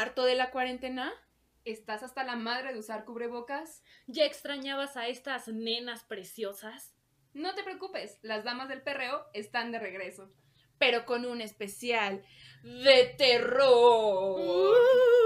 harto 0.00 0.24
de 0.24 0.34
la 0.34 0.50
cuarentena? 0.50 1.12
¿Estás 1.64 2.02
hasta 2.02 2.24
la 2.24 2.36
madre 2.36 2.72
de 2.72 2.78
usar 2.78 3.04
cubrebocas? 3.04 3.82
¿Ya 4.06 4.24
extrañabas 4.24 4.96
a 4.96 5.08
estas 5.08 5.48
nenas 5.48 6.04
preciosas? 6.04 6.94
No 7.34 7.54
te 7.54 7.62
preocupes, 7.62 8.18
las 8.22 8.42
damas 8.42 8.68
del 8.68 8.82
perreo 8.82 9.26
están 9.34 9.70
de 9.72 9.78
regreso. 9.78 10.32
Pero 10.78 11.04
con 11.04 11.26
un 11.26 11.42
especial 11.42 12.24
de 12.62 13.14
terror. 13.18 14.36
¿Qué 14.38 15.19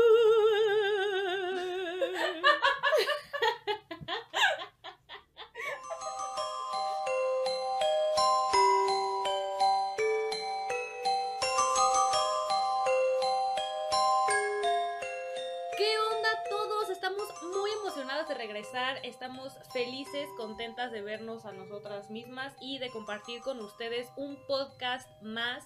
felices, 19.72 20.28
contentas 20.36 20.92
de 20.92 21.02
vernos 21.02 21.44
a 21.44 21.52
nosotras 21.52 22.10
mismas 22.10 22.54
y 22.60 22.78
de 22.78 22.90
compartir 22.90 23.40
con 23.40 23.60
ustedes 23.60 24.08
un 24.16 24.36
podcast 24.46 25.08
más. 25.22 25.64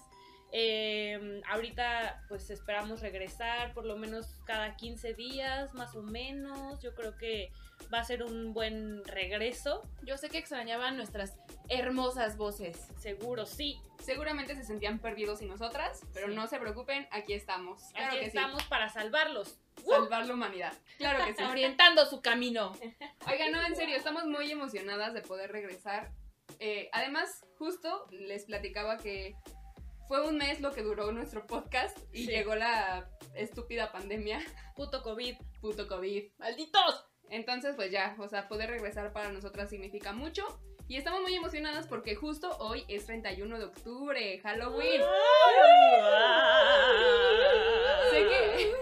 Eh, 0.51 1.41
ahorita 1.47 2.23
pues 2.27 2.49
esperamos 2.49 3.01
regresar 3.01 3.71
por 3.75 3.85
lo 3.85 3.97
menos 3.97 4.25
cada 4.45 4.75
15 4.75 5.13
días, 5.13 5.73
más 5.73 5.95
o 5.95 6.01
menos. 6.01 6.81
Yo 6.81 6.95
creo 6.95 7.17
que 7.17 7.51
va 7.93 7.99
a 7.99 8.03
ser 8.03 8.23
un 8.23 8.53
buen 8.53 9.03
regreso, 9.05 9.83
Yo 10.03 10.17
sé 10.17 10.29
que 10.29 10.37
extrañaban 10.37 10.97
nuestras 10.97 11.37
hermosas 11.69 12.37
voces. 12.37 12.77
seguro 12.99 13.45
sí. 13.45 13.81
Seguramente 14.03 14.55
se 14.55 14.63
sentían 14.63 14.99
perdidos 14.99 15.39
sin 15.39 15.49
nosotras, 15.49 16.01
pero 16.13 16.27
Sí. 16.27 16.35
no 16.35 16.47
se 16.47 16.57
preocupen, 16.59 17.07
aquí 17.11 17.33
estamos. 17.33 17.81
Claro 17.93 18.07
Aquí 18.11 18.19
que 18.19 18.25
estamos 18.27 18.63
para 18.63 18.89
salvarlos. 18.89 19.59
Salvar 19.85 20.25
la 20.25 20.33
humanidad. 20.33 20.73
Claro 20.97 21.25
que 21.25 21.33
sí. 21.33 21.43
Orientando 21.43 22.05
su 22.05 22.21
camino. 22.21 22.73
Oigan, 23.31 23.51
no, 23.51 23.61
en 23.65 23.75
serio, 23.75 23.95
estamos 23.97 24.25
muy 24.25 24.51
emocionadas 24.51 25.13
de 25.13 25.21
poder 25.21 25.51
regresar. 25.51 26.11
Eh, 26.59 26.89
además, 26.91 27.45
justo 27.57 28.07
les 28.11 28.45
platicaba 28.45 28.97
que 28.97 29.35
fue 30.07 30.27
un 30.27 30.37
mes 30.37 30.59
lo 30.61 30.71
que 30.73 30.81
duró 30.81 31.11
nuestro 31.11 31.45
podcast 31.45 31.97
y 32.11 32.25
Sí. 32.25 32.31
llegó 32.31 32.55
la 32.55 33.07
estúpida 33.35 33.91
pandemia, 33.91 34.39
Puto 34.75 35.01
COVID. 35.03 35.35
puto 35.61 35.87
COVID. 35.87 36.31
¡Malditos! 36.39 37.05
Entonces, 37.29 37.75
pues 37.75 37.91
ya, 37.91 38.15
o 38.17 38.27
sea, 38.27 38.47
poder 38.47 38.69
regresar 38.71 39.13
para 39.13 39.31
nosotras 39.31 39.69
significa 39.69 40.13
mucho. 40.13 40.59
Y 40.89 40.97
estamos 40.97 41.21
muy 41.21 41.35
emocionadas 41.35 41.85
porque 41.85 42.15
justo 42.15 42.57
hoy 42.57 42.83
es 42.87 43.05
31 43.05 43.59
de 43.59 43.65
octubre, 43.65 44.39
Halloween. 44.41 45.03
Sé 48.09 48.27
que 48.27 48.73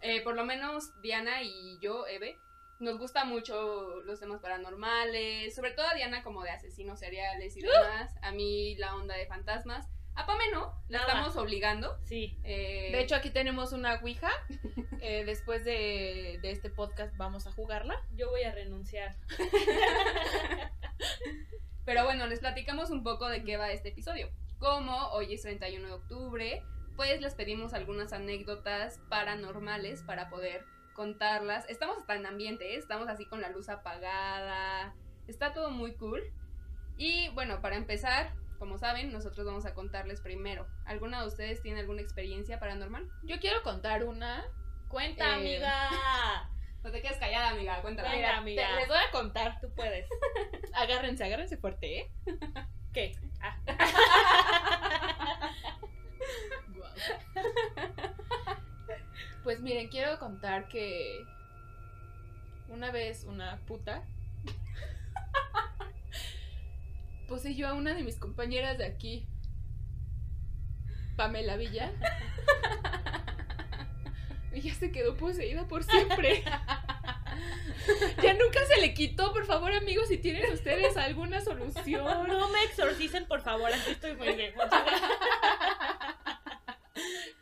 eh, 0.16 0.22
por 0.22 0.36
lo 0.36 0.46
menos 0.46 0.98
Diana 1.02 1.42
y 1.42 1.78
yo, 1.80 2.06
Eve, 2.06 2.38
nos 2.78 2.98
gusta 2.98 3.26
mucho 3.26 4.00
los 4.06 4.18
temas 4.18 4.40
paranormales, 4.40 5.54
sobre 5.54 5.72
todo 5.72 5.86
a 5.86 5.94
Diana 5.94 6.22
como 6.22 6.44
de 6.44 6.50
asesinos 6.50 6.98
seriales 6.98 7.54
y 7.58 7.60
demás, 7.60 8.14
a 8.22 8.32
mí 8.32 8.76
la 8.76 8.96
onda 8.96 9.14
de 9.16 9.26
fantasmas. 9.26 9.86
A 10.14 10.26
Pame 10.26 10.50
no, 10.52 10.74
la 10.88 10.98
Nada. 10.98 11.12
estamos 11.12 11.36
obligando. 11.36 11.98
Sí. 12.04 12.38
eh, 12.44 12.90
De 12.92 13.00
hecho, 13.00 13.14
aquí 13.14 13.30
tenemos 13.30 13.72
una 13.72 13.94
Ouija. 14.00 14.30
Eh, 15.02 15.24
después 15.24 15.64
de, 15.64 16.38
de 16.42 16.50
este 16.50 16.68
podcast 16.68 17.16
vamos 17.16 17.46
a 17.46 17.52
jugarla. 17.52 17.98
Yo 18.16 18.28
voy 18.28 18.42
a 18.42 18.52
renunciar. 18.52 19.16
Pero 21.86 22.04
bueno, 22.04 22.26
les 22.26 22.40
platicamos 22.40 22.90
un 22.90 23.02
poco 23.02 23.26
de 23.28 23.42
qué 23.42 23.56
va 23.56 23.70
este 23.72 23.88
episodio. 23.88 24.28
Como 24.58 24.94
hoy 25.12 25.32
es 25.32 25.40
31 25.40 25.86
de 25.86 25.92
octubre, 25.94 26.62
pues 26.96 27.20
les 27.22 27.34
pedimos 27.34 27.72
algunas 27.72 28.12
anécdotas 28.12 29.00
paranormales 29.08 30.02
para 30.02 30.28
poder 30.28 30.66
contarlas. 30.92 31.64
Estamos 31.70 31.96
hasta 31.98 32.14
en 32.16 32.26
ambiente, 32.26 32.74
¿eh? 32.74 32.76
estamos 32.76 33.08
así 33.08 33.24
con 33.24 33.40
la 33.40 33.48
luz 33.48 33.70
apagada. 33.70 34.94
Está 35.26 35.54
todo 35.54 35.70
muy 35.70 35.94
cool. 35.94 36.22
Y 36.98 37.30
bueno, 37.30 37.62
para 37.62 37.76
empezar, 37.76 38.34
como 38.60 38.78
saben, 38.78 39.10
nosotros 39.12 39.44
vamos 39.46 39.66
a 39.66 39.74
contarles 39.74 40.20
primero. 40.20 40.68
¿Alguna 40.84 41.20
de 41.22 41.26
ustedes 41.26 41.60
tiene 41.62 41.80
alguna 41.80 42.02
experiencia 42.02 42.60
paranormal? 42.60 43.08
Yo 43.24 43.40
quiero 43.40 43.62
contar 43.64 44.04
una. 44.04 44.44
Cuenta, 44.88 45.30
Eh, 45.30 45.34
amiga. 45.34 45.88
No 46.82 46.90
te 46.90 47.02
quedes 47.02 47.18
callada, 47.18 47.50
amiga, 47.50 47.82
cuéntala. 47.82 48.10
Venga, 48.10 48.38
amiga. 48.38 48.66
te- 48.66 48.76
les 48.76 48.88
voy 48.88 48.96
a 48.96 49.10
contar. 49.10 49.60
Tú 49.60 49.70
puedes. 49.74 50.08
Agárrense, 50.74 51.22
agárrense 51.24 51.58
fuerte, 51.58 51.98
¿eh? 51.98 52.10
¿Qué? 52.94 53.12
Ah. 53.42 53.56
Pues 59.42 59.60
miren, 59.60 59.88
quiero 59.88 60.18
contar 60.18 60.68
que 60.68 61.24
una 62.68 62.90
vez 62.90 63.24
una 63.24 63.58
puta 63.66 64.02
poseyó 67.30 67.68
a 67.68 67.74
una 67.74 67.94
de 67.94 68.02
mis 68.02 68.16
compañeras 68.16 68.76
de 68.76 68.84
aquí, 68.84 69.24
Pamela 71.16 71.56
Villa. 71.56 71.92
Y 74.52 74.62
ya 74.62 74.74
se 74.74 74.90
quedó 74.90 75.16
poseída 75.16 75.68
por 75.68 75.84
siempre. 75.84 76.42
Ya 78.20 78.34
nunca 78.34 78.58
se 78.66 78.80
le 78.80 78.92
quitó, 78.94 79.32
por 79.32 79.46
favor, 79.46 79.72
amigos, 79.72 80.08
si 80.08 80.18
tienen 80.18 80.52
ustedes 80.52 80.96
alguna 80.96 81.40
solución. 81.40 82.26
No 82.26 82.48
me 82.48 82.64
exorcicen, 82.64 83.26
por 83.26 83.42
favor. 83.42 83.72
Aquí 83.72 83.92
estoy 83.92 84.16
muy 84.16 84.32
bien. 84.34 84.52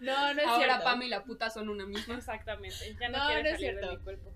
No, 0.00 0.34
no 0.34 0.40
es 0.42 0.46
Ahora 0.46 0.64
cierto. 0.66 0.84
Pam 0.84 1.02
y 1.02 1.08
la 1.08 1.24
puta 1.24 1.48
son 1.48 1.70
una 1.70 1.86
misma. 1.86 2.16
Exactamente. 2.16 2.94
Ya 3.00 3.08
no, 3.08 3.16
No, 3.18 3.24
no 3.24 3.30
es 3.30 3.36
salir 3.36 3.52
de 3.52 3.56
cierto. 3.58 3.90
mi 3.90 3.96
cuerpo. 4.04 4.32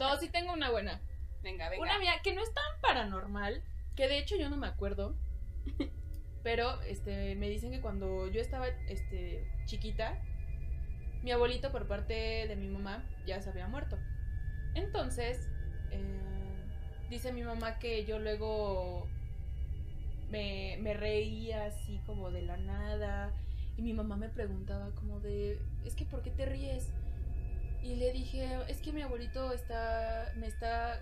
No, 0.00 0.16
sí 0.18 0.30
tengo 0.30 0.54
una 0.54 0.70
buena. 0.70 1.02
Venga, 1.42 1.68
venga. 1.68 1.82
Una 1.82 1.98
mía 1.98 2.14
que 2.24 2.34
no 2.34 2.42
es 2.42 2.52
tan 2.54 2.80
paranormal, 2.80 3.62
que 3.96 4.08
de 4.08 4.18
hecho 4.18 4.36
yo 4.36 4.50
no 4.50 4.56
me 4.56 4.66
acuerdo. 4.66 5.16
Pero 6.42 6.80
este 6.82 7.34
me 7.34 7.48
dicen 7.48 7.72
que 7.72 7.80
cuando 7.80 8.28
yo 8.28 8.40
estaba 8.40 8.68
este 8.68 9.50
chiquita, 9.64 10.16
mi 11.24 11.32
abuelito 11.32 11.72
por 11.72 11.88
parte 11.88 12.46
de 12.46 12.54
mi 12.54 12.68
mamá 12.68 13.04
ya 13.26 13.40
se 13.42 13.50
había 13.50 13.66
muerto. 13.66 13.98
Entonces, 14.74 15.48
eh, 15.90 16.20
dice 17.10 17.32
mi 17.32 17.42
mamá 17.42 17.80
que 17.80 18.04
yo 18.04 18.20
luego 18.20 19.08
me, 20.30 20.78
me 20.80 20.94
reía 20.94 21.66
así 21.66 22.00
como 22.06 22.30
de 22.30 22.42
la 22.42 22.56
nada. 22.56 23.32
Y 23.76 23.82
mi 23.82 23.92
mamá 23.92 24.16
me 24.16 24.28
preguntaba 24.28 24.90
como 24.94 25.20
de, 25.20 25.60
es 25.84 25.94
que 25.94 26.04
¿por 26.04 26.22
qué 26.22 26.30
te 26.30 26.46
ríes? 26.46 26.92
Y 27.82 27.96
le 27.96 28.12
dije, 28.12 28.48
es 28.68 28.78
que 28.78 28.92
mi 28.92 29.02
abuelito 29.02 29.52
está, 29.52 30.32
me 30.36 30.46
está... 30.46 31.00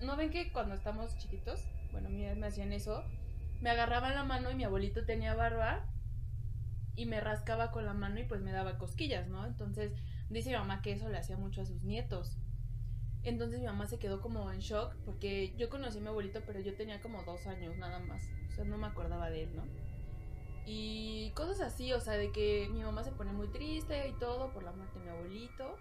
¿No 0.00 0.16
ven 0.16 0.30
que 0.30 0.52
cuando 0.52 0.74
estamos 0.74 1.16
chiquitos, 1.18 1.64
bueno, 1.94 2.10
mí 2.10 2.26
me 2.36 2.46
hacían 2.48 2.72
eso, 2.72 3.04
me 3.60 3.70
agarraban 3.70 4.16
la 4.16 4.24
mano 4.24 4.50
y 4.50 4.56
mi 4.56 4.64
abuelito 4.64 5.04
tenía 5.04 5.34
barba 5.34 5.86
y 6.96 7.06
me 7.06 7.20
rascaba 7.20 7.70
con 7.70 7.86
la 7.86 7.94
mano 7.94 8.18
y 8.18 8.24
pues 8.24 8.40
me 8.40 8.50
daba 8.50 8.78
cosquillas, 8.78 9.28
¿no? 9.28 9.46
Entonces 9.46 9.92
dice 10.28 10.50
mi 10.50 10.56
mamá 10.56 10.82
que 10.82 10.90
eso 10.90 11.08
le 11.08 11.18
hacía 11.18 11.36
mucho 11.36 11.62
a 11.62 11.66
sus 11.66 11.84
nietos. 11.84 12.36
Entonces 13.22 13.60
mi 13.60 13.66
mamá 13.66 13.86
se 13.86 14.00
quedó 14.00 14.20
como 14.20 14.50
en 14.50 14.58
shock 14.58 14.96
porque 15.04 15.54
yo 15.56 15.70
conocí 15.70 15.98
a 15.98 16.00
mi 16.00 16.08
abuelito 16.08 16.42
pero 16.44 16.60
yo 16.60 16.74
tenía 16.74 17.00
como 17.00 17.22
dos 17.22 17.46
años 17.46 17.76
nada 17.78 18.00
más, 18.00 18.28
o 18.50 18.52
sea, 18.52 18.64
no 18.64 18.76
me 18.76 18.88
acordaba 18.88 19.30
de 19.30 19.44
él, 19.44 19.54
¿no? 19.54 19.64
Y 20.66 21.30
cosas 21.30 21.60
así, 21.60 21.92
o 21.92 22.00
sea, 22.00 22.14
de 22.14 22.32
que 22.32 22.68
mi 22.72 22.82
mamá 22.82 23.04
se 23.04 23.12
pone 23.12 23.32
muy 23.32 23.48
triste 23.48 24.08
y 24.08 24.18
todo 24.18 24.52
por 24.52 24.64
la 24.64 24.72
muerte 24.72 24.98
de 24.98 25.04
mi 25.04 25.10
abuelito. 25.10 25.78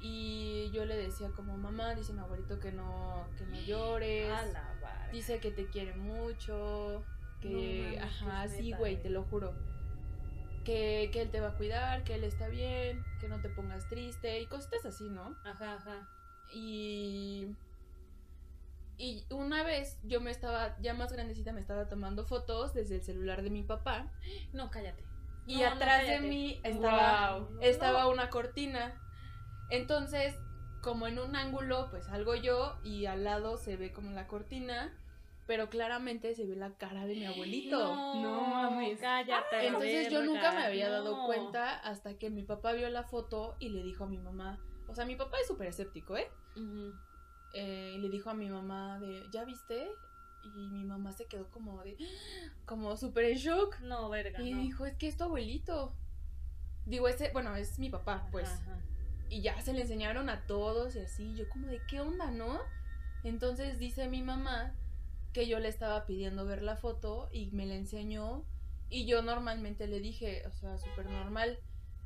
Y 0.00 0.70
yo 0.72 0.84
le 0.84 0.96
decía 0.96 1.30
como, 1.34 1.56
mamá, 1.56 1.94
dice 1.94 2.12
mi 2.12 2.20
abuelito 2.20 2.60
que 2.60 2.70
no, 2.72 3.26
que 3.36 3.44
no 3.46 3.58
llores. 3.60 4.30
A 4.30 4.46
la 4.46 4.74
vara. 4.80 5.08
Dice 5.10 5.40
que 5.40 5.50
te 5.50 5.66
quiere 5.66 5.94
mucho. 5.94 7.04
Que, 7.40 7.96
No 7.98 8.04
ajá, 8.04 8.42
que 8.44 8.48
sí, 8.50 8.70
güey, 8.70 8.94
güey. 8.94 9.02
te 9.02 9.10
lo 9.10 9.24
juro. 9.24 9.54
Que, 10.64 11.10
que 11.12 11.22
él 11.22 11.30
te 11.30 11.40
va 11.40 11.48
a 11.48 11.54
cuidar, 11.56 12.04
que 12.04 12.14
él 12.14 12.24
está 12.24 12.48
bien, 12.48 13.02
que 13.20 13.28
no 13.28 13.40
te 13.40 13.48
pongas 13.48 13.88
triste 13.88 14.40
y 14.40 14.46
cositas 14.46 14.84
así, 14.84 15.08
¿no? 15.08 15.36
Ajá, 15.44 15.74
ajá. 15.74 16.08
Y. 16.52 17.56
Y 19.00 19.24
una 19.30 19.62
vez 19.62 19.96
yo 20.02 20.20
me 20.20 20.32
estaba, 20.32 20.76
ya 20.80 20.92
más 20.92 21.12
grandecita, 21.12 21.52
me 21.52 21.60
estaba 21.60 21.88
tomando 21.88 22.24
fotos 22.24 22.74
desde 22.74 22.96
el 22.96 23.02
celular 23.02 23.42
de 23.42 23.50
mi 23.50 23.62
papá. 23.62 24.10
No, 24.52 24.70
cállate. 24.70 25.04
Y 25.46 25.56
No, 25.56 25.70
no, 25.70 25.76
atrás 25.76 26.06
de 26.06 26.20
mí 26.20 26.60
estaba, 26.62 27.48
estaba 27.62 28.06
una 28.08 28.28
cortina. 28.28 29.00
Entonces, 29.70 30.34
como 30.82 31.06
en 31.06 31.18
un 31.18 31.36
ángulo, 31.36 31.88
pues 31.90 32.06
salgo 32.06 32.34
yo 32.34 32.78
y 32.82 33.06
al 33.06 33.24
lado 33.24 33.56
se 33.56 33.76
ve 33.76 33.92
como 33.92 34.10
la 34.12 34.26
cortina, 34.26 34.92
pero 35.46 35.68
claramente 35.70 36.34
se 36.34 36.46
ve 36.46 36.56
la 36.56 36.70
cara 36.74 37.06
de 37.06 37.14
mi 37.14 37.24
abuelito. 37.26 37.78
No 37.78 38.40
mames. 38.46 39.00
Cállate. 39.00 39.56
a 39.56 39.62
la 39.62 39.66
Entonces 39.66 40.10
yo 40.10 40.22
nunca 40.24 40.52
me 40.52 40.64
había 40.64 40.90
dado 40.90 41.16
No. 41.16 41.26
cuenta 41.26 41.78
hasta 41.78 42.18
que 42.18 42.30
mi 42.30 42.42
papá 42.42 42.72
vio 42.72 42.88
la 42.90 43.02
foto 43.02 43.56
y 43.58 43.70
le 43.70 43.82
dijo 43.82 44.04
a 44.04 44.06
mi 44.06 44.18
mamá, 44.18 44.58
o 44.86 44.94
sea, 44.94 45.04
mi 45.04 45.16
papá 45.16 45.36
es 45.40 45.46
súper 45.46 45.68
escéptico, 45.68 46.16
¿eh? 46.16 46.30
Eh, 47.54 47.94
y 47.96 47.98
le 47.98 48.08
dijo 48.10 48.30
a 48.30 48.34
mi 48.34 48.48
mamá 48.50 48.98
de, 49.00 49.26
¿ya 49.30 49.44
viste? 49.44 49.88
Y 50.44 50.68
mi 50.68 50.84
mamá 50.84 51.12
se 51.12 51.26
quedó 51.26 51.50
como 51.50 51.82
de, 51.82 51.96
como 52.66 52.96
súper 52.96 53.24
en 53.24 53.36
shock. 53.38 53.80
No, 53.80 54.08
verga. 54.08 54.40
Y 54.42 54.52
no. 54.52 54.60
dijo, 54.60 54.86
es 54.86 54.96
que 54.96 55.08
es 55.08 55.16
tu 55.16 55.24
abuelito. 55.24 55.94
Digo, 56.86 57.08
ese, 57.08 57.30
bueno, 57.32 57.54
es 57.56 57.78
mi 57.78 57.90
papá, 57.90 58.28
pues. 58.30 58.48
Ajá. 58.48 58.78
Y 59.30 59.42
ya 59.42 59.60
se 59.60 59.72
le 59.72 59.82
enseñaron 59.82 60.28
a 60.30 60.46
todos 60.46 60.96
y 60.96 61.00
así. 61.00 61.34
Yo 61.34 61.48
como 61.48 61.66
de, 61.66 61.80
¿qué 61.88 62.00
onda, 62.00 62.30
no? 62.30 62.60
Entonces 63.24 63.78
dice 63.78 64.08
mi 64.08 64.22
mamá 64.22 64.72
que 65.32 65.46
yo 65.46 65.58
le 65.58 65.68
estaba 65.68 66.06
pidiendo 66.06 66.46
ver 66.46 66.62
la 66.62 66.76
foto 66.76 67.28
y 67.32 67.50
me 67.50 67.66
la 67.66 67.74
enseñó. 67.74 68.44
Y 68.90 69.04
yo 69.06 69.20
normalmente 69.22 69.86
le 69.86 70.00
dije, 70.00 70.46
o 70.46 70.52
sea, 70.52 70.78
súper 70.78 71.06
normal. 71.10 71.58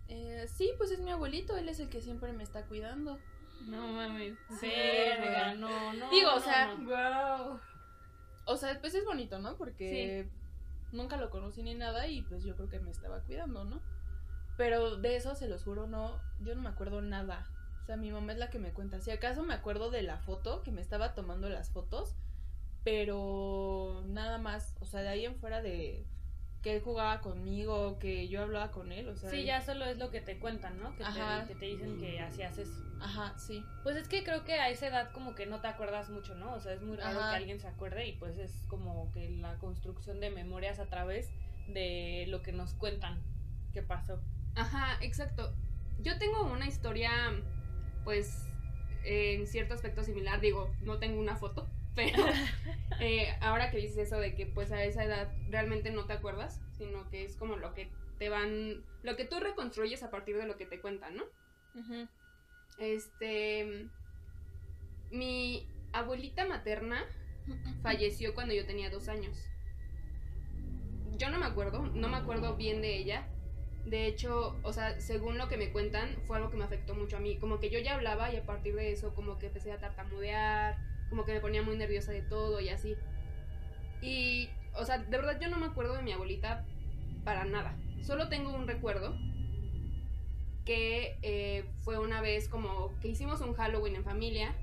"Eh, 0.09 0.47
sí, 0.53 0.71
pues 0.79 0.91
es 0.91 0.99
mi 0.99 1.13
abuelito, 1.13 1.57
él 1.57 1.69
es 1.69 1.79
el 1.79 1.89
que 1.89 2.01
siempre 2.03 2.33
me 2.33 2.43
está 2.43 2.65
cuidando. 2.65 3.19
No 3.67 3.87
mames. 3.87 4.37
Sí, 4.61 4.67
Verga, 4.67 5.55
no, 5.55 5.93
no. 5.93 6.11
Digo, 6.11 6.35
o 6.35 6.41
sea, 6.41 6.75
no. 6.75 6.85
Wow. 7.49 7.61
O 8.47 8.57
sea, 8.57 8.81
pues 8.81 8.95
es 8.97 9.05
bonito, 9.05 9.39
¿no? 9.39 9.57
Porque 9.57 10.29
nunca 10.91 11.17
lo 11.17 11.31
conocí 11.31 11.63
ni 11.63 11.75
nada 11.77 12.09
y 12.09 12.23
pues 12.23 12.43
yo 12.43 12.57
creo 12.57 12.69
que 12.69 12.81
me 12.81 12.91
estaba 12.91 13.21
cuidando, 13.21 13.65
¿no? 13.65 13.81
Pero 14.57 14.97
de 14.97 15.17
eso, 15.17 15.35
se 15.35 15.49
los 15.49 15.65
juro, 15.65 15.87
no, 15.87 16.21
yo 16.41 16.55
no 16.55 16.63
me 16.63 16.69
acuerdo 16.69 17.01
nada. 17.01 17.47
O 17.83 17.87
sea, 17.87 17.97
mi 17.97 18.11
mamá 18.11 18.33
es 18.33 18.39
la 18.39 18.51
que 18.51 18.59
me 18.59 18.73
cuenta. 18.73 19.01
Si 19.01 19.11
acaso 19.11 19.43
me 19.43 19.55
acuerdo 19.55 19.91
de 19.91 20.03
la 20.03 20.19
foto, 20.19 20.63
que 20.63 20.71
me 20.71 20.81
estaba 20.81 21.15
tomando 21.15 21.49
las 21.49 21.71
fotos, 21.71 22.15
pero 22.85 24.03
nada 24.07 24.39
más. 24.39 24.77
O 24.81 24.87
sea, 24.87 25.03
de 25.03 25.09
ahí 25.09 25.25
en 25.25 25.37
fuera 25.37 25.63
de 25.63 26.05
que 26.63 26.77
él 26.77 26.83
jugaba 26.83 27.21
conmigo, 27.21 27.99
que 27.99 28.29
yo 28.29 28.43
hablaba 28.43 28.71
con 28.71 28.93
él, 28.93 29.09
o 29.09 29.17
sea. 29.17 29.31
Sí, 29.31 29.45
ya 29.45 29.61
solo 29.63 29.85
es 29.85 29.99
lo 29.99 30.11
que 30.11 30.21
te 30.21 30.39
cuentan, 30.39 30.79
¿no? 30.79 30.95
Que, 30.97 31.03
Ajá. 31.03 31.43
te, 31.43 31.55
que 31.55 31.59
te 31.59 31.67
dicen 31.67 31.99
que 31.99 32.21
hacías 32.21 32.57
eso. 32.57 32.73
Ajá, 33.01 33.37
sí. 33.37 33.65
Pues 33.83 33.97
es 33.97 34.07
que 34.07 34.23
creo 34.23 34.45
que 34.45 34.55
a 34.55 34.71
esa 34.71 34.87
edad 34.87 35.11
como 35.11 35.35
que 35.35 35.47
no 35.47 35.61
te 35.61 35.67
acuerdas 35.67 36.09
mucho, 36.09 36.37
¿no? 36.37 36.55
O 36.55 36.61
sea, 36.61 36.73
es 36.73 36.83
muy 36.83 36.97
raro 36.97 37.19
Ajá. 37.19 37.31
que 37.31 37.37
alguien 37.37 37.59
se 37.59 37.67
acuerde 37.67 38.07
y 38.07 38.13
pues 38.13 38.39
es 38.39 38.53
como 38.69 39.11
que 39.11 39.29
la 39.31 39.59
construcción 39.59 40.21
de 40.21 40.31
memorias 40.31 40.79
a 40.79 40.87
través 40.87 41.31
de 41.67 42.27
lo 42.29 42.43
que 42.43 42.53
nos 42.53 42.75
cuentan 42.75 43.21
que 43.73 43.83
pasó. 43.83 44.21
Ajá, 44.55 44.99
exacto. 45.01 45.55
Yo 46.01 46.19
tengo 46.19 46.45
una 46.45 46.67
historia, 46.67 47.11
pues, 48.05 48.47
en 49.05 49.47
cierto 49.47 49.75
aspecto 49.75 50.03
similar. 50.05 50.41
Digo, 50.41 50.75
no 50.81 50.99
tengo 50.99 51.21
una 51.21 51.37
foto, 51.37 51.69
pero 51.95 52.19
eh, 53.01 53.37
ahora 53.41 53.71
que 53.71 53.79
dices 53.79 53.99
eso 53.99 54.19
de 54.19 54.35
que 54.35 54.47
pues 54.47 54.73
a 54.73 54.83
esa 54.85 55.05
edad 55.05 55.33
realmente 55.49 55.91
no 55.91 56.07
te 56.07 56.15
acuerdas, 56.15 56.61
sino 56.77 57.09
que 57.11 57.25
es 57.25 57.37
como 57.37 57.57
lo 57.57 57.75
que 57.75 57.91
te 58.19 58.29
van, 58.29 58.85
lo 59.03 59.17
que 59.17 59.25
tú 59.25 59.41
reconstruyes 59.41 60.03
a 60.03 60.11
partir 60.11 60.37
de 60.37 60.47
lo 60.47 60.57
que 60.57 60.67
te 60.67 60.81
cuentan, 60.81 61.17
¿no? 61.17 61.25
Ujú. 61.75 62.09
Este, 62.79 63.89
mi 65.11 65.69
abuelita 65.93 66.47
materna 66.47 67.05
falleció 67.83 68.35
cuando 68.35 68.55
yo 68.55 68.67
tenía 68.67 68.91
dos 68.91 69.09
años. 69.09 69.39
Yo 71.19 71.31
no 71.31 71.39
me 71.39 71.47
acuerdo, 71.47 71.83
no 71.83 72.09
me 72.09 72.17
acuerdo 72.17 72.57
bien 72.57 72.81
de 72.81 72.97
ella. 72.97 73.29
De 73.85 74.07
hecho, 74.07 74.59
o 74.63 74.73
sea, 74.73 75.01
según 75.01 75.39
lo 75.39 75.49
que 75.49 75.57
me 75.57 75.73
cuentan, 75.73 76.17
fue 76.27 76.37
algo 76.37 76.51
que 76.51 76.57
me 76.57 76.65
afectó 76.65 76.95
mucho 76.95 77.17
a 77.17 77.21
mí. 77.21 77.37
Como 77.37 77.59
que 77.59 77.71
yo 77.71 77.79
ya 77.81 77.95
hablaba 77.95 78.33
y 78.33 78.37
a 78.37 78.47
partir 78.47 78.75
de 78.75 78.93
eso 78.93 79.15
como 79.15 79.39
que 79.39 79.47
empecé 79.47 79.73
a 79.73 79.79
tartamudear, 79.79 80.79
como 81.09 81.25
que 81.25 81.33
me 81.33 81.41
ponía 81.41 81.63
muy 81.63 81.77
nerviosa 81.77 82.13
de 82.13 82.23
todo 82.23 82.61
y 82.61 82.69
así. 82.69 82.97
Y, 84.01 84.51
o 84.75 84.85
sea, 84.85 84.99
de 84.99 85.17
verdad 85.17 85.39
yo 85.41 85.49
no 85.49 85.59
me 85.59 85.67
acuerdo 85.67 85.95
de 85.95 86.03
mi 86.03 86.13
abuelita 86.13 86.65
para 87.25 87.45
nada. 87.45 87.77
Solo 88.03 88.29
tengo 88.29 88.55
un 88.55 88.67
recuerdo 88.67 89.17
que 90.65 91.19
eh, 91.23 91.65
fue 91.81 91.99
una 91.99 92.21
vez 92.21 92.49
como 92.49 92.99
que 93.01 93.09
hicimos 93.09 93.41
un 93.41 93.55
Halloween 93.55 93.97
en 93.97 94.05
familia. 94.05 94.55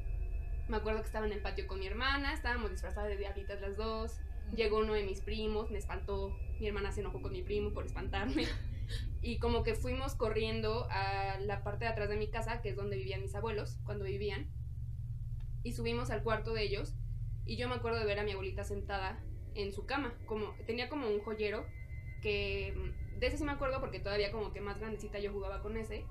Me 0.68 0.77
acuerdo 0.77 1.01
que 1.01 1.07
estaba 1.07 1.25
en 1.25 1.33
el 1.33 1.42
patio 1.42 1.68
con 1.68 1.80
mi 1.80 1.88
hermana, 1.88 2.33
estábamos 2.33 2.71
disfrazadas 2.71 3.10
de 3.10 3.18
diablitas 3.18 3.60
las 3.60 3.75
dos. 3.75 4.19
Llegó 4.56 4.80
uno 4.80 4.94
de 4.94 5.04
mis 5.04 5.21
primos, 5.21 5.71
me 5.71 5.77
espantó. 5.77 6.38
Mi 6.60 6.68
hermana 6.68 6.92
se 6.92 7.01
enojó 7.01 7.21
con 7.21 7.31
mi 7.31 7.42
primo 7.42 7.71
por 7.71 7.86
espantarme. 7.86 8.45
Y 9.22 9.40
como 9.40 9.64
que 9.64 9.76
fuimos 9.76 10.16
corriendo 10.16 10.88
a 10.90 11.38
la 11.40 11.64
parte 11.64 11.86
de 11.86 11.92
atrás 11.92 12.10
de 12.10 12.18
mi 12.18 12.30
casa, 12.30 12.62
que 12.62 12.70
es 12.70 12.76
donde 12.76 12.98
vivían 12.98 13.22
mis 13.22 13.36
abuelos, 13.36 13.80
cuando 13.84 14.06
vivían. 14.06 14.50
Y 15.64 15.74
subimos 15.74 16.10
al 16.10 16.24
cuarto 16.24 16.54
de 16.54 16.64
ellos. 16.64 16.96
Y 17.46 17.58
yo 17.58 17.68
me 17.68 17.76
acuerdo 17.76 18.00
de 18.00 18.06
ver 18.06 18.20
a 18.20 18.24
mi 18.24 18.32
abuelita 18.32 18.64
sentada 18.64 19.22
en 19.56 19.72
su 19.74 19.86
cama. 19.86 20.14
Como, 20.26 20.54
tenía 20.66 20.90
como 20.90 21.08
un 21.08 21.20
joyero 21.20 21.66
que 22.22 22.94
de 23.20 23.28
ese 23.28 23.38
sí 23.38 23.44
me 23.44 23.52
acuerdo 23.52 23.80
porque 23.80 24.00
todavía 24.00 24.32
como 24.32 24.54
que 24.54 24.62
más 24.62 24.80
grandecita 24.80 25.20
yo 25.20 25.32
jugaba 25.32 25.62
con 25.62 25.78
ese. 25.78 26.06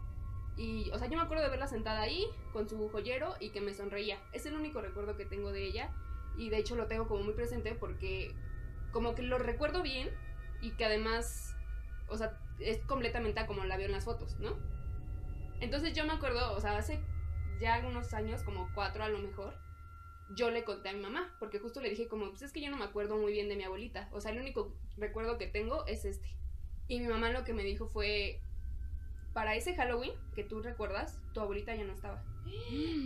Y, 0.57 0.91
o 0.91 0.99
sea, 0.99 1.09
yo 1.09 1.17
me 1.17 1.23
acuerdo 1.23 1.45
de 1.45 1.51
verla 1.51 1.69
sentada 1.69 2.03
ahí 2.03 2.27
con 2.53 2.69
su 2.69 2.89
joyero 2.89 3.35
y 3.41 3.51
que 3.51 3.61
me 3.61 3.73
sonreía. 3.73 4.19
Es 4.33 4.45
el 4.45 4.55
único 4.55 4.81
recuerdo 4.81 5.17
que 5.17 5.25
tengo 5.25 5.53
de 5.53 5.65
ella. 5.65 5.93
Y 6.37 6.51
de 6.51 6.59
hecho 6.59 6.77
lo 6.77 6.87
tengo 6.87 7.09
como 7.09 7.23
muy 7.23 7.35
presente 7.35 7.75
porque 7.75 8.35
como 8.93 9.15
que 9.15 9.23
lo 9.23 9.39
recuerdo 9.39 9.83
bien 9.83 10.11
y 10.61 10.73
que 10.73 10.85
además, 10.85 11.55
o 12.09 12.17
sea, 12.17 12.39
es 12.61 12.79
completamente 12.85 13.41
a 13.41 13.47
como 13.47 13.65
la 13.65 13.77
veo 13.77 13.87
en 13.87 13.93
las 13.93 14.05
fotos, 14.05 14.39
¿no? 14.39 14.57
Entonces 15.61 15.93
yo 15.93 16.05
me 16.05 16.13
acuerdo, 16.13 16.53
o 16.55 16.61
sea, 16.61 16.77
hace 16.77 17.01
ya 17.61 17.75
algunos 17.75 18.15
años, 18.15 18.43
como 18.43 18.69
cuatro 18.75 19.03
a 19.03 19.09
lo 19.09 19.19
mejor, 19.19 19.55
yo 20.35 20.51
le 20.51 20.65
conté 20.65 20.91
a 20.91 20.93
mi 20.93 21.01
mamá, 21.01 21.35
porque 21.39 21.59
justo 21.59 21.81
le 21.81 21.91
dije 21.91 22.07
como, 22.07 22.29
pues 22.31 22.43
es 22.43 22.53
que 22.53 22.61
yo 22.61 22.71
no 22.71 22.77
me 22.77 22.85
acuerdo 22.85 23.17
muy 23.17 23.33
bien 23.33 23.49
de 23.49 23.57
mi 23.57 23.65
abuelita, 23.65 24.09
o 24.13 24.21
sea, 24.21 24.33
el 24.33 24.39
único 24.39 24.75
recuerdo 24.97 25.39
que 25.39 25.47
tengo 25.47 25.87
es 25.87 26.05
este. 26.05 26.29
Y 26.87 27.01
mi 27.01 27.09
mamá 27.09 27.31
lo 27.31 27.45
que 27.45 27.53
me 27.53 27.65
dijo 27.65 27.89
fue, 27.89 28.41
para 29.33 29.55
ese 29.55 29.75
Halloween 29.75 30.13
que 30.35 30.45
tú 30.45 30.63
recuerdas, 30.63 31.21
tu 31.33 31.41
abuelita 31.41 31.75
ya 31.75 31.85
no 31.85 31.93
estaba. 31.93 32.25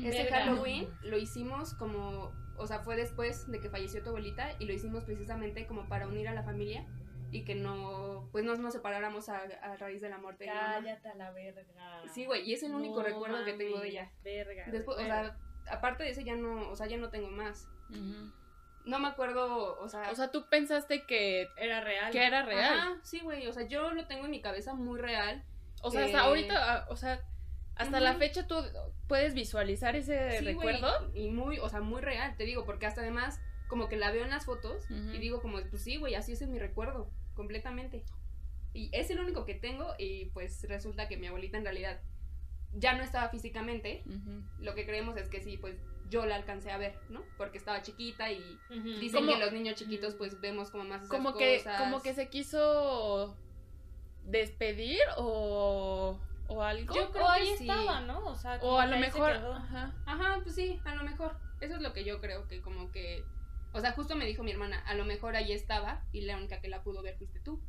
Ese 0.05 0.25
Verga. 0.25 0.45
Halloween 0.45 0.89
lo 1.03 1.19
hicimos 1.19 1.75
como, 1.75 2.33
o 2.57 2.67
sea, 2.67 2.81
fue 2.81 2.97
después 2.97 3.51
de 3.51 3.61
que 3.61 3.71
falleció 3.71 4.03
tu 4.03 4.11
abuelita 4.11 4.53
y 4.59 4.67
lo 4.67 4.73
hicimos 4.73 5.05
precisamente 5.05 5.67
como 5.67 5.89
para 5.89 6.07
unir 6.07 6.29
a 6.29 6.35
la 6.35 6.43
familia 6.43 6.87
y 7.33 7.45
que 7.45 7.55
no, 7.57 8.29
pues 8.31 8.45
no 8.45 8.55
nos 8.57 8.73
separáramos 8.75 9.29
a, 9.29 9.39
a 9.63 9.77
raíz 9.77 10.01
de 10.01 10.09
la 10.11 10.19
muerte. 10.19 10.45
Cállate 10.47 11.09
a 11.09 11.15
la 11.15 11.33
verga. 11.33 11.65
Sí, 12.13 12.27
güey, 12.27 12.49
y 12.49 12.53
es 12.55 12.63
el 12.63 12.75
único 12.75 12.97
No 12.97 13.03
recuerdo 13.03 13.45
que 13.45 13.55
tengo 13.55 13.81
de 13.81 13.89
ella. 13.89 14.13
Verga. 14.23 14.67
Después, 14.71 14.99
o 14.99 15.01
verga. 15.01 15.37
sea, 15.65 15.75
aparte 15.75 16.05
de 16.05 16.11
eso 16.11 16.21
ya 16.21 16.37
no, 16.37 16.69
o 16.71 16.77
sea, 16.77 16.87
ya 16.87 16.99
no 16.99 17.09
tengo 17.11 17.29
más. 17.31 17.67
No 18.85 18.99
me 18.99 19.09
acuerdo, 19.09 19.79
o 19.81 19.89
sea, 19.89 20.11
O 20.11 20.15
sea, 20.15 20.31
tú 20.31 20.49
pensaste 20.49 21.05
que, 21.07 21.49
era 21.57 21.81
real. 21.81 22.11
que 22.13 22.27
era 22.27 22.43
real. 22.45 22.75
Ajá, 22.79 22.97
sí, 23.03 23.21
güey, 23.21 23.47
o 23.47 23.53
sea, 23.53 23.67
yo 23.67 23.93
lo 23.93 24.07
tengo 24.07 24.25
en 24.25 24.31
mi 24.33 24.41
cabeza 24.43 24.75
muy 24.75 24.99
real. 25.01 25.45
O 25.83 25.91
sea, 25.91 26.05
hasta 26.05 26.19
que- 26.19 26.25
ahorita, 26.25 26.75
ah, 26.75 26.87
o 26.91 26.97
sea, 26.97 27.21
hasta 27.77 28.01
la 28.01 28.15
fecha 28.15 28.47
tú 28.47 28.57
puedes 29.09 29.35
visualizar 29.35 29.95
ese 29.97 30.39
Sí, 30.39 30.45
recuerdo. 30.45 31.11
y 31.15 31.31
muy, 31.31 31.59
o 31.61 31.69
sea, 31.69 31.81
muy 31.81 32.01
real, 32.03 32.37
te 32.37 32.45
digo, 32.45 32.65
porque 32.65 32.87
hasta 32.87 33.01
además 33.03 33.41
como 33.69 33.89
que 33.89 33.97
la 33.97 34.11
veo 34.11 34.25
en 34.25 34.31
las 34.31 34.45
fotos 34.45 34.85
y 34.91 35.17
digo 35.19 35.41
como, 35.41 35.59
pues 35.71 35.83
sí, 35.83 35.97
güey, 35.97 36.15
así 36.15 36.33
ese 36.33 36.45
es 36.45 36.51
mi 36.51 36.59
recuerdo, 36.59 37.09
completamente. 37.35 38.05
Y 38.75 38.89
es 38.93 39.11
el 39.11 39.21
único 39.21 39.45
que 39.45 39.55
tengo 39.55 39.95
y 39.99 40.27
pues 40.27 40.67
resulta 40.69 41.09
que 41.09 41.17
mi 41.17 41.27
abuelita 41.27 41.59
en 41.59 41.65
realidad 41.65 42.01
ya 42.75 42.97
no 42.97 43.03
estaba 43.03 43.29
físicamente. 43.29 44.03
Lo 44.59 44.75
que 44.75 44.87
creemos 44.87 45.17
es 45.19 45.29
que 45.29 45.43
sí, 45.43 45.59
pues 45.59 45.77
yo 46.09 46.25
la 46.27 46.37
alcancé 46.37 46.71
a 46.71 46.79
ver, 46.79 46.99
¿no? 47.11 47.23
Porque 47.37 47.59
estaba 47.59 47.83
chiquita 47.83 48.31
y 48.33 48.59
dicen 49.01 49.21
Como- 49.27 49.33
que 49.33 49.39
los 49.39 49.53
niños 49.53 49.75
chiquitos 49.77 50.15
pues 50.15 50.41
vemos 50.41 50.71
como 50.71 50.85
más 50.85 51.03
esas 51.03 51.11
Como 51.11 51.35
que, 51.37 51.59
cosas. 51.59 51.81
como 51.81 52.01
que 52.03 52.15
se 52.15 52.29
quiso 52.29 53.37
despedir 54.25 55.01
o, 55.17 56.19
o 56.49 56.63
algo. 56.63 56.95
Yo 56.95 57.11
creo 57.13 57.25
o 57.25 57.29
que 57.29 57.41
ahí 57.41 57.57
sí. 57.59 57.69
estaba, 57.69 58.01
¿no? 58.03 58.27
O 58.27 58.37
sea, 58.37 58.59
o 58.63 58.79
a 58.79 58.85
que 58.87 58.91
lo 58.93 58.99
mejor. 58.99 59.31
Ajá. 59.33 59.95
Ajá, 60.07 60.41
pues 60.43 60.55
sí, 60.55 60.81
a 60.85 60.95
lo 60.95 61.03
mejor. 61.05 61.37
Eso 61.61 61.77
es 61.77 61.83
lo 61.83 61.93
que 61.93 62.05
yo 62.05 62.21
creo 62.21 62.49
que 62.49 62.61
como 62.61 62.91
que... 62.91 63.25
O 63.73 63.81
sea, 63.81 63.93
justo 63.93 64.17
me 64.17 64.27
dijo 64.27 64.43
mi 64.43 64.51
hermana, 64.51 64.81
a 64.87 64.95
lo 64.95 65.05
mejor 65.05 65.35
ahí 65.37 65.53
estaba 65.53 66.05
y 66.13 66.23
la 66.23 66.37
única 66.37 66.61
que 66.61 66.69
la 66.69 66.83
pudo 66.83 67.03
ver 67.03 67.17
fuiste 67.17 67.41
tú. 67.41 67.63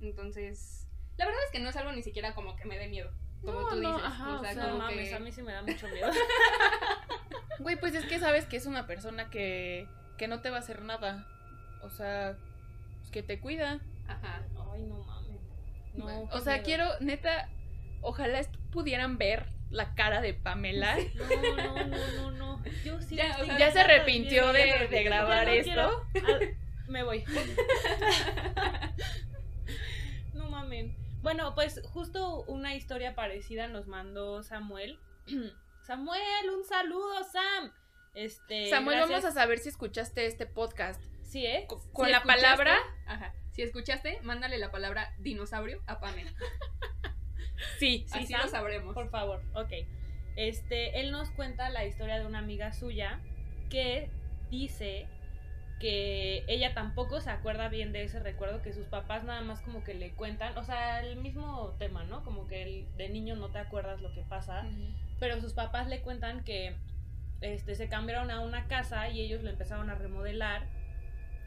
Entonces, 0.00 0.88
la 1.16 1.26
verdad 1.26 1.40
es 1.46 1.50
que 1.52 1.60
no 1.60 1.68
es 1.68 1.76
algo 1.76 1.92
ni 1.92 2.02
siquiera 2.02 2.34
como 2.34 2.56
que 2.56 2.64
me 2.64 2.78
dé 2.78 2.88
miedo, 2.88 3.10
como 3.42 3.60
No, 3.60 3.68
tú 3.68 3.76
no, 3.76 3.94
dices. 3.96 4.04
ajá, 4.06 4.38
o 4.38 4.40
sea, 4.42 4.50
o 4.50 4.54
sea, 4.54 4.62
No 4.64 4.68
como 4.70 4.78
mames, 4.84 5.08
que... 5.08 5.14
a 5.14 5.20
mí 5.20 5.32
sí 5.32 5.42
me 5.42 5.52
da 5.52 5.62
mucho 5.62 5.88
miedo. 5.88 6.10
Güey, 7.58 7.76
pues 7.78 7.94
es 7.94 8.06
que 8.06 8.18
sabes 8.18 8.46
que 8.46 8.56
es 8.56 8.66
una 8.66 8.86
persona 8.86 9.30
que, 9.30 9.86
que 10.18 10.26
no 10.26 10.40
te 10.40 10.50
va 10.50 10.56
a 10.56 10.60
hacer 10.60 10.82
nada. 10.82 11.28
O 11.82 11.90
sea, 11.90 12.36
pues 12.98 13.10
que 13.10 13.22
te 13.22 13.38
cuida. 13.40 13.80
Ajá. 14.08 14.42
Ay, 14.72 14.82
no 14.84 15.04
mames. 15.04 15.40
No, 15.94 16.22
o 16.22 16.40
sea, 16.40 16.54
miedo. 16.54 16.64
quiero, 16.64 16.86
neta, 17.00 17.48
ojalá 18.00 18.40
pudieran 18.72 19.18
ver 19.18 19.46
la 19.72 19.94
cara 19.94 20.20
de 20.20 20.34
Pamela. 20.34 20.96
No, 21.14 21.52
no, 21.56 21.86
no, 21.86 21.96
no, 22.16 22.30
no. 22.30 22.62
Yo 22.84 23.00
sí 23.02 23.16
Ya, 23.16 23.30
estoy 23.30 23.42
o 23.42 23.46
sea, 23.46 23.58
Ya 23.58 23.70
se 23.72 23.80
arrepintió 23.80 24.52
de, 24.52 24.66
ya 24.68 24.86
de 24.86 25.02
grabar 25.02 25.46
no 25.46 25.52
esto. 25.52 26.06
quiero. 26.12 26.26
Ah, 26.26 26.38
me 26.88 27.02
voy. 27.02 27.24
no 30.34 30.48
mamen. 30.50 30.96
Bueno, 31.22 31.54
pues 31.54 31.80
justo 31.92 32.42
una 32.48 32.74
historia 32.74 33.14
parecida 33.14 33.68
nos 33.68 33.86
mandó 33.86 34.42
Samuel. 34.42 34.98
Samuel, 35.86 36.50
un 36.56 36.64
saludo, 36.64 37.22
Sam. 37.24 37.72
Este, 38.14 38.68
Samuel, 38.70 38.98
gracias. 38.98 39.22
vamos 39.22 39.24
a 39.24 39.32
saber 39.40 39.58
si 39.58 39.68
escuchaste 39.70 40.26
este 40.26 40.46
podcast. 40.46 41.02
Sí, 41.22 41.46
¿eh? 41.46 41.64
Co- 41.68 41.82
Con 41.92 42.10
la 42.10 42.18
escuchaste- 42.18 42.26
palabra. 42.26 42.76
Ajá. 43.06 43.34
Si 43.52 43.62
escuchaste, 43.62 44.18
mándale 44.22 44.58
la 44.58 44.70
palabra 44.70 45.14
dinosaurio 45.18 45.82
a 45.86 46.00
Pamela. 46.00 46.32
Sí, 47.78 48.04
Sí, 48.06 48.18
Así 48.18 48.26
Sam, 48.26 48.42
lo 48.42 48.48
sabremos. 48.48 48.94
Por 48.94 49.10
favor, 49.10 49.42
ok. 49.54 49.72
Este, 50.36 51.00
él 51.00 51.10
nos 51.10 51.30
cuenta 51.30 51.68
la 51.68 51.84
historia 51.84 52.18
de 52.18 52.26
una 52.26 52.38
amiga 52.38 52.72
suya 52.72 53.20
que 53.68 54.10
dice 54.50 55.06
que 55.82 56.44
ella 56.46 56.74
tampoco 56.74 57.20
se 57.20 57.30
acuerda 57.30 57.68
bien 57.68 57.92
de 57.92 58.04
ese 58.04 58.20
recuerdo, 58.20 58.62
que 58.62 58.72
sus 58.72 58.86
papás 58.86 59.24
nada 59.24 59.40
más 59.40 59.60
como 59.62 59.82
que 59.82 59.94
le 59.94 60.12
cuentan, 60.12 60.56
o 60.56 60.62
sea, 60.62 61.00
el 61.04 61.16
mismo 61.16 61.74
tema, 61.78 62.04
¿no? 62.04 62.22
Como 62.22 62.46
que 62.46 62.62
el, 62.62 62.96
de 62.96 63.08
niño 63.08 63.34
no 63.34 63.50
te 63.50 63.58
acuerdas 63.58 64.00
lo 64.00 64.14
que 64.14 64.22
pasa, 64.22 64.64
pero 65.18 65.40
sus 65.40 65.54
papás 65.54 65.88
le 65.88 66.00
cuentan 66.02 66.44
que 66.44 66.76
este, 67.40 67.74
se 67.74 67.88
cambiaron 67.88 68.30
a 68.30 68.38
una 68.40 68.68
casa 68.68 69.08
y 69.08 69.22
ellos 69.22 69.42
lo 69.42 69.50
empezaron 69.50 69.90
a 69.90 69.96
remodelar, 69.96 70.68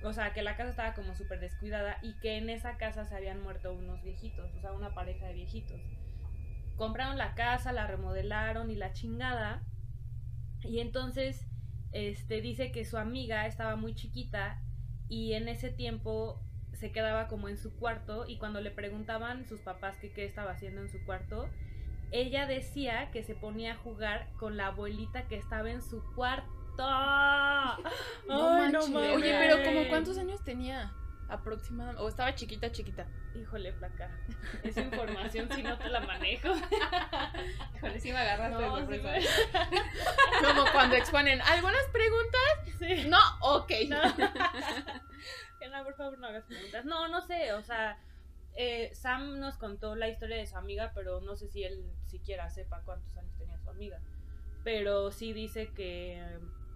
o 0.03 0.11
sea, 0.11 0.33
que 0.33 0.41
la 0.41 0.57
casa 0.57 0.71
estaba 0.71 0.93
como 0.95 1.15
súper 1.15 1.39
descuidada 1.39 1.97
y 2.01 2.13
que 2.19 2.35
en 2.35 2.49
esa 2.49 2.75
casa 2.77 3.05
se 3.05 3.15
habían 3.15 3.41
muerto 3.41 3.71
unos 3.71 4.03
viejitos, 4.03 4.53
o 4.53 4.59
sea, 4.59 4.73
una 4.73 4.93
pareja 4.93 5.27
de 5.27 5.33
viejitos. 5.33 5.79
Compraron 6.75 7.17
la 7.17 7.35
casa, 7.35 7.71
la 7.71 7.87
remodelaron 7.87 8.69
y 8.69 8.75
la 8.75 8.91
chingada, 8.93 9.63
y 10.61 10.79
entonces 10.79 11.47
este, 11.91 12.41
dice 12.41 12.71
que 12.71 12.85
su 12.85 12.97
amiga 12.97 13.45
estaba 13.47 13.75
muy 13.75 13.95
chiquita 13.95 14.61
y 15.07 15.33
en 15.33 15.47
ese 15.47 15.69
tiempo 15.69 16.41
se 16.73 16.91
quedaba 16.91 17.27
como 17.27 17.47
en 17.47 17.57
su 17.57 17.73
cuarto 17.77 18.25
y 18.27 18.37
cuando 18.37 18.59
le 18.59 18.71
preguntaban 18.71 19.47
sus 19.47 19.61
papás 19.61 19.97
que 19.97 20.11
qué 20.11 20.25
estaba 20.25 20.51
haciendo 20.51 20.81
en 20.81 20.89
su 20.89 21.03
cuarto, 21.05 21.47
ella 22.11 22.47
decía 22.47 23.11
que 23.11 23.23
se 23.23 23.35
ponía 23.35 23.73
a 23.73 23.77
jugar 23.77 24.29
con 24.37 24.57
la 24.57 24.67
abuelita 24.67 25.27
que 25.27 25.37
estaba 25.37 25.71
en 25.71 25.81
su 25.81 26.03
cuarto. 26.15 26.51
No 28.27 28.49
Ay, 28.49 28.71
manches. 28.73 28.89
mames. 28.89 29.15
Oye, 29.15 29.33
pero 29.39 29.63
como 29.63 29.87
cuántos 29.87 30.17
años 30.17 30.43
tenía 30.43 30.91
aproximadamente 31.29 32.01
o 32.01 32.07
estaba 32.09 32.35
chiquita, 32.35 32.71
chiquita. 32.71 33.07
Híjole, 33.35 33.73
flaca. 33.73 34.09
Esa 34.63 34.81
información 34.81 35.49
si 35.53 35.63
no 35.63 35.77
te 35.77 35.89
la 35.89 35.99
manejo. 36.01 36.49
Híjole, 37.75 37.99
sí 37.99 38.11
me 38.11 38.17
agarraste 38.19 38.57
de 38.61 38.67
No, 38.69 38.75
sí 38.77 38.81
sorpresa. 38.83 39.69
me- 39.71 40.47
Como 40.47 40.71
cuando 40.71 40.95
exponen 40.95 41.41
algunas 41.41 41.83
preguntas. 41.91 42.77
sí. 42.79 43.07
No, 43.09 43.19
ok. 43.41 43.71
No. 43.89 44.01
No, 45.71 45.83
por 45.83 45.95
favor, 45.95 46.17
no 46.19 46.27
hagas 46.27 46.45
preguntas. 46.45 46.85
No, 46.85 47.07
no 47.09 47.19
sé, 47.21 47.51
o 47.53 47.61
sea, 47.61 47.97
eh, 48.55 48.91
Sam 48.93 49.39
nos 49.39 49.57
contó 49.57 49.95
la 49.95 50.07
historia 50.07 50.37
de 50.37 50.45
su 50.45 50.55
amiga, 50.55 50.91
pero 50.95 51.19
no 51.19 51.35
sé 51.35 51.49
si 51.49 51.63
él 51.65 51.83
siquiera 52.05 52.49
sepa 52.49 52.81
cuántos 52.85 53.17
años 53.17 53.35
tenía 53.37 53.57
su 53.59 53.69
amiga. 53.71 53.99
Pero 54.63 55.11
sí 55.11 55.33
dice 55.33 55.73
que, 55.73 56.23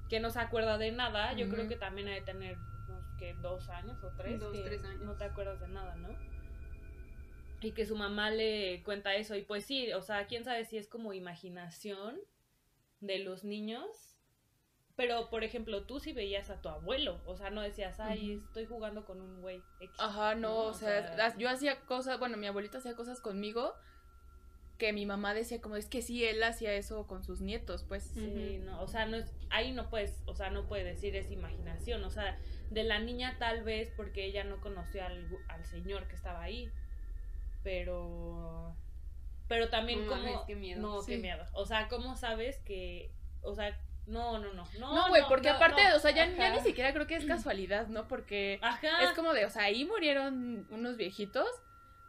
que 0.09 0.19
no 0.19 0.31
se 0.31 0.39
acuerda 0.39 0.77
de 0.77 0.91
nada. 0.91 1.31
Yo 1.33 1.47
creo 1.49 1.69
que 1.69 1.77
también 1.77 2.09
ha 2.09 2.11
de 2.11 2.21
tener 2.21 2.57
que 3.19 3.33
dos 3.35 3.69
años 3.69 4.01
o 4.03 4.09
tres. 4.17 4.39
Dos, 4.39 4.51
que 4.51 4.63
tres 4.63 4.83
años. 4.83 5.01
No 5.01 5.15
te 5.15 5.25
acuerdas 5.25 5.59
de 5.59 5.67
nada, 5.67 5.95
¿no? 5.95 6.09
Y 7.61 7.73
que 7.73 7.85
su 7.85 7.95
mamá 7.95 8.31
le 8.31 8.81
cuenta 8.83 9.13
eso. 9.15 9.35
Y 9.35 9.43
pues 9.43 9.65
sí, 9.65 9.91
o 9.93 10.01
sea, 10.01 10.25
quién 10.27 10.43
sabe 10.43 10.63
si 10.65 10.77
es 10.77 10.87
como 10.87 11.13
imaginación 11.13 12.17
de 13.01 13.19
los 13.19 13.43
niños. 13.43 14.15
Pero, 14.95 15.29
por 15.29 15.43
ejemplo, 15.43 15.83
tú 15.83 15.99
sí 15.99 16.11
veías 16.11 16.49
a 16.49 16.61
tu 16.61 16.67
abuelo. 16.67 17.21
O 17.25 17.37
sea, 17.37 17.49
no 17.49 17.61
decías, 17.61 17.99
ay, 17.99 18.41
estoy 18.47 18.65
jugando 18.65 19.05
con 19.05 19.21
un 19.21 19.41
güey. 19.41 19.61
X". 19.79 19.95
Ajá, 19.99 20.35
no, 20.35 20.49
No, 20.49 20.57
o 20.63 20.73
sea, 20.73 21.37
yo 21.37 21.49
hacía 21.49 21.79
cosas, 21.81 22.19
bueno, 22.19 22.35
mi 22.35 22.47
abuelita 22.47 22.79
hacía 22.79 22.95
cosas 22.95 23.21
conmigo 23.21 23.73
que 24.79 24.93
mi 24.93 25.05
mamá 25.05 25.35
decía 25.35 25.61
como 25.61 25.75
es 25.75 25.85
que 25.87 26.01
sí, 26.01 26.25
él 26.25 26.41
hacía 26.41 26.73
eso 26.73 27.05
con 27.05 27.23
sus 27.23 27.41
nietos, 27.41 27.83
pues. 27.87 28.03
Sí, 28.15 28.59
no, 28.63 28.81
o 28.81 28.87
sea, 28.87 29.05
no 29.05 29.17
es, 29.17 29.31
ahí 29.51 29.71
no 29.73 29.89
puedes, 29.89 30.23
o 30.25 30.33
sea, 30.33 30.49
no 30.49 30.67
puede 30.67 30.83
decir 30.85 31.15
es 31.15 31.29
imaginación, 31.29 32.03
o 32.03 32.09
sea, 32.09 32.39
de 32.71 32.83
la 32.83 32.97
niña 32.99 33.35
tal 33.37 33.63
vez 33.63 33.91
porque 33.95 34.25
ella 34.25 34.43
no 34.45 34.59
conoció 34.61 35.05
al, 35.05 35.27
al 35.49 35.65
señor 35.65 36.07
que 36.07 36.15
estaba 36.15 36.41
ahí, 36.41 36.71
pero, 37.63 38.75
pero 39.47 39.69
también 39.69 40.05
No 40.05 40.11
como, 40.11 40.23
mames, 40.23 40.39
qué 40.47 40.55
miedo. 40.55 40.81
no, 40.81 41.05
qué 41.05 41.17
miedo, 41.17 41.45
o 41.53 41.65
sea, 41.65 41.87
¿cómo 41.87 42.15
sabes 42.15 42.57
que, 42.59 43.11
o 43.41 43.53
sea, 43.53 43.77
no, 44.07 44.39
no, 44.39 44.53
no, 44.53 44.65
no, 44.79 44.95
No, 44.95 45.09
güey, 45.09 45.23
porque 45.27 45.49
no, 45.49 45.55
aparte, 45.55 45.83
no, 45.89 45.97
o 45.97 45.99
sea, 45.99 46.11
ya, 46.11 46.25
ya 46.33 46.55
ni 46.55 46.61
siquiera 46.61 46.93
creo 46.93 47.05
que 47.05 47.15
es 47.15 47.25
casualidad, 47.25 47.87
¿no? 47.87 48.07
Porque 48.07 48.59
Ajá, 48.61 49.03
es 49.03 49.11
como 49.11 49.33
de, 49.33 49.45
o 49.45 49.49
sea, 49.49 49.63
ahí 49.63 49.85
murieron 49.85 50.65
unos 50.71 50.97
viejitos 50.97 51.47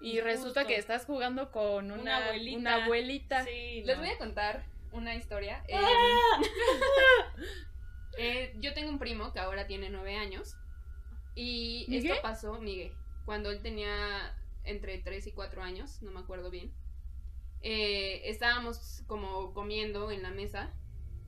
y 0.01 0.13
Justo. 0.13 0.25
resulta 0.25 0.67
que 0.67 0.77
estás 0.77 1.05
jugando 1.05 1.51
con 1.51 1.91
una, 1.91 2.01
Una 2.03 2.17
abuelita. 2.27 2.59
una 2.59 2.85
abuelita. 2.85 3.45
sí, 3.45 3.83
Les 3.85 3.97
no. 3.97 4.03
voy 4.03 4.11
a 4.13 4.19
contar 4.19 4.65
una 4.93 5.15
historia. 5.15 5.63
Eh, 5.69 5.77
¡Ah! 5.77 6.43
eh, 8.19 8.55
yo 8.59 8.75
tengo 8.75 8.91
un 8.91 8.99
primo 8.99 9.33
que 9.33 9.39
ahora 9.41 9.67
tiene 9.67 9.91
nueve 9.91 10.17
años. 10.17 10.57
Y 11.35 11.87
¿Miguel? 11.89 12.13
esto 12.13 12.23
pasó, 12.23 12.61
Miguel, 12.61 12.93
cuando 13.25 13.51
él 13.51 13.63
tenía 13.63 14.37
entre 14.65 14.99
3 14.99 15.27
y 15.29 15.33
4 15.33 15.63
años, 15.63 16.03
no 16.03 16.11
me 16.11 16.21
acuerdo 16.21 16.51
bien. 16.51 16.73
Eh, 17.63 18.23
estábamos 18.25 19.03
como 19.07 19.53
comiendo 19.55 20.11
en 20.11 20.23
la 20.23 20.31
mesa 20.31 20.73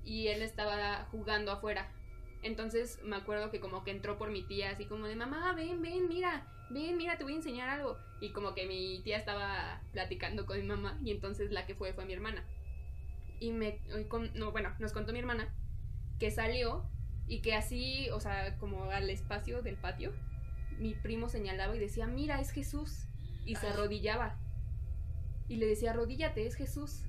y 0.05 0.29
él 0.29 0.43
estaba 0.43 1.07
jugando 1.11 1.53
afuera. 1.53 1.91
Entonces 2.43 2.99
me 3.05 3.17
acuerdo 3.17 3.51
que 3.51 3.61
como 3.61 3.85
que 3.85 3.93
entró 3.93 4.19
por 4.19 4.31
mi 4.31 4.43
tía 4.43 4.71
así 4.71 4.87
como 4.87 5.07
de 5.07 5.15
mamá, 5.15 5.53
ven, 5.55 5.81
ven, 5.81 6.09
mira, 6.09 6.47
ven, 6.71 6.97
mira, 6.97 7.17
te 7.17 7.23
voy 7.25 7.35
a 7.35 7.37
enseñar 7.37 7.69
algo. 7.69 7.97
Y 8.23 8.31
como 8.31 8.55
que 8.55 8.67
mi 8.67 9.01
tía 9.03 9.17
estaba 9.17 9.83
platicando 9.91 10.47
con 10.47 10.57
mi 10.57 10.63
mamá 10.63 10.97
y 11.05 11.11
entonces 11.11 11.51
la 11.51 11.67
que 11.67 11.75
fue 11.75 11.93
fue 11.93 12.05
mi 12.05 12.13
hermana. 12.13 12.45
Y 13.41 13.51
me, 13.51 13.81
no, 14.35 14.53
bueno, 14.53 14.73
nos 14.79 14.93
contó 14.93 15.13
mi 15.13 15.19
hermana 15.19 15.53
que 16.21 16.31
salió 16.31 16.89
y 17.27 17.43
que 17.43 17.57
así, 17.57 18.09
o 18.11 18.21
sea, 18.21 18.57
como 18.59 18.85
al 18.93 19.11
espacio 19.11 19.61
del 19.61 19.75
patio, 19.75 20.13
mi 20.79 20.95
primo 20.95 21.29
señalaba 21.29 21.75
y 21.75 21.81
decía, 21.81 22.07
mira, 22.07 22.41
es 22.41 22.53
Jesús. 22.53 23.09
Y 23.45 23.57
se 23.57 23.67
arrodillaba. 23.67 24.39
Y 25.49 25.57
le 25.57 25.67
decía, 25.67 25.91
arrodíllate, 25.91 26.47
es 26.47 26.55
Jesús. 26.55 27.03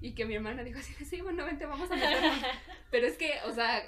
Y 0.00 0.14
que 0.14 0.24
mi 0.24 0.34
hermana 0.34 0.64
dijo 0.64 0.78
así, 0.78 0.94
sí, 1.04 1.20
bueno, 1.20 1.44
vente, 1.44 1.66
vamos 1.66 1.90
a 1.90 1.94
meternos. 1.94 2.38
Pero 2.90 3.06
es 3.06 3.18
que, 3.18 3.34
o 3.44 3.52
sea, 3.52 3.82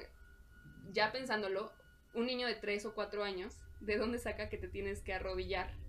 ya 0.93 1.11
pensándolo, 1.11 1.73
un 2.13 2.27
niño 2.27 2.47
de 2.47 2.55
3 2.57 2.85
o 2.85 2.95
4 2.95 3.25
años, 3.25 3.63
¿de 3.81 3.97
dónde 3.97 4.19
saca 4.19 4.51
que 4.51 4.59
te 4.59 4.69
tienes 4.69 5.01
que 5.01 5.15
arrodillar 5.15 5.83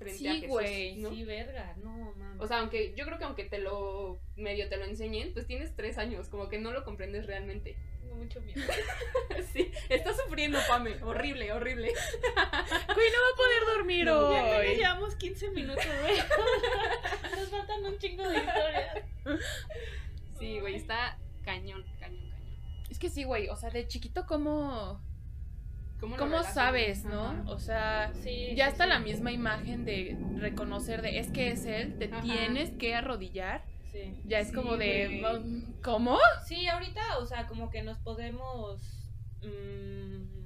frente 0.00 0.18
Sí, 0.18 0.26
a 0.28 0.32
Jesús? 0.34 0.48
güey, 0.48 0.96
¿no? 0.96 1.10
Sí, 1.10 1.22
verga, 1.24 1.76
no, 1.82 2.12
mames. 2.16 2.40
O 2.42 2.46
sea, 2.48 2.58
aunque 2.60 2.92
yo 2.96 3.04
creo 3.04 3.18
que 3.18 3.24
aunque 3.24 3.44
te 3.44 3.58
lo 3.58 4.20
medio 4.36 4.68
te 4.68 4.76
lo 4.78 4.84
enseñen, 4.84 5.32
pues 5.32 5.46
tienes 5.46 5.76
3 5.76 5.98
años, 5.98 6.28
como 6.28 6.48
que 6.48 6.58
no 6.58 6.72
lo 6.72 6.84
comprendes 6.84 7.26
realmente. 7.26 7.76
tengo 8.00 8.16
mucho 8.16 8.40
miedo. 8.40 8.60
Sí, 9.52 9.70
está 9.88 10.12
sufriendo, 10.14 10.58
Pame. 10.68 11.02
Horrible, 11.02 11.52
horrible. 11.52 11.88
Güey, 11.92 13.08
no 13.10 13.18
va 13.18 13.30
a 13.32 13.36
poder 13.36 13.76
dormir 13.76 14.04
Ya 14.06 14.12
apenas 14.16 14.58
hoy. 14.68 14.76
llevamos 14.76 15.16
15 15.16 15.50
minutos, 15.50 15.84
güey. 16.02 16.16
Nos 17.40 17.48
faltan 17.48 17.84
un 17.84 17.98
chingo 17.98 18.28
de 18.28 18.36
historias. 18.38 19.04
Sí, 20.38 20.60
güey, 20.60 20.74
está 20.76 21.18
cañón, 21.44 21.84
cañón, 21.98 22.30
cañón. 22.30 22.60
Es 22.90 22.98
que 22.98 23.08
sí, 23.08 23.24
güey, 23.24 23.48
o 23.48 23.56
sea, 23.56 23.70
de 23.70 23.86
chiquito, 23.88 24.26
¿cómo, 24.26 25.00
¿Cómo, 26.00 26.42
sabes, 26.42 27.04
no? 27.04 27.26
Ajá. 27.28 27.44
O 27.46 27.58
sea, 27.58 28.12
Sí, 28.22 28.54
ya 28.56 28.66
sí, 28.66 28.70
está 28.72 28.84
sí. 28.84 28.90
la 28.90 28.98
misma 29.00 29.32
imagen 29.32 29.84
de 29.84 30.16
reconocer 30.38 31.02
de 31.02 31.18
es 31.18 31.30
que 31.30 31.50
es 31.50 31.64
él, 31.66 31.98
te 31.98 32.06
Ajá. 32.06 32.22
tienes 32.22 32.70
que 32.70 32.94
arrodillar. 32.94 33.62
Sí. 33.92 34.20
Ya 34.24 34.38
es 34.38 34.52
como 34.52 34.76
de. 34.76 35.22
¿cómo? 35.82 36.18
Sí, 36.46 36.66
ahorita, 36.68 37.18
o 37.18 37.26
sea, 37.26 37.46
como 37.46 37.70
que 37.70 37.82
nos 37.82 37.98
podemos. 37.98 38.80
mm, 39.42 40.40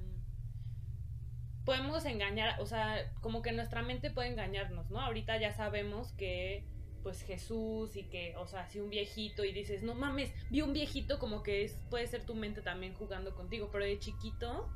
podemos 1.63 2.05
engañar, 2.05 2.61
o 2.61 2.65
sea, 2.65 3.11
como 3.21 3.41
que 3.41 3.51
nuestra 3.51 3.81
mente 3.81 4.11
puede 4.11 4.29
engañarnos, 4.29 4.89
¿no? 4.91 4.99
Ahorita 4.99 5.39
ya 5.39 5.51
sabemos 5.51 6.11
que, 6.13 6.63
pues 7.01 7.23
Jesús 7.23 7.95
y 7.95 8.03
que, 8.03 8.35
o 8.37 8.45
sea, 8.47 8.67
si 8.67 8.79
un 8.79 8.89
viejito 8.89 9.43
y 9.43 9.51
dices, 9.51 9.81
no 9.83 9.95
mames, 9.95 10.31
vi 10.51 10.61
un 10.61 10.73
viejito, 10.73 11.17
como 11.17 11.41
que 11.43 11.63
es, 11.63 11.79
puede 11.89 12.05
ser 12.07 12.23
tu 12.25 12.35
mente 12.35 12.61
también 12.61 12.93
jugando 12.93 13.33
contigo, 13.35 13.69
pero 13.71 13.83
de 13.83 13.97
chiquito, 13.97 14.69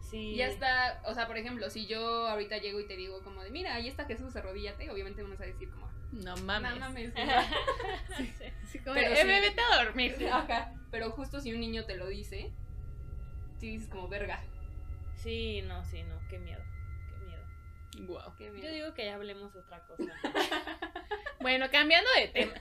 sí. 0.00 0.34
Ya 0.36 0.46
está, 0.46 1.02
o 1.06 1.14
sea, 1.14 1.26
por 1.26 1.36
ejemplo, 1.38 1.68
si 1.70 1.86
yo 1.86 2.28
ahorita 2.28 2.58
llego 2.58 2.80
y 2.80 2.86
te 2.86 2.96
digo 2.96 3.22
como 3.22 3.42
de, 3.42 3.50
mira, 3.50 3.74
ahí 3.74 3.88
está 3.88 4.04
Jesús, 4.06 4.34
arrodíllate, 4.36 4.90
obviamente 4.90 5.22
me 5.22 5.30
vas 5.30 5.40
a 5.40 5.46
decir 5.46 5.70
como, 5.70 5.88
No 6.12 6.34
no 6.36 6.42
mames. 6.44 6.78
mames. 6.80 7.12
Sí. 8.16 8.30
Así 8.64 8.78
como 8.80 8.94
Pero 8.94 9.14
sí. 9.14 9.20
"Eh, 9.20 9.24
ve, 9.24 9.40
vete 9.40 9.60
a 9.60 9.84
dormir. 9.84 10.28
Ajá. 10.32 10.72
Pero 10.90 11.10
justo 11.10 11.40
si 11.40 11.52
un 11.52 11.60
niño 11.60 11.84
te 11.84 11.96
lo 11.96 12.06
dice, 12.06 12.50
sí 13.58 13.68
dices 13.70 13.88
como, 13.88 14.08
verga, 14.08 14.42
Sí, 15.16 15.62
no, 15.62 15.84
sí, 15.84 16.02
no, 16.04 16.16
qué 16.28 16.38
miedo, 16.38 16.62
qué 17.10 17.24
miedo. 17.26 18.06
Guau. 18.08 18.36
qué 18.36 18.50
miedo. 18.50 18.66
Yo 18.68 18.72
digo 18.72 18.94
que 18.94 19.04
ya 19.06 19.16
hablemos 19.16 19.54
otra 19.56 19.84
cosa. 19.86 20.12
Bueno, 21.40 21.66
cambiando 21.70 22.10
de 22.18 22.28
tema. 22.28 22.52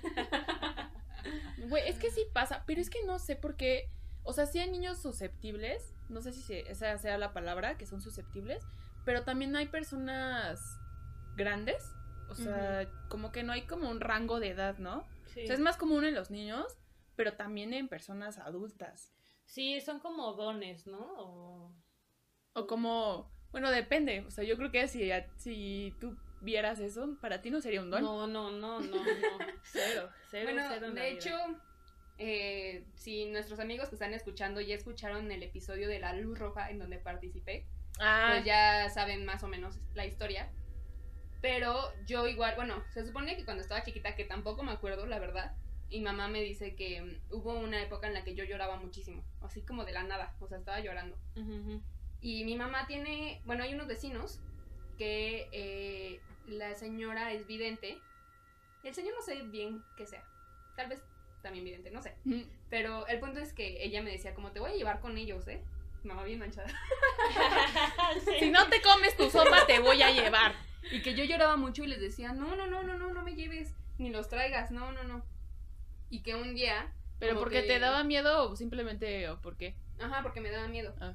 Güey, 1.67 1.89
es 1.89 1.97
que 1.97 2.11
sí 2.11 2.23
pasa, 2.31 2.63
pero 2.67 2.79
es 2.79 2.91
que 2.91 3.03
no 3.05 3.17
sé 3.17 3.35
por 3.35 3.55
qué. 3.57 3.89
O 4.27 4.33
sea, 4.33 4.45
sí 4.45 4.59
hay 4.59 4.69
niños 4.69 5.01
susceptibles, 5.01 5.93
no 6.09 6.21
sé 6.21 6.33
si 6.33 6.41
se- 6.41 6.69
esa 6.69 6.97
sea 6.97 7.17
la 7.17 7.33
palabra, 7.33 7.77
que 7.77 7.85
son 7.85 8.01
susceptibles, 8.01 8.63
pero 9.05 9.23
también 9.23 9.55
hay 9.55 9.67
personas 9.67 10.59
grandes. 11.35 11.91
O 12.29 12.35
sea, 12.35 12.89
como 13.07 13.31
que 13.31 13.41
no 13.43 13.53
hay 13.53 13.61
como 13.67 13.89
un 13.89 14.01
rango 14.01 14.41
de 14.41 14.49
edad, 14.49 14.77
¿no? 14.79 15.05
Sí. 15.33 15.43
O 15.43 15.45
sea, 15.47 15.55
es 15.55 15.61
más 15.61 15.77
común 15.77 16.03
en 16.03 16.13
los 16.13 16.29
niños, 16.29 16.65
pero 17.15 17.33
también 17.33 17.73
en 17.73 17.87
personas 17.87 18.37
adultas. 18.37 19.13
Sí, 19.45 19.79
son 19.79 19.99
como 20.01 20.33
dones, 20.33 20.85
¿no? 20.87 20.99
O... 21.17 21.71
O 22.53 22.67
como, 22.67 23.31
bueno, 23.51 23.71
depende. 23.71 24.25
O 24.27 24.31
sea, 24.31 24.43
yo 24.43 24.57
creo 24.57 24.71
que 24.71 24.87
si, 24.89 25.09
si 25.37 25.95
tú 26.01 26.17
vieras 26.41 26.79
eso, 26.81 27.15
para 27.21 27.41
ti 27.41 27.49
no 27.49 27.61
sería 27.61 27.81
un 27.81 27.91
don. 27.91 28.03
No, 28.03 28.27
no, 28.27 28.51
no, 28.51 28.81
no, 28.81 28.99
no. 28.99 29.03
Cero, 29.63 30.09
cero, 30.29 30.51
Bueno, 30.51 30.67
cero 30.69 30.87
de 30.91 30.91
vida. 31.11 31.19
Eh, 32.17 32.83
si 32.95 33.25
nuestros 33.25 33.59
amigos 33.59 33.89
que 33.89 33.95
están 33.95 34.13
escuchando 34.13 34.61
ya 34.61 34.75
escucharon 34.75 35.31
el 35.31 35.43
episodio 35.43 35.87
de 35.87 35.99
la 35.99 36.13
luz 36.13 36.37
roja 36.39 36.69
en 36.69 36.79
donde 36.79 36.97
participé, 36.97 37.65
Ah, 37.99 38.29
pues 38.33 38.45
ya 38.45 38.89
saben 38.89 39.25
más 39.25 39.43
o 39.43 39.47
menos 39.47 39.79
la 39.95 40.05
historia. 40.05 40.49
Pero 41.41 41.91
yo 42.05 42.27
igual, 42.27 42.55
bueno, 42.55 42.83
se 42.93 43.05
supone 43.05 43.37
que 43.37 43.45
cuando 43.45 43.61
estaba 43.61 43.83
chiquita, 43.83 44.15
que 44.15 44.23
tampoco 44.25 44.63
me 44.63 44.71
acuerdo, 44.71 45.05
la 45.05 45.19
verdad, 45.19 45.55
mi 45.89 46.01
mamá 46.01 46.27
me 46.27 46.41
dice 46.41 46.75
que 46.75 47.01
mm, 47.01 47.33
hubo 47.33 47.53
una 47.53 47.81
época 47.81 48.07
en 48.07 48.13
la 48.13 48.23
que 48.23 48.35
yo 48.35 48.43
lloraba 48.43 48.77
muchísimo, 48.77 49.23
así 49.41 49.61
como 49.61 49.85
de 49.85 49.93
la 49.93 50.03
nada, 50.03 50.35
o 50.39 50.47
sea, 50.47 50.57
estaba 50.57 50.79
llorando. 50.79 51.17
Y 52.21 52.43
mi 52.43 52.55
mamá 52.55 52.87
tiene, 52.87 53.41
bueno, 53.45 53.63
hay 53.63 53.73
unos 53.73 53.87
vecinos 53.87 54.39
que 54.97 55.47
eh, 55.51 56.19
la 56.47 56.73
señora 56.75 57.31
es 57.33 57.45
vidente. 57.45 57.99
El 58.83 58.93
señor 58.93 59.13
no 59.15 59.21
sé 59.21 59.41
bien 59.43 59.83
qué 59.95 60.05
sea, 60.07 60.23
tal 60.75 60.89
vez 60.89 61.03
también 61.41 61.65
vidente, 61.65 61.91
no 61.91 62.01
sé. 62.01 62.15
Pero 62.69 63.07
el 63.07 63.19
punto 63.19 63.39
es 63.39 63.53
que 63.53 63.83
ella 63.83 64.01
me 64.01 64.11
decía, 64.11 64.33
como 64.33 64.51
te 64.51 64.59
voy 64.59 64.71
a 64.71 64.75
llevar 64.75 64.99
con 64.99 65.17
ellos, 65.17 65.47
¿eh? 65.47 65.61
Mamá 66.03 66.23
bien 66.23 66.39
manchada. 66.39 66.67
si 68.39 68.49
no 68.49 68.67
te 68.69 68.81
comes 68.81 69.15
tu 69.17 69.29
sopa, 69.29 69.65
te 69.65 69.79
voy 69.79 70.01
a 70.01 70.11
llevar. 70.11 70.55
Y 70.91 71.01
que 71.01 71.15
yo 71.15 71.23
lloraba 71.23 71.57
mucho 71.57 71.83
y 71.83 71.87
les 71.87 71.99
decía, 71.99 72.33
no, 72.33 72.55
no, 72.55 72.67
no, 72.67 72.83
no, 72.83 72.97
no, 72.97 73.13
no 73.13 73.23
me 73.23 73.35
lleves, 73.35 73.73
ni 73.97 74.09
los 74.09 74.29
traigas, 74.29 74.71
no, 74.71 74.91
no, 74.91 75.03
no. 75.03 75.23
Y 76.09 76.21
que 76.21 76.35
un 76.35 76.55
día... 76.55 76.93
¿Pero 77.19 77.39
porque 77.39 77.61
que- 77.61 77.67
te 77.67 77.79
daba 77.79 78.03
miedo 78.03 78.49
o 78.49 78.55
simplemente 78.55 79.27
o 79.29 79.41
por 79.41 79.57
qué? 79.57 79.75
Ajá, 79.99 80.21
porque 80.21 80.39
me 80.39 80.51
daba 80.51 80.67
miedo. 80.67 80.93
Ah. 81.01 81.13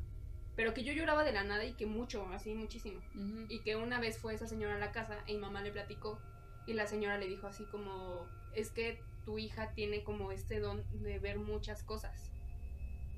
Pero 0.57 0.75
que 0.75 0.83
yo 0.85 0.93
lloraba 0.93 1.25
de 1.25 1.33
la 1.33 1.45
nada 1.45 1.65
y 1.65 1.73
que 1.75 1.87
mucho, 1.87 2.27
así 2.33 2.53
muchísimo. 2.55 3.01
Ujú. 3.15 3.47
Y 3.49 3.61
que 3.61 3.77
una 3.77 4.01
vez 4.01 4.19
fue 4.19 4.35
esa 4.35 4.47
señora 4.47 4.75
a 4.75 4.79
la 4.79 4.93
casa 4.93 5.19
y 5.27 5.37
mamá 5.37 5.63
le 5.63 5.71
platicó 5.71 6.21
y 6.67 6.75
la 6.75 6.87
señora 6.87 7.19
le 7.19 7.27
dijo 7.27 7.47
así 7.47 7.65
como, 7.65 8.27
es 8.55 8.71
que 8.71 9.01
tu 9.25 9.39
hija 9.39 9.73
tiene 9.75 10.03
como 10.05 10.33
este 10.33 10.61
don 10.61 10.85
de 11.03 11.19
ver 11.19 11.39
muchas 11.39 11.83
cosas. 11.83 12.31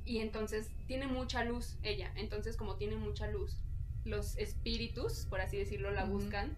Y 0.05 0.19
entonces 0.19 0.71
tiene 0.87 1.07
mucha 1.07 1.45
luz 1.45 1.79
ella. 1.83 2.13
Entonces 2.17 2.57
como 2.57 2.77
tiene 2.77 2.97
mucha 2.97 3.27
luz, 3.29 3.57
los 4.05 4.37
espíritus, 4.37 5.27
por 5.31 5.41
así 5.41 5.57
decirlo, 5.57 5.91
la 5.91 6.05
buscan 6.05 6.55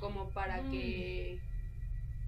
como 0.00 0.30
para 0.30 0.62
Mm. 0.62 0.70
que 0.70 1.40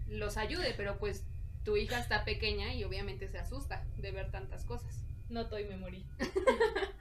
los 0.08 0.36
ayude. 0.36 0.74
Pero 0.76 0.98
pues 0.98 1.24
tu 1.64 1.76
hija 1.76 1.98
está 1.98 2.24
pequeña 2.24 2.74
y 2.74 2.84
obviamente 2.84 3.28
se 3.28 3.38
asusta 3.38 3.84
de 3.96 4.10
ver 4.10 4.30
tantas 4.30 4.64
cosas. 4.64 5.04
Noto 5.30 5.58
y 5.58 5.64
me 5.64 5.76
morí. 5.76 6.04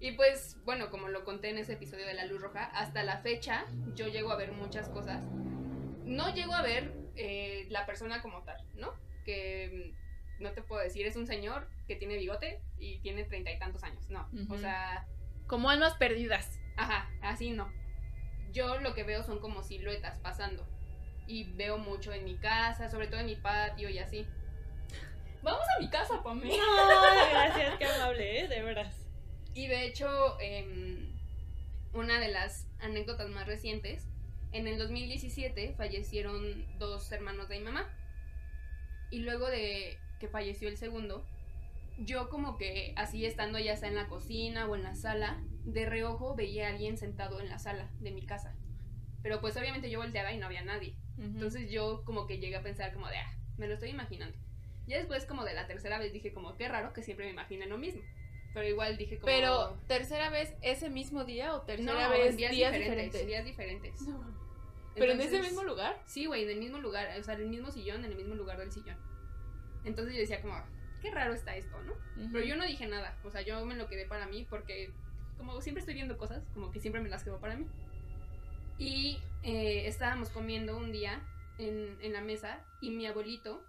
Y 0.00 0.12
pues, 0.12 0.58
bueno, 0.66 0.90
como 0.90 1.08
lo 1.08 1.24
conté 1.24 1.48
en 1.48 1.56
ese 1.56 1.74
episodio 1.74 2.04
de 2.06 2.12
La 2.12 2.26
Luz 2.26 2.42
Roja, 2.42 2.64
hasta 2.64 3.04
la 3.04 3.18
fecha 3.18 3.64
yo 3.94 4.06
llego 4.08 4.32
a 4.32 4.36
ver 4.36 4.52
muchas 4.52 4.88
cosas. 4.90 5.24
No 6.04 6.34
llego 6.34 6.52
a 6.52 6.60
ver 6.60 6.92
eh, 7.16 7.66
la 7.70 7.86
persona 7.86 8.20
como 8.22 8.42
tal, 8.42 8.56
¿no? 8.74 8.94
Que 9.24 9.94
mm, 10.38 10.42
no 10.42 10.52
te 10.52 10.62
puedo 10.62 10.82
decir, 10.82 11.06
es 11.06 11.16
un 11.16 11.26
señor 11.26 11.68
que 11.86 11.96
tiene 11.96 12.16
bigote 12.16 12.60
y 12.78 12.98
tiene 13.00 13.24
treinta 13.24 13.50
y 13.52 13.58
tantos 13.58 13.82
años, 13.84 14.08
no. 14.10 14.28
O 14.50 14.58
sea, 14.58 15.06
Como 15.46 15.70
almas 15.70 15.94
perdidas. 15.94 16.58
ajá, 16.76 17.08
así 17.22 17.50
no. 17.50 17.72
Yo 18.52 18.78
lo 18.80 18.94
que 18.94 19.02
veo 19.04 19.22
son 19.22 19.40
como 19.40 19.62
siluetas 19.62 20.18
pasando. 20.18 20.66
Y 21.26 21.44
veo 21.54 21.78
mucho 21.78 22.12
en 22.12 22.24
mi 22.24 22.36
casa, 22.36 22.88
sobre 22.90 23.06
todo 23.08 23.20
en 23.20 23.26
mi 23.26 23.36
patio 23.36 23.88
y 23.88 23.98
así. 23.98 24.26
Vamos 25.42 25.64
a 25.76 25.80
mi 25.80 25.88
casa, 25.88 26.22
Pamela. 26.22 26.54
No, 26.56 27.30
gracias, 27.30 27.76
qué 27.78 27.84
amable, 27.86 28.40
¿eh? 28.40 28.48
De 28.48 28.62
veras. 28.62 29.06
Y 29.54 29.66
de 29.66 29.84
hecho, 29.86 30.38
em, 30.40 31.14
una 31.92 32.18
de 32.20 32.28
las 32.28 32.66
anécdotas 32.80 33.28
más 33.30 33.46
recientes, 33.46 34.06
en 34.54 34.68
el 34.68 34.78
2017 34.78 35.74
fallecieron 35.76 36.64
dos 36.78 37.10
hermanos 37.10 37.48
de 37.48 37.58
mi 37.58 37.64
mamá. 37.64 37.92
Y 39.10 39.18
luego 39.18 39.48
de 39.48 39.98
que 40.20 40.28
falleció 40.28 40.68
el 40.68 40.76
segundo, 40.76 41.26
yo 41.98 42.30
como 42.30 42.56
que 42.56 42.94
así 42.96 43.26
estando 43.26 43.58
ya 43.58 43.76
sea 43.76 43.88
en 43.88 43.96
la 43.96 44.06
cocina 44.06 44.66
o 44.66 44.76
en 44.76 44.84
la 44.84 44.94
sala, 44.94 45.42
de 45.64 45.86
reojo 45.86 46.36
veía 46.36 46.68
a 46.68 46.70
alguien 46.70 46.96
sentado 46.96 47.40
en 47.40 47.48
la 47.48 47.58
sala 47.58 47.90
de 48.00 48.12
mi 48.12 48.22
casa. 48.22 48.54
Pero 49.22 49.40
pues 49.40 49.56
obviamente 49.56 49.90
yo 49.90 49.98
volteaba 49.98 50.32
y 50.32 50.38
no 50.38 50.46
había 50.46 50.62
nadie. 50.62 50.96
Entonces 51.18 51.70
yo 51.70 52.04
como 52.04 52.26
que 52.26 52.38
llegué 52.38 52.56
a 52.56 52.62
pensar 52.62 52.92
como 52.92 53.08
de, 53.08 53.18
ah, 53.18 53.38
me 53.56 53.66
lo 53.66 53.74
estoy 53.74 53.90
imaginando. 53.90 54.36
Ya 54.86 54.98
después 54.98 55.26
como 55.26 55.44
de 55.44 55.54
la 55.54 55.66
tercera 55.66 55.98
vez 55.98 56.12
dije 56.12 56.32
como, 56.32 56.56
qué 56.56 56.68
raro 56.68 56.92
que 56.92 57.02
siempre 57.02 57.26
me 57.26 57.32
imaginen 57.32 57.70
lo 57.70 57.78
mismo. 57.78 58.02
Pero 58.52 58.68
igual 58.68 58.96
dije 58.96 59.18
como... 59.18 59.26
Pero, 59.26 59.80
¿tercera 59.88 60.30
vez 60.30 60.54
ese 60.62 60.90
mismo 60.90 61.24
día 61.24 61.54
o 61.54 61.62
tercera 61.62 62.08
no, 62.08 62.10
vez 62.10 62.30
en 62.30 62.36
días, 62.36 62.52
diferentes, 62.52 63.26
días 63.26 63.44
diferentes. 63.44 63.92
¿Pero 64.94 65.12
en 65.12 65.20
ese 65.20 65.36
Entonces, 65.36 65.52
mismo 65.52 65.64
lugar? 65.64 66.00
Sí, 66.06 66.26
güey, 66.26 66.44
en 66.44 66.50
el 66.50 66.58
mismo 66.58 66.78
lugar, 66.78 67.08
o 67.18 67.22
sea, 67.22 67.34
en 67.34 67.42
el 67.42 67.48
mismo 67.48 67.70
sillón, 67.70 68.04
en 68.04 68.12
el 68.12 68.16
mismo 68.16 68.34
lugar 68.34 68.58
del 68.58 68.70
sillón. 68.72 68.96
Entonces 69.84 70.14
yo 70.14 70.20
decía 70.20 70.40
como, 70.40 70.54
qué 71.02 71.10
raro 71.10 71.34
está 71.34 71.56
esto, 71.56 71.76
¿no? 71.82 71.92
Pero 72.32 72.44
yo 72.44 72.56
no 72.56 72.64
dije 72.64 72.86
nada, 72.86 73.18
o 73.24 73.30
sea, 73.30 73.42
yo 73.42 73.64
me 73.66 73.74
lo 73.74 73.88
quedé 73.88 74.06
para 74.06 74.26
mí 74.26 74.46
porque 74.48 74.92
como 75.36 75.60
siempre 75.60 75.80
estoy 75.80 75.94
viendo 75.94 76.16
cosas, 76.16 76.42
como 76.54 76.70
que 76.70 76.80
siempre 76.80 77.02
me 77.02 77.08
las 77.08 77.24
quedo 77.24 77.40
para 77.40 77.56
mí. 77.56 77.66
Y 78.78 79.18
eh, 79.42 79.86
estábamos 79.86 80.30
comiendo 80.30 80.76
un 80.76 80.92
día 80.92 81.22
en, 81.58 81.98
en 82.00 82.12
la 82.12 82.20
mesa 82.20 82.64
y 82.80 82.90
mi 82.90 83.06
abuelito 83.06 83.62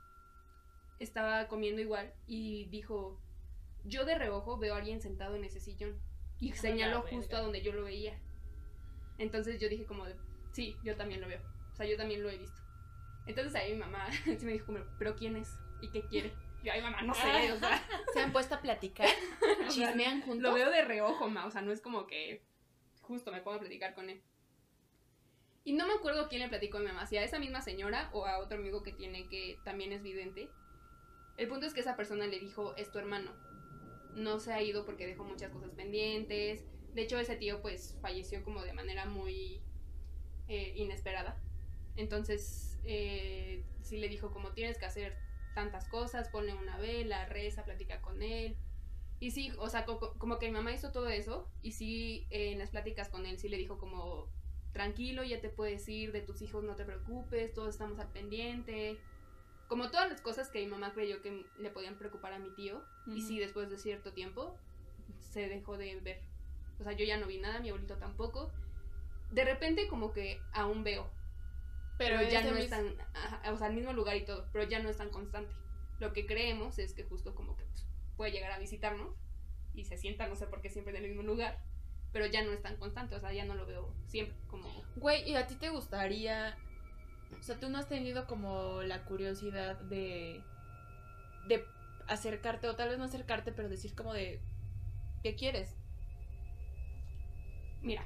estaba 1.00 1.48
comiendo 1.48 1.82
igual 1.82 2.14
y 2.28 2.66
dijo, 2.66 3.20
yo 3.84 4.06
de 4.06 4.16
reojo 4.16 4.58
veo 4.58 4.74
a 4.74 4.78
alguien 4.78 5.02
sentado 5.02 5.36
en 5.36 5.44
ese 5.44 5.60
sillón. 5.60 6.00
Y 6.40 6.52
A 6.52 6.56
señaló 6.56 7.02
justo 7.02 7.38
a 7.38 7.42
donde 7.42 7.62
yo 7.62 7.72
lo 7.72 7.84
veía. 7.84 8.20
Entonces 9.18 9.60
yo 9.60 9.70
dije 9.70 9.86
como, 9.86 10.06
de, 10.06 10.16
sí, 10.56 10.78
yo 10.84 10.96
también 10.96 11.20
lo 11.20 11.28
veo. 11.28 11.42
O 11.74 11.76
sea, 11.76 11.86
yo 11.86 11.98
también 11.98 12.24
lo 12.24 12.30
he 12.30 12.38
visto. 12.38 12.62
Entonces 13.26 13.54
ahí 13.56 13.74
mi 13.74 13.80
mamá 13.80 14.08
sí 14.24 14.46
me 14.46 14.54
dijo 14.54 14.68
como, 14.68 14.80
pero 14.98 15.16
¿quién 15.16 15.36
es? 15.36 15.60
¿Y 15.82 15.90
qué 15.90 16.02
quiere? 16.08 16.34
Yo, 16.64 16.72
ay 16.72 16.82
mamá, 16.82 17.02
no 17.04 17.14
sé, 17.14 17.52
o 17.52 17.60
sea, 17.60 17.86
¿Se 18.14 18.22
han 18.22 18.32
puesto 18.32 18.56
a 18.56 18.62
platicar? 18.62 19.10
¿Chismean 19.68 20.22
juntos? 20.22 20.42
lo 20.42 20.54
veo 20.54 20.72
de 20.72 20.84
reojo, 20.84 21.30
ma, 21.30 21.46
o 21.46 21.52
sea, 21.52 21.62
no 21.62 21.72
es 21.72 21.82
como 21.82 22.08
que 22.08 22.42
justo 23.02 23.32
me 23.32 23.42
pongo 23.42 23.58
a 23.58 23.60
platicar 23.60 23.94
con 23.94 24.10
él. 24.10 24.24
Y 25.64 25.74
no 25.74 25.86
me 25.88 25.94
acuerdo 25.94 26.28
quién 26.30 26.42
le 26.42 26.48
platicó 26.48 26.78
a 26.78 26.82
mi 26.82 26.88
mamá, 26.88 27.06
si 27.06 27.18
a 27.18 27.24
esa 27.24 27.38
misma 27.38 27.62
señora 27.62 28.10
o 28.14 28.26
a 28.26 28.40
otro 28.40 28.58
amigo 28.58 28.82
que 28.82 28.94
tiene 28.94 29.28
que 29.28 29.60
también 29.66 29.92
es 29.92 30.02
vidente. 30.02 30.50
El 31.38 31.50
punto 31.50 31.66
es 31.66 31.74
que 31.74 31.82
esa 31.82 31.98
persona 31.98 32.28
le 32.28 32.40
dijo, 32.40 32.76
es 32.78 32.92
tu 32.92 32.98
hermano. 32.98 33.32
No 34.14 34.40
se 34.40 34.54
ha 34.54 34.62
ido 34.62 34.86
porque 34.86 35.06
dejó 35.06 35.26
muchas 35.26 35.52
cosas 35.52 35.72
pendientes. 35.72 36.64
De 36.94 37.02
hecho, 37.02 37.20
ese 37.20 37.36
tío 37.36 37.62
pues 37.62 37.98
falleció 38.02 38.44
como 38.44 38.64
de 38.64 38.74
manera 38.74 39.06
muy 39.06 39.62
eh, 40.48 40.74
inesperada. 40.76 41.38
Entonces, 41.96 42.78
eh, 42.86 43.64
sí 43.82 43.98
le 43.98 44.10
dijo 44.10 44.32
como 44.32 44.52
tienes 44.52 44.78
que 44.78 44.86
hacer 44.86 45.18
tantas 45.54 45.88
cosas, 45.88 46.30
ponle 46.30 46.54
una 46.54 46.78
vela, 46.78 47.26
reza, 47.28 47.64
platica 47.64 48.02
con 48.02 48.22
él. 48.22 48.56
Y 49.20 49.32
sí, 49.32 49.52
o 49.58 49.70
sea, 49.70 49.86
co- 49.86 50.14
como 50.18 50.40
que 50.40 50.48
mi 50.48 50.54
mamá 50.54 50.74
hizo 50.74 50.92
todo 50.92 51.08
eso 51.08 51.48
y 51.62 51.72
sí, 51.72 52.28
eh, 52.30 52.52
en 52.52 52.60
las 52.60 52.70
pláticas 52.72 53.10
con 53.10 53.26
él 53.26 53.40
sí 53.40 53.48
le 53.50 53.58
dijo 53.58 53.78
como, 53.78 54.28
tranquilo, 54.74 55.24
ya 55.24 55.40
te 55.40 55.50
puedes 55.50 55.88
ir, 55.88 56.12
de 56.12 56.22
tus 56.22 56.42
hijos 56.42 56.64
no 56.64 56.76
te 56.76 56.84
preocupes, 56.86 57.54
todos 57.54 57.70
estamos 57.70 57.98
al 58.00 58.12
pendiente. 58.12 59.00
Como 59.68 59.90
todas 59.90 60.10
las 60.10 60.22
cosas 60.22 60.50
que 60.50 60.60
mi 60.60 60.68
mamá 60.68 60.94
creyó 60.94 61.22
que 61.22 61.46
le 61.58 61.70
podían 61.72 61.96
preocupar 61.98 62.34
a 62.34 62.40
mi 62.40 62.50
tío. 62.52 62.84
Y 63.08 63.22
sí, 63.22 63.40
después 63.40 63.70
de 63.70 63.78
cierto 63.78 64.12
tiempo 64.14 64.56
se 65.20 65.48
dejó 65.48 65.78
de 65.78 65.96
ver. 66.02 66.20
O 66.80 66.84
sea, 66.84 66.94
yo 66.94 67.06
ya 67.06 67.18
no 67.18 67.26
vi 67.28 67.40
nada, 67.40 67.60
mi 67.60 67.70
abuelito 67.70 67.98
tampoco. 67.98 68.52
De 69.36 69.44
repente 69.44 69.90
como 69.90 70.14
que 70.14 70.40
aún 70.54 70.86
veo, 70.86 71.12
pero, 71.98 72.22
ya 72.22 72.42
no 72.42 72.56
es 72.56 72.70
tan, 72.70 72.96
ajá, 73.14 73.52
o 73.52 73.58
sea, 73.58 73.68
al 73.68 73.74
mismo 73.74 73.92
lugar 73.92 74.16
y 74.16 74.24
todo, 74.24 74.48
pero 74.54 74.64
ya 74.64 74.80
no 74.80 74.88
es 74.88 74.96
tan 74.96 75.10
constante. 75.10 75.54
Lo 76.00 76.14
que 76.14 76.26
creemos 76.26 76.80
es 76.80 76.94
que 76.94 77.04
justo 77.04 77.36
como 77.36 77.58
que 77.58 77.66
pues, 77.66 77.86
puede 78.16 78.32
llegar 78.32 78.52
a 78.52 78.60
visitarnos 78.60 79.14
y 79.74 79.84
se 79.84 79.98
sienta, 79.98 80.28
no 80.28 80.38
sé 80.38 80.48
por 80.48 80.62
qué 80.62 80.70
siempre 80.70 80.98
en 80.98 81.04
el 81.04 81.10
mismo 81.10 81.24
lugar, 81.24 81.62
pero 82.14 82.26
ya 82.26 82.44
no 82.44 82.54
es 82.54 82.62
tan 82.62 82.78
constante, 82.78 83.16
o 83.16 83.20
sea, 83.20 83.34
ya 83.34 83.44
no 83.44 83.56
lo 83.56 83.66
veo 83.66 83.94
siempre 84.08 84.38
como... 84.48 84.70
Güey, 84.96 85.30
¿y 85.30 85.36
a 85.36 85.48
ti 85.48 85.56
te 85.56 85.68
gustaría? 85.68 86.58
O 87.38 87.44
sea, 87.44 87.60
tú 87.60 87.68
no 87.68 87.78
has 87.78 87.90
tenido 87.90 88.26
como 88.28 88.84
la 88.84 89.04
curiosidad 89.04 89.78
de. 89.82 90.42
de 91.50 91.66
acercarte, 92.08 92.70
o 92.70 92.76
tal 92.78 92.88
vez 92.88 92.98
no 92.98 93.04
acercarte, 93.04 93.52
pero 93.52 93.68
decir 93.68 93.94
como 93.96 94.14
de. 94.14 94.40
¿Qué 95.24 95.36
quieres? 95.36 95.76
Mira, 97.82 98.06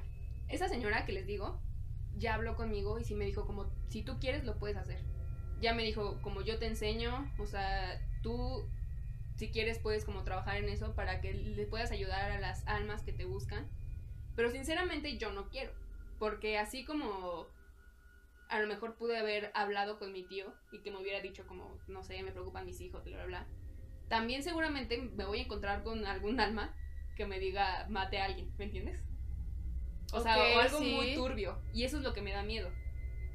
esa 0.50 0.68
señora 0.68 1.06
que 1.06 1.12
les 1.12 1.26
digo, 1.26 1.60
ya 2.16 2.34
habló 2.34 2.56
conmigo 2.56 2.98
y 2.98 3.04
sí 3.04 3.14
me 3.14 3.24
dijo 3.24 3.46
como, 3.46 3.66
si 3.88 4.02
tú 4.02 4.18
quieres 4.18 4.44
lo 4.44 4.58
puedes 4.58 4.76
hacer. 4.76 5.00
Ya 5.60 5.74
me 5.74 5.82
dijo 5.82 6.20
como 6.22 6.42
yo 6.42 6.58
te 6.58 6.66
enseño, 6.66 7.30
o 7.38 7.46
sea, 7.46 8.00
tú 8.22 8.68
si 9.36 9.50
quieres 9.50 9.78
puedes 9.78 10.04
como 10.04 10.22
trabajar 10.22 10.58
en 10.58 10.68
eso 10.68 10.94
para 10.94 11.20
que 11.20 11.32
le 11.32 11.66
puedas 11.66 11.90
ayudar 11.92 12.30
a 12.30 12.40
las 12.40 12.66
almas 12.66 13.02
que 13.02 13.12
te 13.12 13.24
buscan. 13.24 13.68
Pero 14.36 14.50
sinceramente 14.50 15.16
yo 15.18 15.32
no 15.32 15.48
quiero, 15.48 15.72
porque 16.18 16.58
así 16.58 16.84
como 16.84 17.48
a 18.48 18.60
lo 18.60 18.66
mejor 18.66 18.96
pude 18.96 19.16
haber 19.16 19.50
hablado 19.54 19.98
con 19.98 20.12
mi 20.12 20.24
tío 20.24 20.52
y 20.72 20.80
que 20.80 20.90
me 20.90 20.98
hubiera 20.98 21.20
dicho 21.20 21.46
como, 21.46 21.78
no 21.88 22.02
sé, 22.02 22.22
me 22.22 22.32
preocupan 22.32 22.66
mis 22.66 22.80
hijos, 22.80 23.04
bla, 23.04 23.16
bla, 23.16 23.26
bla. 23.26 23.46
También 24.08 24.42
seguramente 24.42 24.98
me 24.98 25.24
voy 25.24 25.38
a 25.38 25.44
encontrar 25.44 25.82
con 25.82 26.04
algún 26.04 26.40
alma 26.40 26.74
que 27.16 27.26
me 27.26 27.38
diga 27.38 27.86
mate 27.88 28.18
a 28.18 28.26
alguien, 28.26 28.52
¿me 28.58 28.64
entiendes? 28.64 29.00
O 30.12 30.20
sea, 30.20 30.36
o 30.36 30.60
algo 30.60 30.78
sí. 30.78 30.92
muy 30.94 31.14
turbio. 31.14 31.58
Y 31.72 31.84
eso 31.84 31.98
es 31.98 32.02
lo 32.02 32.12
que 32.12 32.22
me 32.22 32.32
da 32.32 32.42
miedo. 32.42 32.70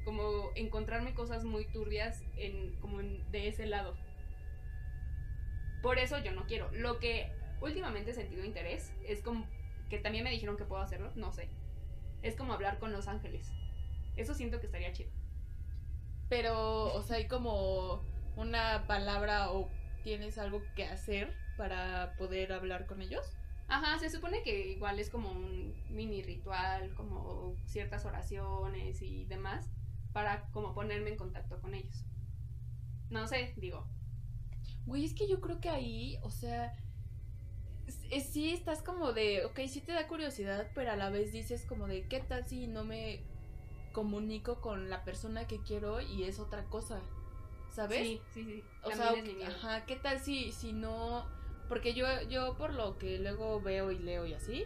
Como 0.04 0.50
encontrarme 0.54 1.14
cosas 1.14 1.44
muy 1.44 1.64
turbias 1.66 2.22
en, 2.36 2.76
como 2.80 3.00
en- 3.00 3.30
de 3.32 3.48
ese 3.48 3.66
lado. 3.66 3.96
Por 5.82 5.98
eso 5.98 6.18
yo 6.18 6.32
no 6.32 6.46
quiero. 6.46 6.70
Lo 6.72 6.98
que 6.98 7.30
últimamente 7.60 8.10
he 8.10 8.14
sentido 8.14 8.44
interés 8.44 8.92
es 9.06 9.22
como 9.22 9.46
que 9.88 9.98
también 9.98 10.24
me 10.24 10.30
dijeron 10.30 10.56
que 10.56 10.64
puedo 10.64 10.82
hacerlo, 10.82 11.12
no 11.14 11.32
sé. 11.32 11.48
Es 12.22 12.34
como 12.36 12.52
hablar 12.52 12.78
con 12.78 12.92
los 12.92 13.08
ángeles. 13.08 13.50
Eso 14.16 14.34
siento 14.34 14.60
que 14.60 14.66
estaría 14.66 14.92
chido. 14.92 15.10
Pero, 16.28 16.92
o 16.92 17.02
sea, 17.02 17.16
hay 17.16 17.28
como 17.28 18.02
una 18.36 18.86
palabra 18.86 19.52
o 19.52 19.70
tienes 20.02 20.38
algo 20.38 20.62
que 20.74 20.84
hacer 20.84 21.32
para 21.56 22.14
poder 22.16 22.52
hablar 22.52 22.86
con 22.86 23.00
ellos. 23.00 23.36
Ajá, 23.68 23.98
se 23.98 24.10
supone 24.10 24.42
que 24.42 24.68
igual 24.70 24.98
es 25.00 25.10
como 25.10 25.30
un 25.30 25.74
mini 25.90 26.22
ritual, 26.22 26.94
como 26.94 27.54
ciertas 27.66 28.04
oraciones 28.04 29.02
y 29.02 29.24
demás, 29.24 29.68
para 30.12 30.48
como 30.52 30.74
ponerme 30.74 31.10
en 31.10 31.16
contacto 31.16 31.60
con 31.60 31.74
ellos. 31.74 32.04
No 33.10 33.26
sé, 33.26 33.54
digo. 33.56 33.86
Güey, 34.86 35.04
es 35.04 35.14
que 35.14 35.26
yo 35.28 35.40
creo 35.40 35.60
que 35.60 35.68
ahí, 35.68 36.16
o 36.22 36.30
sea, 36.30 36.76
sí 38.20 38.52
estás 38.52 38.82
como 38.82 39.12
de, 39.12 39.44
ok, 39.44 39.60
sí 39.68 39.80
te 39.80 39.92
da 39.92 40.06
curiosidad, 40.06 40.70
pero 40.74 40.92
a 40.92 40.96
la 40.96 41.10
vez 41.10 41.32
dices 41.32 41.64
como 41.66 41.86
de, 41.86 42.06
¿qué 42.06 42.20
tal 42.20 42.46
si 42.46 42.68
no 42.68 42.84
me 42.84 43.24
comunico 43.92 44.60
con 44.60 44.90
la 44.90 45.04
persona 45.04 45.46
que 45.46 45.60
quiero 45.62 46.00
y 46.00 46.24
es 46.24 46.38
otra 46.38 46.64
cosa? 46.64 47.00
¿Sabes? 47.74 47.98
Sí, 47.98 48.20
sí, 48.32 48.44
sí. 48.44 48.64
O 48.84 48.90
También 48.90 48.96
sea, 48.96 49.18
es 49.18 49.24
mi 49.24 49.34
miedo. 49.34 49.50
ajá, 49.50 49.86
¿qué 49.86 49.96
tal 49.96 50.20
si, 50.20 50.52
si 50.52 50.72
no? 50.72 51.26
Porque 51.68 51.94
yo, 51.94 52.06
yo 52.28 52.56
por 52.56 52.72
lo 52.72 52.98
que 52.98 53.18
luego 53.18 53.60
veo 53.60 53.90
y 53.90 53.98
leo 53.98 54.26
y 54.26 54.34
así, 54.34 54.64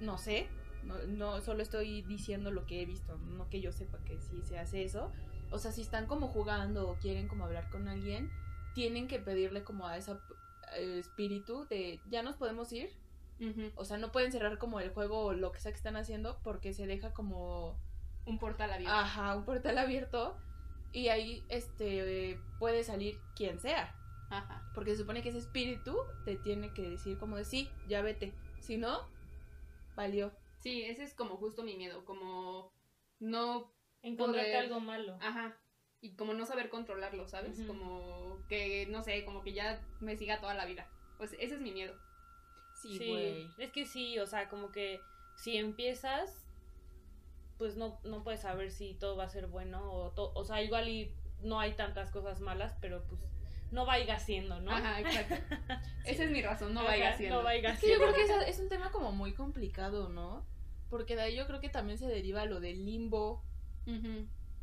no 0.00 0.16
sé, 0.18 0.48
no, 0.84 0.98
no 1.06 1.40
solo 1.40 1.62
estoy 1.62 2.02
diciendo 2.02 2.50
lo 2.50 2.66
que 2.66 2.82
he 2.82 2.86
visto, 2.86 3.18
no 3.18 3.48
que 3.48 3.60
yo 3.60 3.72
sepa 3.72 3.98
que 4.04 4.20
sí 4.20 4.42
se 4.42 4.58
hace 4.58 4.84
eso. 4.84 5.12
O 5.50 5.58
sea, 5.58 5.72
si 5.72 5.82
están 5.82 6.06
como 6.06 6.28
jugando 6.28 6.88
o 6.88 6.94
quieren 6.96 7.26
como 7.26 7.44
hablar 7.44 7.68
con 7.70 7.88
alguien, 7.88 8.30
tienen 8.74 9.08
que 9.08 9.18
pedirle 9.18 9.64
como 9.64 9.86
a 9.86 9.96
ese 9.96 10.16
espíritu 10.76 11.66
de 11.68 12.00
ya 12.08 12.22
nos 12.22 12.36
podemos 12.36 12.72
ir. 12.72 12.90
O 13.74 13.86
sea, 13.86 13.96
no 13.96 14.12
pueden 14.12 14.32
cerrar 14.32 14.58
como 14.58 14.80
el 14.80 14.90
juego 14.90 15.24
o 15.24 15.32
lo 15.32 15.50
que 15.50 15.60
sea 15.60 15.72
que 15.72 15.78
están 15.78 15.96
haciendo 15.96 16.38
porque 16.44 16.74
se 16.74 16.86
deja 16.86 17.14
como 17.14 17.80
Un 18.26 18.38
portal 18.38 18.70
abierto. 18.70 18.94
Ajá, 18.94 19.34
un 19.34 19.44
portal 19.44 19.78
abierto 19.78 20.36
y 20.92 21.08
ahí 21.08 21.42
este 21.48 22.38
puede 22.58 22.84
salir 22.84 23.18
quien 23.34 23.58
sea, 23.58 23.94
Ajá. 24.30 24.70
porque 24.74 24.92
se 24.92 24.98
supone 24.98 25.22
que 25.22 25.28
ese 25.30 25.38
espíritu 25.38 25.96
te 26.24 26.36
tiene 26.36 26.72
que 26.72 26.82
decir 26.88 27.18
como 27.18 27.36
de 27.36 27.44
sí, 27.44 27.68
ya 27.88 28.00
vete. 28.02 28.32
Si 28.60 28.76
no, 28.78 29.00
valió. 29.96 30.32
Sí, 30.58 30.82
ese 30.82 31.02
es 31.04 31.14
como 31.14 31.36
justo 31.36 31.62
mi 31.62 31.76
miedo, 31.76 32.04
como 32.04 32.72
no, 33.18 33.72
Encontrarte 34.02 34.50
Poder- 34.52 34.64
algo 34.64 34.80
malo. 34.80 35.18
ajá, 35.20 35.58
y 36.00 36.14
como 36.16 36.32
no 36.32 36.46
saber 36.46 36.70
controlarlo, 36.70 37.26
¿sabes? 37.28 37.60
Como 37.66 38.38
que, 38.48 38.86
no 38.86 39.02
sé, 39.02 39.24
como 39.26 39.42
que 39.42 39.52
ya 39.52 39.80
me 40.00 40.16
siga 40.16 40.40
toda 40.40 40.54
la 40.54 40.64
vida. 40.64 40.88
Pues 41.18 41.34
ese 41.38 41.56
es 41.56 41.60
mi 41.60 41.72
miedo. 41.72 41.94
Sí, 42.80 42.96
Sí, 42.96 43.08
güey. 43.08 43.48
es 43.58 43.70
que 43.72 43.84
sí, 43.84 44.18
o 44.18 44.26
sea, 44.26 44.48
como 44.48 44.70
que 44.72 45.00
si 45.36 45.56
empiezas, 45.58 46.46
pues 47.58 47.76
no, 47.76 47.98
no 48.04 48.22
puedes 48.24 48.40
saber 48.40 48.70
si 48.70 48.94
todo 48.94 49.16
va 49.16 49.24
a 49.24 49.28
ser 49.28 49.46
bueno 49.48 49.92
o, 49.92 50.10
to- 50.12 50.32
o 50.34 50.44
sea, 50.44 50.62
igual 50.62 50.88
y 50.88 51.12
no 51.42 51.60
hay 51.60 51.74
tantas 51.74 52.10
cosas 52.10 52.40
malas, 52.40 52.74
pero 52.80 53.02
pues 53.06 53.20
no 53.70 53.86
vaya 53.86 54.18
siendo, 54.18 54.60
¿no? 54.60 54.72
Ajá, 54.72 55.00
exacto. 55.00 55.34
Esa 56.04 56.24
es 56.24 56.30
mi 56.30 56.42
razón, 56.42 56.74
no 56.74 56.80
Ajá, 56.80 56.90
vaya 56.90 57.10
haciendo. 57.10 57.36
No 57.36 57.42
vaya 57.44 57.72
Es 57.72 57.80
que 57.80 57.88
yo 57.88 57.96
siendo. 57.96 58.14
creo 58.14 58.26
que 58.26 58.48
es, 58.48 58.48
es 58.56 58.60
un 58.60 58.68
tema 58.68 58.90
como 58.90 59.12
muy 59.12 59.32
complicado, 59.32 60.08
¿no? 60.08 60.44
Porque 60.88 61.14
de 61.14 61.22
ahí 61.22 61.36
yo 61.36 61.46
creo 61.46 61.60
que 61.60 61.68
también 61.68 61.98
se 61.98 62.06
deriva 62.06 62.44
lo 62.46 62.60
del 62.60 62.84
limbo, 62.84 63.42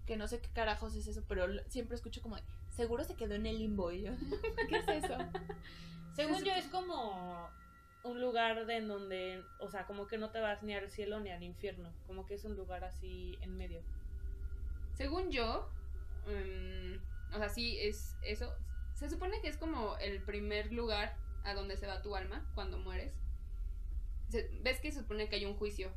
que 0.06 0.16
no 0.16 0.28
sé 0.28 0.40
qué 0.40 0.50
carajos 0.50 0.96
es 0.96 1.08
eso, 1.08 1.24
pero 1.28 1.48
siempre 1.68 1.96
escucho 1.96 2.22
como, 2.22 2.38
seguro 2.70 3.04
se 3.04 3.16
quedó 3.16 3.36
en 3.36 3.46
el 3.46 3.60
limbo. 3.60 3.92
Y 3.92 4.04
yo, 4.04 4.12
¿qué 4.70 4.78
es 4.78 4.88
eso? 5.04 5.18
Según 6.14 6.44
yo 6.44 6.54
es 6.54 6.66
como 6.68 7.50
un 8.04 8.22
lugar 8.22 8.66
de 8.66 8.78
en 8.78 8.88
donde, 8.88 9.44
o 9.60 9.70
sea, 9.70 9.86
como 9.86 10.08
que 10.08 10.18
no 10.18 10.30
te 10.30 10.40
vas 10.40 10.64
ni 10.64 10.74
al 10.74 10.90
cielo 10.90 11.20
ni 11.20 11.30
al 11.30 11.44
infierno, 11.44 11.92
como 12.08 12.26
que 12.26 12.36
es 12.36 12.46
un 12.46 12.56
lugar 12.56 12.84
así 12.84 13.38
en 13.42 13.58
medio. 13.58 13.82
Según 14.94 15.30
yo, 15.30 15.70
mm, 16.26 17.36
o 17.36 17.38
sea, 17.38 17.50
sí 17.50 17.78
es 17.80 18.16
eso. 18.24 18.54
Se 18.98 19.10
supone 19.10 19.40
que 19.42 19.48
es 19.48 19.58
como 19.58 19.96
el 19.98 20.22
primer 20.24 20.74
lugar 20.74 21.16
a 21.44 21.54
donde 21.54 21.78
se 21.78 21.86
va 21.88 22.02
tu 22.02 22.16
alma 22.16 22.50
cuando 22.56 22.78
mueres. 22.80 23.14
Se- 24.30 24.50
¿Ves 24.64 24.80
que 24.82 24.92
se 24.92 25.00
supone 25.02 25.30
que 25.30 25.36
hay 25.38 25.46
un 25.46 25.56
juicio 25.56 25.92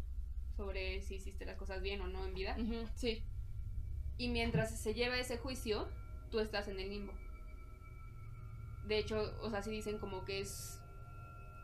sobre 0.57 1.01
si 1.01 1.15
hiciste 1.17 1.45
las 1.47 1.57
cosas 1.57 1.81
bien 1.83 2.01
o 2.03 2.07
no 2.09 2.25
en 2.25 2.35
vida? 2.35 2.57
Sí. 2.95 3.25
Y 4.19 4.29
mientras 4.29 4.79
se 4.79 4.93
lleva 4.95 5.19
ese 5.19 5.39
juicio, 5.39 5.89
tú 6.31 6.41
estás 6.41 6.69
en 6.69 6.79
el 6.79 6.91
limbo. 6.91 7.15
De 8.87 8.99
hecho, 8.99 9.35
o 9.41 9.49
sea, 9.51 9.63
sí 9.63 9.71
dicen 9.71 9.99
como 9.99 10.25
que 10.25 10.41
es 10.41 10.79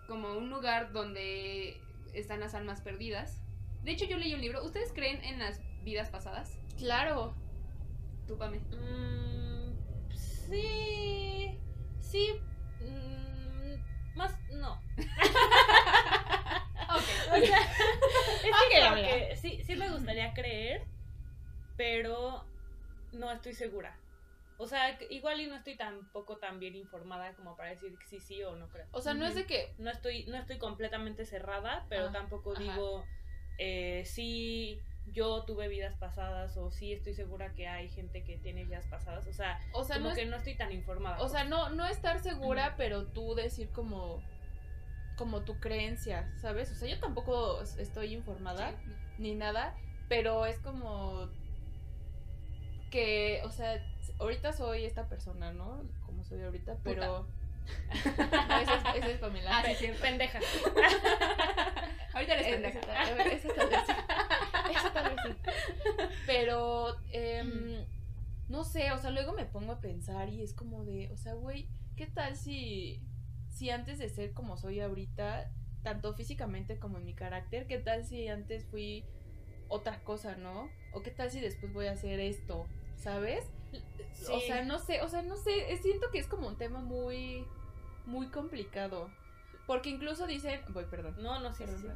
como 0.09 0.33
un 0.39 0.49
lugar 0.49 0.93
donde 0.93 1.79
están 2.15 2.41
las 2.41 2.55
almas 2.55 2.81
perdidas. 2.81 3.43
De 3.85 3.91
hecho, 3.93 4.07
yo 4.07 4.17
leí 4.17 4.33
un 4.33 4.41
libro. 4.41 4.65
¿Ustedes 4.65 4.93
creen 4.93 5.23
en 5.23 5.39
las 5.39 5.61
vidas 5.85 6.09
pasadas? 6.09 6.59
Claro. 6.79 7.35
Tú, 8.27 8.39
Pame. 8.39 8.59
Mm, 8.61 9.75
sí, 10.15 11.26
sí, 12.17 12.41
mm, 12.85 14.17
más, 14.17 14.35
no. 14.53 14.81
Ok. 16.89 17.03
O 17.33 17.37
sea, 17.45 17.59
es 17.61 18.43
que 18.43 18.49
Ok, 18.51 18.75
como 18.79 18.93
amiga. 18.93 19.09
que 19.09 19.37
sí, 19.37 19.63
sí 19.65 19.77
me 19.77 19.91
gustaría 19.91 20.33
creer, 20.33 20.83
pero 21.77 22.45
no 23.13 23.31
estoy 23.33 23.53
segura. 23.53 23.99
O 24.59 24.67
sea, 24.67 24.97
igual 25.11 25.41
y 25.41 25.47
no 25.47 25.57
estoy 25.57 25.77
tampoco 25.77 26.39
tan 26.39 26.59
bien 26.59 26.75
informada 26.77 27.35
como 27.35 27.57
para 27.57 27.71
decir 27.71 27.99
que 27.99 28.07
sí, 28.07 28.21
sí 28.21 28.43
o 28.45 28.57
no 28.57 28.69
creo. 28.69 28.87
O 28.93 29.03
sea, 29.03 29.13
no 29.13 29.27
es 29.27 29.35
de 29.35 29.45
que 29.45 29.75
No 29.79 29.91
estoy, 29.91 30.25
no 30.27 30.37
estoy 30.37 30.57
completamente 30.59 31.27
cerrada, 31.27 31.85
pero 31.91 32.07
Ah, 32.07 32.13
tampoco 32.13 32.53
ajá. 32.53 32.63
digo 32.63 33.05
eh, 33.59 34.05
sí 34.07 34.81
yo 35.13 35.45
tuve 35.45 35.69
vidas 35.69 35.95
pasadas 35.97 36.57
o 36.57 36.71
sí 36.71 36.93
estoy 36.93 37.15
segura 37.15 37.53
que 37.55 37.69
hay 37.69 37.89
gente 37.89 38.23
que 38.25 38.37
tiene 38.39 38.65
vidas 38.65 38.87
pasadas. 38.87 39.27
O 39.27 39.33
sea, 39.33 39.59
O 39.73 39.85
sea, 39.85 39.97
como 39.97 40.11
no 40.11 40.15
que 40.15 40.27
no 40.27 40.37
estoy 40.37 40.55
tan 40.57 40.73
informada. 40.73 41.23
o 41.23 41.29
sea, 41.29 41.45
no, 41.45 41.71
no 41.71 41.87
estar 41.87 42.21
segura, 42.21 42.75
pero 42.77 43.07
tú 43.07 43.35
decir 43.35 43.69
como 43.71 44.23
como 45.17 45.41
tu 45.43 45.59
creencia, 45.61 46.31
¿sabes? 46.37 46.71
O 46.71 46.75
sea, 46.75 46.89
yo 46.89 47.01
tampoco 47.01 47.63
es- 47.63 47.79
estoy 47.79 48.13
informada 48.13 48.73
Sí. 48.73 48.93
ni 49.19 49.35
nada, 49.35 49.75
pero 50.09 50.45
es 50.45 50.59
como 50.59 51.31
que, 52.91 53.41
o 53.45 53.51
sea, 53.51 53.83
ahorita 54.19 54.53
soy 54.53 54.85
esta 54.85 55.09
persona, 55.09 55.53
¿no? 55.55 55.83
Como 56.05 56.23
soy 56.25 56.43
ahorita, 56.43 56.77
pero 56.85 57.27
no, 58.49 58.59
ese 58.61 58.75
es, 58.75 58.83
ese 59.03 59.13
es 59.13 59.19
Pamela. 59.19 59.59
Ah, 59.59 59.65
sí, 59.77 59.89
pendeja. 60.01 60.39
Ahorita 62.15 62.35
eres 62.35 62.47
pendeja. 62.47 62.79
ese 63.25 63.49
tal- 63.49 63.69
ese 64.71 64.91
tal 64.91 65.15
vez 65.15 65.21
sí. 65.25 65.51
Pero, 66.27 66.97
em, 67.13 67.85
no 68.49 68.65
sé, 68.65 68.93
o 68.93 68.99
sea, 68.99 69.11
luego 69.11 69.33
me 69.33 69.47
pongo 69.47 69.73
a 69.73 69.81
pensar 69.81 70.29
y 70.29 70.43
es 70.43 70.53
como 70.53 70.85
de, 70.85 71.11
o 71.13 71.17
sea, 71.17 71.35
güey, 71.35 71.69
¿qué 71.97 72.07
tal 72.07 72.37
si, 72.37 73.03
si 73.51 73.71
antes 73.71 73.99
de 73.99 74.09
ser 74.09 74.33
como 74.33 74.57
soy 74.57 74.81
ahorita, 74.81 75.51
tanto 75.83 76.15
físicamente 76.15 76.79
como 76.79 76.99
en 76.99 77.05
mi 77.05 77.15
carácter, 77.15 77.67
qué 77.67 77.79
tal 77.79 78.05
si 78.05 78.29
antes 78.29 78.65
fui 78.67 79.05
otra 79.69 80.03
cosa, 80.03 80.37
¿no? 80.37 80.71
O 80.93 81.03
qué 81.03 81.11
tal 81.11 81.31
si 81.31 81.41
después 81.41 81.73
voy 81.73 81.87
a 81.87 81.93
hacer 81.93 82.21
esto, 82.21 82.67
¿sabes? 82.97 83.45
O 84.33 84.41
sea, 84.41 84.65
no 84.65 84.79
sé, 84.79 85.03
o 85.03 85.09
sea, 85.09 85.23
no 85.23 85.37
sé, 85.37 85.73
eh, 85.73 85.77
siento 85.79 86.11
que 86.11 86.19
es 86.19 86.27
como 86.27 86.49
un 86.49 86.57
tema 86.57 86.81
muy, 86.81 87.45
muy 88.07 88.29
complicado. 88.29 89.11
Porque 89.67 89.91
incluso 89.91 90.27
dicen, 90.27 90.61
voy, 90.73 90.85
perdón. 90.85 91.17
No, 91.21 91.41
no, 91.41 91.53
sí, 91.53 91.65
Perdón, 91.65 91.83
sí. 91.83 91.89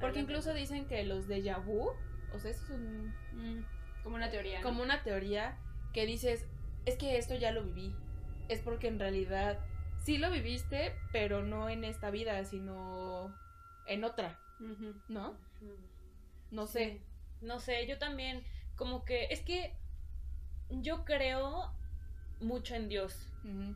Porque 0.00 0.20
incluso 0.20 0.54
dicen 0.54 0.86
que 0.86 1.04
los 1.04 1.28
déjà 1.28 1.62
vu, 1.62 1.92
o 2.32 2.38
sea, 2.38 2.50
eso 2.50 2.64
es 2.64 2.70
un- 2.70 3.14
Mm, 3.32 3.64
como 4.02 4.16
una 4.16 4.30
teoría. 4.30 4.58
¿no? 4.58 4.64
como 4.64 4.82
una 4.82 5.02
teoría 5.02 5.56
que 5.92 6.06
dices, 6.06 6.46
es 6.86 6.96
que 6.96 7.18
esto 7.18 7.34
ya 7.34 7.52
lo 7.52 7.62
viví. 7.64 7.94
Es 8.48 8.60
porque 8.60 8.88
en 8.88 8.98
realidad 8.98 9.58
sí 10.02 10.16
lo 10.18 10.30
viviste, 10.30 10.94
pero 11.12 11.42
no 11.42 11.68
en 11.68 11.84
esta 11.84 12.10
vida, 12.10 12.42
sino 12.44 13.34
en 13.86 14.04
otra. 14.04 14.38
¿no? 15.08 15.30
Ujú. 15.30 15.76
No 16.50 16.66
sé. 16.66 17.00
No 17.40 17.60
sé, 17.60 17.86
yo 17.86 17.98
también, 17.98 18.42
como 18.76 19.04
que, 19.04 19.26
es 19.30 19.40
que 19.42 19.74
yo 20.70 21.04
creo 21.04 21.72
mucho 22.40 22.74
en 22.74 22.88
Dios. 22.88 23.28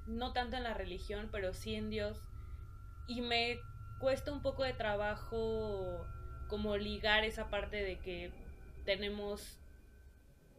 No 0.06 0.32
tanto 0.32 0.56
en 0.56 0.64
la 0.64 0.74
religión, 0.74 1.28
pero 1.30 1.54
sí 1.54 1.74
en 1.74 1.88
Dios. 1.90 2.20
Y 3.06 3.20
me 3.20 3.58
cuesta 4.00 4.32
un 4.32 4.42
poco 4.42 4.64
de 4.64 4.72
trabajo 4.74 6.06
como 6.48 6.76
ligar 6.76 7.24
esa 7.24 7.48
parte 7.48 7.76
de 7.82 7.98
que 8.00 8.32
tenemos 8.84 9.58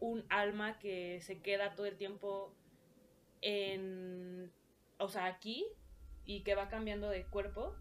un 0.00 0.24
alma 0.28 0.78
que 0.78 1.20
se 1.22 1.40
queda 1.40 1.74
todo 1.74 1.86
el 1.86 1.96
tiempo 1.96 2.54
en, 3.40 4.52
o 4.98 5.08
sea, 5.08 5.26
aquí 5.26 5.66
y 6.24 6.42
que 6.42 6.54
va 6.54 6.68
cambiando 6.68 7.08
de 7.08 7.24
cuerpo. 7.26 7.74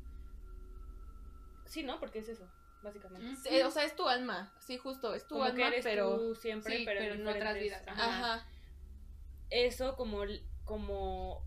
Sí, 1.65 1.83
¿no? 1.83 1.99
Porque 1.99 2.19
es 2.19 2.29
eso, 2.29 2.49
básicamente. 2.81 3.35
Sí, 3.37 3.61
o 3.61 3.71
sea, 3.71 3.83
es 3.83 3.95
tu 3.95 4.07
alma, 4.07 4.53
sí, 4.59 4.77
justo, 4.77 5.13
es 5.13 5.27
tu 5.27 5.35
Como 5.35 5.45
que 5.45 5.63
alma, 5.63 5.67
eres 5.67 5.83
pero... 5.83 6.17
tú 6.17 6.35
siempre, 6.35 6.77
Sí, 6.77 6.85
pero, 6.85 6.99
pero 6.99 7.13
en 7.15 7.27
otras 7.27 7.55
vidas, 7.57 7.83
Ajá. 7.87 8.33
Ajá. 8.33 8.47
Eso 9.49 9.95
como, 9.95 10.23
como 10.65 11.45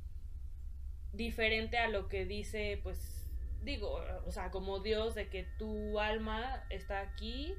diferente 1.12 1.78
a 1.78 1.88
lo 1.88 2.09
que 2.09 2.24
dice, 2.24 2.80
pues, 2.82 3.28
digo, 3.62 4.00
o 4.24 4.32
sea, 4.32 4.50
como 4.50 4.80
Dios, 4.80 5.14
de 5.14 5.28
que 5.28 5.44
tu 5.59 5.98
alma 5.98 6.64
está 6.70 7.00
aquí 7.00 7.54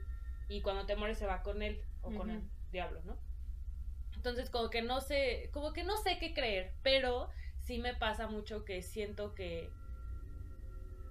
y 0.50 0.62
cuando 0.62 0.86
te 0.86 0.96
mueres 0.96 1.18
se 1.18 1.26
va 1.28 1.44
con 1.44 1.62
él 1.62 1.82
o 2.02 2.10
con 2.18 2.30
el 2.30 2.42
diablo, 2.72 3.02
¿no? 3.06 3.18
Entonces, 4.16 4.50
como 4.50 4.70
que 4.70 4.82
no 4.82 5.00
sé, 5.02 5.50
como 5.54 5.74
que 5.74 5.84
no 5.84 5.98
sé 5.98 6.18
qué 6.20 6.34
creer, 6.34 6.74
pero 6.84 7.30
sí 7.62 7.78
me 7.80 7.94
pasa 7.96 8.28
mucho 8.28 8.66
que 8.66 8.82
siento 8.82 9.36
que 9.36 9.70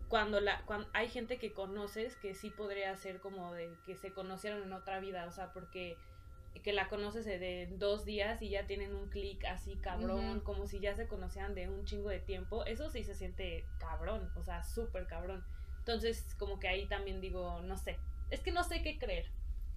cuando 0.08 0.40
la 0.40 0.62
cuando 0.66 0.88
hay 0.92 1.08
gente 1.08 1.38
que 1.38 1.52
conoces 1.52 2.16
que 2.16 2.34
sí 2.34 2.50
podría 2.50 2.94
ser 2.96 3.20
como 3.20 3.52
de 3.52 3.70
que 3.84 3.96
se 3.96 4.12
conocieron 4.12 4.62
en 4.62 4.72
otra 4.72 5.00
vida, 5.00 5.26
o 5.26 5.32
sea, 5.32 5.52
porque 5.52 5.96
que 6.62 6.72
la 6.72 6.88
conoces 6.88 7.26
de- 7.26 7.68
dos 7.78 8.04
días 8.06 8.40
y 8.40 8.48
ya 8.48 8.66
tienen 8.66 8.94
un 8.94 9.08
clic 9.10 9.44
así 9.44 9.76
cabrón, 9.76 10.40
como 10.40 10.66
si 10.66 10.80
ya 10.80 10.94
se 10.96 11.06
conocieran 11.06 11.54
de 11.54 11.68
un 11.68 11.84
chingo 11.84 12.08
de 12.08 12.18
tiempo, 12.20 12.64
eso 12.64 12.88
sí 12.90 13.04
se 13.04 13.14
siente 13.14 13.66
cabrón, 13.78 14.30
o 14.36 14.42
sea, 14.42 14.64
súper 14.64 15.06
cabrón. 15.06 15.44
Entonces, 15.78 16.34
como 16.38 16.58
que 16.58 16.68
ahí 16.68 16.86
también 16.86 17.20
digo, 17.20 17.60
no 17.62 17.76
sé, 17.76 17.98
es 18.30 18.40
que 18.40 18.52
no 18.52 18.64
sé 18.64 18.82
qué 18.82 18.98
creer. 18.98 19.30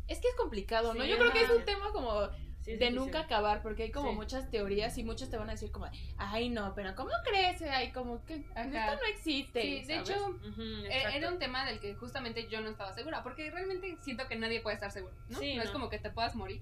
Es 0.08 0.20
que 0.20 0.28
es 0.28 0.36
complicado, 0.36 0.94
¿no? 0.94 1.04
Sí, 1.04 1.10
Yo 1.10 1.18
creo 1.18 1.32
que 1.32 1.40
es 1.40 1.46
ajá. 1.50 1.56
un 1.56 1.66
tema 1.66 1.92
como 1.92 2.30
Sí, 2.62 2.76
de 2.76 2.92
nunca 2.92 3.22
acabar, 3.22 3.62
porque 3.62 3.84
hay 3.84 3.92
como 3.92 4.10
Sí. 4.10 4.16
muchas 4.18 4.50
teorías 4.52 4.98
y 4.98 5.04
muchos 5.04 5.30
te 5.30 5.38
van 5.38 5.48
a 5.50 5.54
decir 5.54 5.72
como, 5.72 5.88
ay 6.18 6.50
no, 6.50 6.74
pero 6.76 6.94
¿cómo 6.94 7.10
crees? 7.24 7.62
Ay, 7.62 7.92
como 7.94 8.26
que 8.26 8.44
Ajá. 8.54 8.64
esto 8.86 8.96
no 9.02 9.08
existe. 9.16 9.62
Sí, 9.62 9.82
de 9.86 9.94
¿sabes? 9.96 10.10
hecho, 10.10 10.28
Ujú, 10.28 10.62
e- 10.62 10.88
exacto. 10.88 11.18
era 11.18 11.30
un 11.32 11.40
tema 11.40 11.66
del 11.66 11.80
que 11.80 11.96
justamente 11.96 12.48
yo 12.50 12.60
no 12.60 12.70
estaba 12.70 12.92
segura, 12.92 13.24
porque 13.24 13.50
realmente 13.50 13.96
siento 14.02 14.28
que 14.28 14.36
nadie 14.36 14.60
puede 14.62 14.74
estar 14.76 14.92
seguro, 14.92 15.16
¿no? 15.30 15.40
Sí, 15.40 15.56
no, 15.56 15.62
es 15.64 15.68
no. 15.70 15.74
como 15.74 15.90
que 15.90 16.00
te 16.00 16.10
puedas 16.12 16.36
morir 16.36 16.62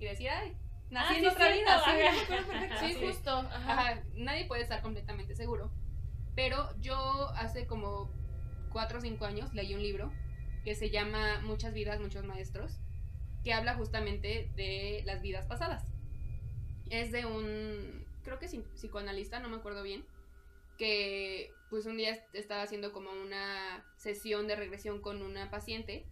y 0.00 0.04
decir, 0.06 0.28
ay, 0.30 0.56
Ah, 0.56 0.88
nací 0.90 1.14
sí, 1.16 1.20
en 1.24 1.28
otra 1.30 1.48
vida, 1.52 1.80
sí, 1.84 2.00
ajá. 2.02 2.78
Sí, 2.88 2.94
justo. 3.00 3.30
Ajá. 3.30 3.72
Ajá, 3.72 4.02
nadie 4.14 4.46
puede 4.46 4.62
estar 4.62 4.82
completamente 4.82 5.34
seguro. 5.36 5.70
Pero 6.34 6.68
yo 6.80 7.30
hace 7.36 7.66
como 7.66 8.10
4 8.70 8.98
o 8.98 9.00
5 9.00 9.24
años 9.24 9.52
leí 9.54 9.74
un 9.74 9.82
libro 9.82 10.12
que 10.66 10.74
se 10.74 10.90
llama 10.90 11.38
Muchas 11.44 11.72
vidas, 11.72 12.00
muchos 12.00 12.24
maestros, 12.24 12.80
que 13.44 13.52
habla 13.52 13.76
justamente 13.76 14.50
de 14.56 15.00
las 15.06 15.22
vidas 15.22 15.46
pasadas. 15.46 15.84
Es 16.90 17.12
de 17.12 17.24
un, 17.24 18.04
creo 18.24 18.40
que 18.40 18.48
psicoanalista, 18.48 19.38
no 19.38 19.48
me 19.48 19.58
acuerdo 19.58 19.84
bien, 19.84 20.04
que 20.76 21.52
pues 21.70 21.86
un 21.86 21.96
día 21.96 22.10
est- 22.10 22.34
estaba 22.34 22.62
haciendo 22.62 22.92
como 22.92 23.10
una 23.12 23.84
sesión 23.96 24.48
de 24.48 24.56
regresión 24.56 25.00
con 25.00 25.22
una 25.22 25.52
paciente 25.52 26.04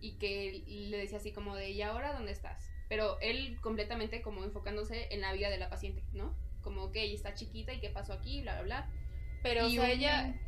y 0.00 0.12
que 0.12 0.64
le 0.66 0.96
decía 0.96 1.18
así 1.18 1.32
como 1.32 1.54
de, 1.54 1.68
¿y 1.72 1.82
ahora 1.82 2.14
dónde 2.14 2.32
estás? 2.32 2.66
Pero 2.88 3.20
él 3.20 3.58
completamente 3.60 4.22
como 4.22 4.42
enfocándose 4.42 5.08
en 5.10 5.20
la 5.20 5.34
vida 5.34 5.50
de 5.50 5.58
la 5.58 5.68
paciente, 5.68 6.02
¿no? 6.14 6.34
Como 6.62 6.92
que 6.92 7.02
ella 7.02 7.14
está 7.14 7.34
chiquita 7.34 7.74
y 7.74 7.80
qué 7.80 7.90
pasó 7.90 8.14
aquí, 8.14 8.40
bla, 8.40 8.54
bla, 8.54 8.62
bla. 8.62 8.90
Pero, 9.42 9.66
o 9.66 9.68
Y 9.68 9.74
sea, 9.74 9.84
un- 9.84 9.90
ella. 9.90 10.40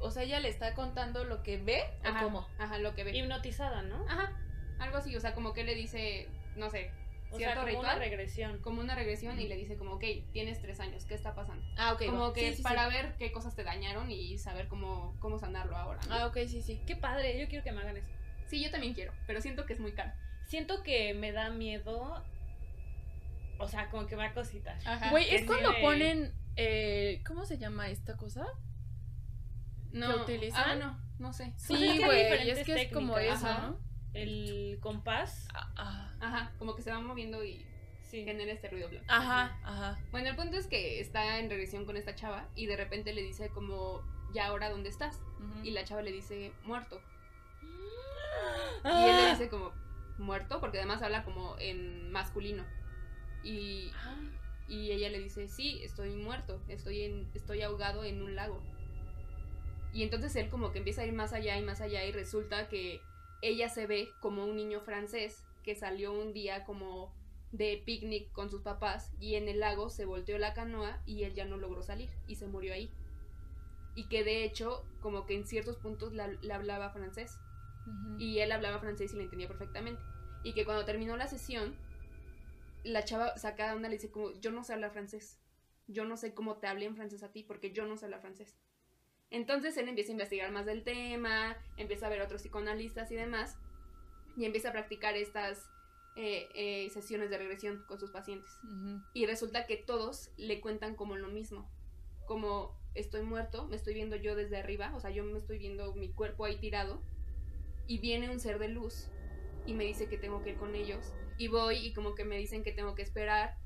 O 0.00 0.10
sea, 0.10 0.22
ella 0.22 0.40
le 0.40 0.48
está 0.48 0.74
contando 0.74 1.24
lo 1.24 1.42
que 1.42 1.58
ve 1.58 1.82
Ajá, 2.04 2.20
o 2.20 2.24
cómo. 2.24 2.48
Ajá, 2.58 2.78
lo 2.78 2.94
que 2.94 3.04
ve. 3.04 3.16
hipnotizada, 3.16 3.82
¿no? 3.82 4.04
Ajá, 4.08 4.32
algo 4.78 4.96
así, 4.98 5.14
o 5.16 5.20
sea, 5.20 5.34
como 5.34 5.52
que 5.52 5.64
le 5.64 5.74
dice, 5.74 6.28
no 6.56 6.70
sé, 6.70 6.90
o 7.30 7.36
sea, 7.38 7.48
cierto 7.54 7.60
como 7.60 7.80
una 7.80 7.94
ritual, 7.94 7.98
regresión. 7.98 8.58
como 8.60 8.80
una 8.80 8.94
regresión 8.94 9.38
y 9.40 9.46
le 9.48 9.56
dice 9.56 9.76
como, 9.76 9.92
ok, 9.94 10.04
tienes 10.32 10.60
tres 10.62 10.80
años, 10.80 11.04
¿qué 11.04 11.14
está 11.14 11.34
pasando? 11.34 11.64
Ah, 11.76 11.92
ok. 11.92 12.06
como 12.06 12.32
que 12.32 12.50
Sí, 12.50 12.56
sí, 12.58 12.62
para 12.62 12.88
sí. 12.88 12.94
ver 12.94 13.16
qué 13.18 13.32
cosas 13.32 13.54
te 13.54 13.64
dañaron 13.64 14.10
y 14.10 14.38
saber 14.38 14.68
cómo, 14.68 15.16
cómo 15.20 15.38
sanarlo 15.38 15.76
ahora. 15.76 16.00
¿no? 16.08 16.14
Ah, 16.14 16.26
ok, 16.26 16.38
sí, 16.46 16.62
sí. 16.62 16.80
Qué 16.86 16.96
padre, 16.96 17.38
yo 17.38 17.48
quiero 17.48 17.64
que 17.64 17.72
me 17.72 17.80
hagan 17.82 17.96
eso. 17.96 18.08
Sí, 18.46 18.62
yo 18.62 18.70
también 18.70 18.94
quiero, 18.94 19.12
pero 19.26 19.40
siento 19.42 19.66
que 19.66 19.74
es 19.74 19.80
muy 19.80 19.92
caro. 19.92 20.12
Siento 20.46 20.82
que 20.82 21.12
me 21.12 21.32
da 21.32 21.50
miedo. 21.50 22.24
O 23.58 23.68
sea, 23.68 23.90
como 23.90 24.06
que 24.06 24.16
me 24.16 24.22
da 24.22 24.32
cositas. 24.32 24.86
Ajá. 24.86 25.10
Güey, 25.10 25.28
es 25.34 25.40
sí 25.42 25.46
cuando 25.46 25.72
ponen. 25.82 26.32
Eh, 26.56 27.22
¿Cómo 27.26 27.44
se 27.44 27.58
llama 27.58 27.90
esta 27.90 28.16
cosa? 28.16 28.46
No, 29.92 30.24
¿que 30.26 30.32
utilizan? 30.34 30.64
Ah, 30.66 30.74
no, 30.76 31.00
no 31.18 31.32
sé. 31.32 31.52
Pues 31.66 31.80
es 31.82 31.90
Sí, 31.92 31.98
que 31.98 32.04
güey. 32.04 32.22
diferentes 32.24 32.58
es 32.58 32.66
que 32.66 32.82
es 32.82 32.92
como 32.92 33.18
eso, 33.18 33.46
Ajá. 33.46 33.68
¿no? 33.68 33.78
El 34.14 34.78
compás. 34.80 35.48
Ah, 35.54 35.72
ah. 35.76 36.14
Ajá, 36.20 36.52
como 36.58 36.74
que 36.74 36.82
se 36.82 36.90
va 36.90 37.00
moviendo 37.00 37.44
y 37.44 37.64
Sí. 38.02 38.24
genera 38.24 38.50
este 38.52 38.68
ruido 38.68 38.88
blanco. 38.88 39.06
Ajá, 39.08 39.58
ajá. 39.62 39.98
Bueno, 40.10 40.30
el 40.30 40.36
punto 40.36 40.56
es 40.56 40.66
que 40.66 40.98
está 41.00 41.38
en 41.38 41.50
regresión 41.50 41.84
con 41.84 41.96
esta 41.96 42.14
chava 42.14 42.48
y 42.54 42.66
de 42.66 42.76
repente 42.76 43.12
le 43.12 43.22
dice 43.22 43.50
como, 43.50 44.02
¿ya 44.32 44.46
ahora 44.46 44.70
dónde 44.70 44.88
estás? 44.88 45.20
Y 45.62 45.70
la 45.72 45.84
chava 45.84 46.00
le 46.02 46.10
dice, 46.12 46.52
muerto. 46.64 47.00
Y 47.62 47.66
Ah. 48.84 49.06
él 49.10 49.16
le 49.16 49.30
dice 49.32 49.48
como, 49.50 49.72
muerto, 50.18 50.60
porque 50.60 50.78
además 50.78 51.02
habla 51.02 51.24
como 51.24 51.56
en 51.58 52.10
masculino. 52.10 52.64
Y, 53.44 53.92
Ah, 53.94 54.16
y 54.68 54.90
ella 54.90 55.08
le 55.10 55.18
dice, 55.20 55.48
sí, 55.48 55.80
estoy 55.82 56.14
muerto, 56.16 56.62
estoy, 56.68 57.02
en, 57.04 57.30
estoy 57.34 57.62
ahogado 57.62 58.04
en 58.04 58.22
un 58.22 58.34
lago. 58.34 58.62
Y 59.92 60.02
entonces 60.02 60.36
él 60.36 60.48
como 60.48 60.72
que 60.72 60.78
empieza 60.78 61.02
a 61.02 61.06
ir 61.06 61.12
más 61.12 61.32
allá 61.32 61.58
y 61.58 61.62
más 61.62 61.80
allá 61.80 62.04
y 62.04 62.12
resulta 62.12 62.68
que 62.68 63.00
ella 63.42 63.68
se 63.68 63.86
ve 63.86 64.10
como 64.20 64.44
un 64.44 64.56
niño 64.56 64.80
francés 64.80 65.44
que 65.62 65.74
salió 65.74 66.12
un 66.12 66.32
día 66.32 66.64
como 66.64 67.12
de 67.52 67.82
picnic 67.84 68.30
con 68.32 68.50
sus 68.50 68.62
papás 68.62 69.12
y 69.20 69.36
en 69.36 69.48
el 69.48 69.60
lago 69.60 69.88
se 69.88 70.04
volteó 70.04 70.38
la 70.38 70.54
canoa 70.54 71.00
y 71.06 71.24
él 71.24 71.34
ya 71.34 71.46
no 71.46 71.56
logró 71.56 71.82
salir 71.82 72.10
y 72.26 72.36
se 72.36 72.46
murió 72.46 72.74
ahí. 72.74 72.90
Y 73.94 74.08
que 74.08 74.24
de 74.24 74.44
hecho 74.44 74.84
como 75.00 75.26
que 75.26 75.34
en 75.34 75.46
ciertos 75.46 75.76
puntos 75.76 76.12
la, 76.12 76.28
la 76.42 76.56
hablaba 76.56 76.90
francés 76.90 77.38
y 78.18 78.40
él 78.40 78.52
hablaba 78.52 78.78
francés 78.80 79.12
y 79.12 79.16
lo 79.16 79.22
entendía 79.22 79.48
perfectamente. 79.48 80.02
Y 80.42 80.52
que 80.52 80.64
cuando 80.64 80.84
terminó 80.84 81.16
la 81.16 81.26
sesión, 81.26 81.74
la 82.84 83.04
chava 83.04 83.36
sacada 83.38 83.74
onda 83.74 83.88
le 83.88 83.96
dice 83.96 84.10
como, 84.10 84.32
yo 84.40 84.50
no 84.50 84.64
sé 84.64 84.74
hablar 84.74 84.92
francés. 84.92 85.38
Yo 85.86 86.04
no 86.04 86.16
sé 86.16 86.34
cómo 86.34 86.56
te 86.56 86.66
hablé 86.66 86.84
en 86.84 86.96
francés 86.96 87.22
a 87.22 87.32
ti 87.32 87.42
porque 87.42 87.72
yo 87.72 87.86
no 87.86 87.96
sé 87.96 88.04
hablar 88.04 88.20
francés. 88.20 88.56
Entonces 89.30 89.76
él 89.76 89.88
empieza 89.88 90.10
a 90.10 90.12
investigar 90.12 90.50
más 90.52 90.66
del 90.66 90.84
tema, 90.84 91.56
empieza 91.76 92.06
a 92.06 92.10
ver 92.10 92.22
otros 92.22 92.42
psicoanalistas 92.42 93.10
y 93.10 93.16
demás, 93.16 93.58
y 94.36 94.44
empieza 94.44 94.70
a 94.70 94.72
practicar 94.72 95.16
estas 95.16 95.68
eh, 96.16 96.48
eh, 96.54 96.90
sesiones 96.90 97.30
de 97.30 97.38
regresión 97.38 97.84
con 97.86 98.00
sus 98.00 98.10
pacientes. 98.10 98.50
Y 99.12 99.26
resulta 99.26 99.66
que 99.66 99.76
todos 99.76 100.30
le 100.36 100.60
cuentan 100.60 100.94
como 100.94 101.16
lo 101.16 101.28
mismo. 101.28 101.70
Como 102.26 102.76
estoy 102.94 103.22
muerto, 103.22 103.66
me 103.68 103.76
estoy 103.76 103.94
viendo 103.94 104.16
yo 104.16 104.34
desde 104.34 104.56
arriba, 104.56 104.92
o 104.96 105.00
sea, 105.00 105.10
yo 105.10 105.24
me 105.24 105.38
estoy 105.38 105.58
viendo 105.58 105.94
mi 105.94 106.08
cuerpo 106.08 106.44
ahí 106.44 106.56
tirado. 106.56 107.02
Y 107.86 107.98
viene 107.98 108.30
un 108.30 108.40
ser 108.40 108.58
de 108.58 108.68
luz 108.68 109.08
y 109.64 109.74
me 109.74 109.84
dice 109.84 110.08
que 110.08 110.18
tengo 110.18 110.42
que 110.42 110.50
ir 110.50 110.56
con 110.56 110.74
ellos. 110.74 111.12
Y 111.36 111.48
voy 111.48 111.76
y 111.76 111.92
como 111.92 112.14
que 112.14 112.24
me 112.24 112.36
dicen 112.36 112.62
que 112.62 112.72
tengo 112.72 112.94
que 112.94 113.02
esperar. 113.02 113.56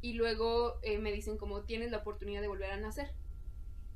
Y 0.00 0.14
luego 0.14 0.80
eh, 0.82 0.98
me 0.98 1.12
dicen 1.12 1.36
como 1.36 1.64
tienes 1.64 1.90
la 1.90 1.98
oportunidad 1.98 2.40
de 2.40 2.48
volver 2.48 2.70
a 2.70 2.76
nacer. 2.78 3.12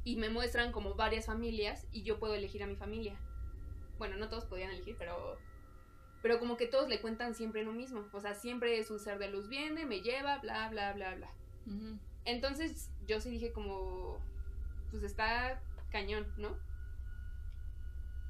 Y 0.05 0.17
me 0.17 0.29
muestran 0.29 0.71
como 0.71 0.95
varias 0.95 1.27
familias 1.27 1.87
y 1.91 2.03
yo 2.03 2.19
puedo 2.19 2.35
elegir 2.35 2.63
a 2.63 2.67
mi 2.67 2.77
familia. 2.77 3.19
Bueno, 3.99 4.17
no 4.17 4.29
todos 4.29 4.45
podían 4.45 4.71
elegir, 4.71 4.97
pero 4.99 5.39
pero 6.25 6.39
como 6.39 6.57
que 6.57 6.67
todos 6.67 6.89
le 6.89 7.03
cuentan 7.03 7.35
siempre 7.35 7.65
lo 7.65 7.73
mismo. 7.73 8.07
O 8.13 8.21
sea, 8.21 8.35
siempre 8.35 8.79
es 8.79 8.91
un 8.91 8.99
ser 8.99 9.19
de 9.19 9.29
luz, 9.29 9.47
viene, 9.49 9.85
me 9.85 10.01
lleva, 10.01 10.39
bla, 10.39 10.71
bla, 10.71 10.95
bla, 10.95 11.15
bla. 11.15 11.31
Ujú. 11.67 11.99
Entonces 12.25 12.91
yo 13.07 13.21
sí 13.21 13.29
dije 13.29 13.53
como, 13.53 14.19
pues 14.91 15.03
está 15.03 15.61
cañón, 15.91 16.27
¿no? 16.39 16.57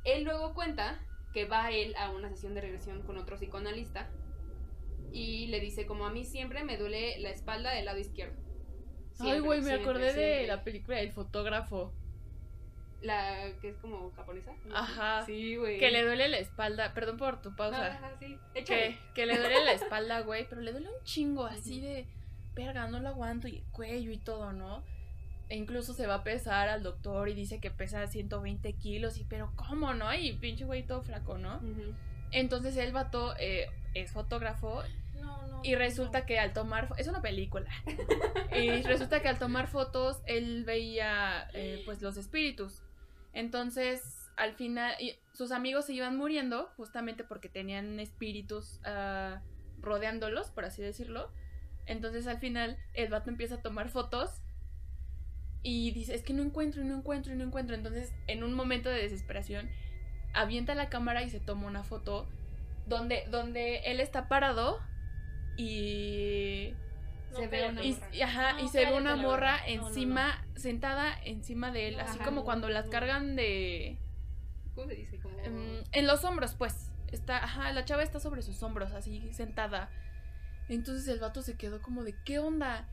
Él 0.05 0.25
luego 0.25 0.55
cuenta 0.55 1.01
que 1.33 1.45
va 1.45 1.71
él 1.71 1.95
a 1.97 2.11
una 2.11 2.31
sesión 2.31 2.55
de 2.55 2.63
regresión 2.63 3.03
con 3.03 3.17
otro 3.17 3.37
psicoanalista 3.37 4.11
y 5.13 5.47
le 5.47 5.61
dice 5.61 5.87
como 5.87 6.07
a 6.07 6.11
mí 6.11 6.25
siempre 6.25 6.65
me 6.65 6.77
duele 6.77 7.19
la 7.21 7.31
espalda 7.31 7.71
del 7.71 7.85
lado 7.85 7.99
izquierdo. 7.99 8.35
Ay, 9.21 9.41
güey, 9.41 9.61
me 9.61 9.67
siempre, 9.67 9.83
acordé 9.83 10.13
de 10.13 10.47
la 10.47 10.65
película 10.65 10.97
del 10.99 11.13
fotógrafo. 11.13 11.93
La 13.03 13.53
que 13.61 13.69
es 13.69 13.77
como 13.77 14.11
japonesa. 14.13 14.53
¿no? 14.65 14.75
Ajá. 14.75 15.25
Sí, 15.27 15.57
güey. 15.57 15.79
Que 15.79 15.91
le 15.91 16.03
duele 16.03 16.29
la 16.29 16.39
espalda. 16.39 16.95
Perdón 16.95 17.19
por 17.19 17.43
tu 17.43 17.55
pausa. 17.55 17.87
Ajá, 17.87 18.13
sí. 18.19 18.39
que, 18.55 18.61
Échale. 18.61 18.99
que 19.15 19.27
le 19.27 19.39
duele 19.39 19.65
la 19.65 19.73
espalda, 19.73 20.21
güey, 20.21 20.49
pero 20.49 20.63
le 20.63 20.73
duele 20.73 20.89
un 20.89 21.05
chingo, 21.05 21.45
así 21.45 21.81
de, 21.81 22.07
verga, 22.55 22.87
no 22.89 23.01
lo 23.01 23.09
aguanto, 23.09 23.47
y 23.47 23.59
el 23.59 23.65
cuello 23.73 24.11
y 24.11 24.19
todo, 24.19 24.53
¿no? 24.53 24.83
E 25.51 25.57
incluso 25.57 25.93
se 25.93 26.07
va 26.07 26.17
a 26.17 26.25
pesar 26.25 26.71
al 26.71 26.83
doctor 26.83 27.29
y 27.29 27.35
dice 27.35 27.61
que 27.61 27.71
pesa 27.71 28.07
120 28.07 28.73
kilos, 28.75 29.19
y 29.19 29.25
pero 29.25 29.53
¿cómo, 29.57 29.93
no? 29.93 30.13
Y 30.15 30.33
pinche 30.33 30.65
güey 30.65 30.87
todo 30.87 31.03
flaco, 31.03 31.37
¿no? 31.37 31.61
Entonces 32.31 32.77
el 32.79 32.93
vato 32.93 33.35
eh, 33.39 33.69
es 33.93 34.13
fotógrafo 34.13 34.83
No, 35.25 35.47
no. 35.47 35.61
y 35.65 35.75
resulta 35.75 36.27
que 36.27 36.39
al 36.39 36.53
tomar, 36.53 36.89
es 36.99 37.09
una 37.09 37.23
película, 37.23 37.71
y 38.57 38.83
resulta 38.83 39.21
que 39.21 39.29
al 39.29 39.39
tomar 39.39 39.67
fotos 39.69 40.23
él 40.27 40.65
veía 40.65 41.49
eh, 41.55 41.83
pues 41.85 42.03
los 42.03 42.17
espíritus. 42.17 42.83
Entonces 43.33 44.25
al 44.37 44.55
final 44.55 44.95
y 44.99 45.17
sus 45.33 45.53
amigos 45.53 45.87
se 45.87 45.93
iban 45.93 46.17
muriendo 46.17 46.71
justamente 46.77 47.25
porque 47.25 47.49
tenían 47.49 48.01
espíritus 48.01 48.81
ah, 48.85 49.41
rodeándolos, 49.81 50.51
por 50.51 50.65
así 50.65 50.83
decirlo. 50.83 51.31
Entonces 51.87 52.27
al 52.27 52.39
final 52.39 52.79
el 52.95 53.11
vato 53.11 53.31
empieza 53.31 53.57
a 53.57 53.63
tomar 53.63 53.89
fotos 53.91 54.43
y 55.63 55.93
dice, 55.93 56.15
es 56.15 56.23
que 56.23 56.35
no 56.35 56.43
encuentro 56.43 56.83
y 56.83 56.85
no 56.85 56.97
encuentro 56.97 57.33
y 57.33 57.37
no 57.37 57.45
encuentro. 57.45 57.75
Entonces 57.75 58.13
en 58.27 58.43
un 58.43 58.55
momento 58.55 58.89
de 58.89 59.03
desesperación 59.03 59.71
avienta 60.33 60.75
la 60.75 60.89
cámara 60.89 61.23
y 61.23 61.31
se 61.31 61.41
toma 61.41 61.67
una 61.67 61.85
foto 61.85 62.29
donde, 62.87 63.25
donde 63.31 63.79
él 63.85 64.01
está 64.01 64.29
parado 64.29 64.81
y 65.57 66.75
No, 67.33 67.39
se 67.39 67.47
ve 67.49 67.69
una 67.69 67.83
Y, 67.85 67.93
morra. 67.93 68.09
y- 68.13 68.21
ajá, 68.23 68.53
No, 68.55 68.65
y 68.65 68.69
se 68.69 68.85
ve 68.87 68.93
una 68.95 69.17
morra 69.17 69.59
encima, 69.67 70.45
sentada 70.57 71.17
encima 71.25 71.71
de 71.73 71.89
él, 71.89 72.01
así 72.01 72.19
como 72.21 72.45
cuando 72.45 72.69
las 72.69 72.87
No. 72.87 72.91
cargan 72.91 73.37
de... 73.37 73.99
¿Cómo 74.75 74.89
se 74.89 74.95
dice? 74.95 75.19
Como... 75.21 75.39
em, 75.41 75.83
en 75.93 76.07
los 76.07 76.25
hombros, 76.25 76.55
pues. 76.55 76.91
Está, 77.13 77.45
ajá, 77.45 77.73
la 77.73 77.85
chava 77.85 78.03
está 78.03 78.19
sobre 78.19 78.43
sus 78.43 78.61
hombros, 78.65 78.93
así 78.93 79.33
sentada. 79.33 79.89
Entonces 80.69 81.07
el 81.09 81.21
vato 81.21 81.43
se 81.43 81.57
quedó 81.57 81.81
como 81.81 82.03
de, 82.03 82.15
¿qué 82.25 82.39
onda? 82.41 82.89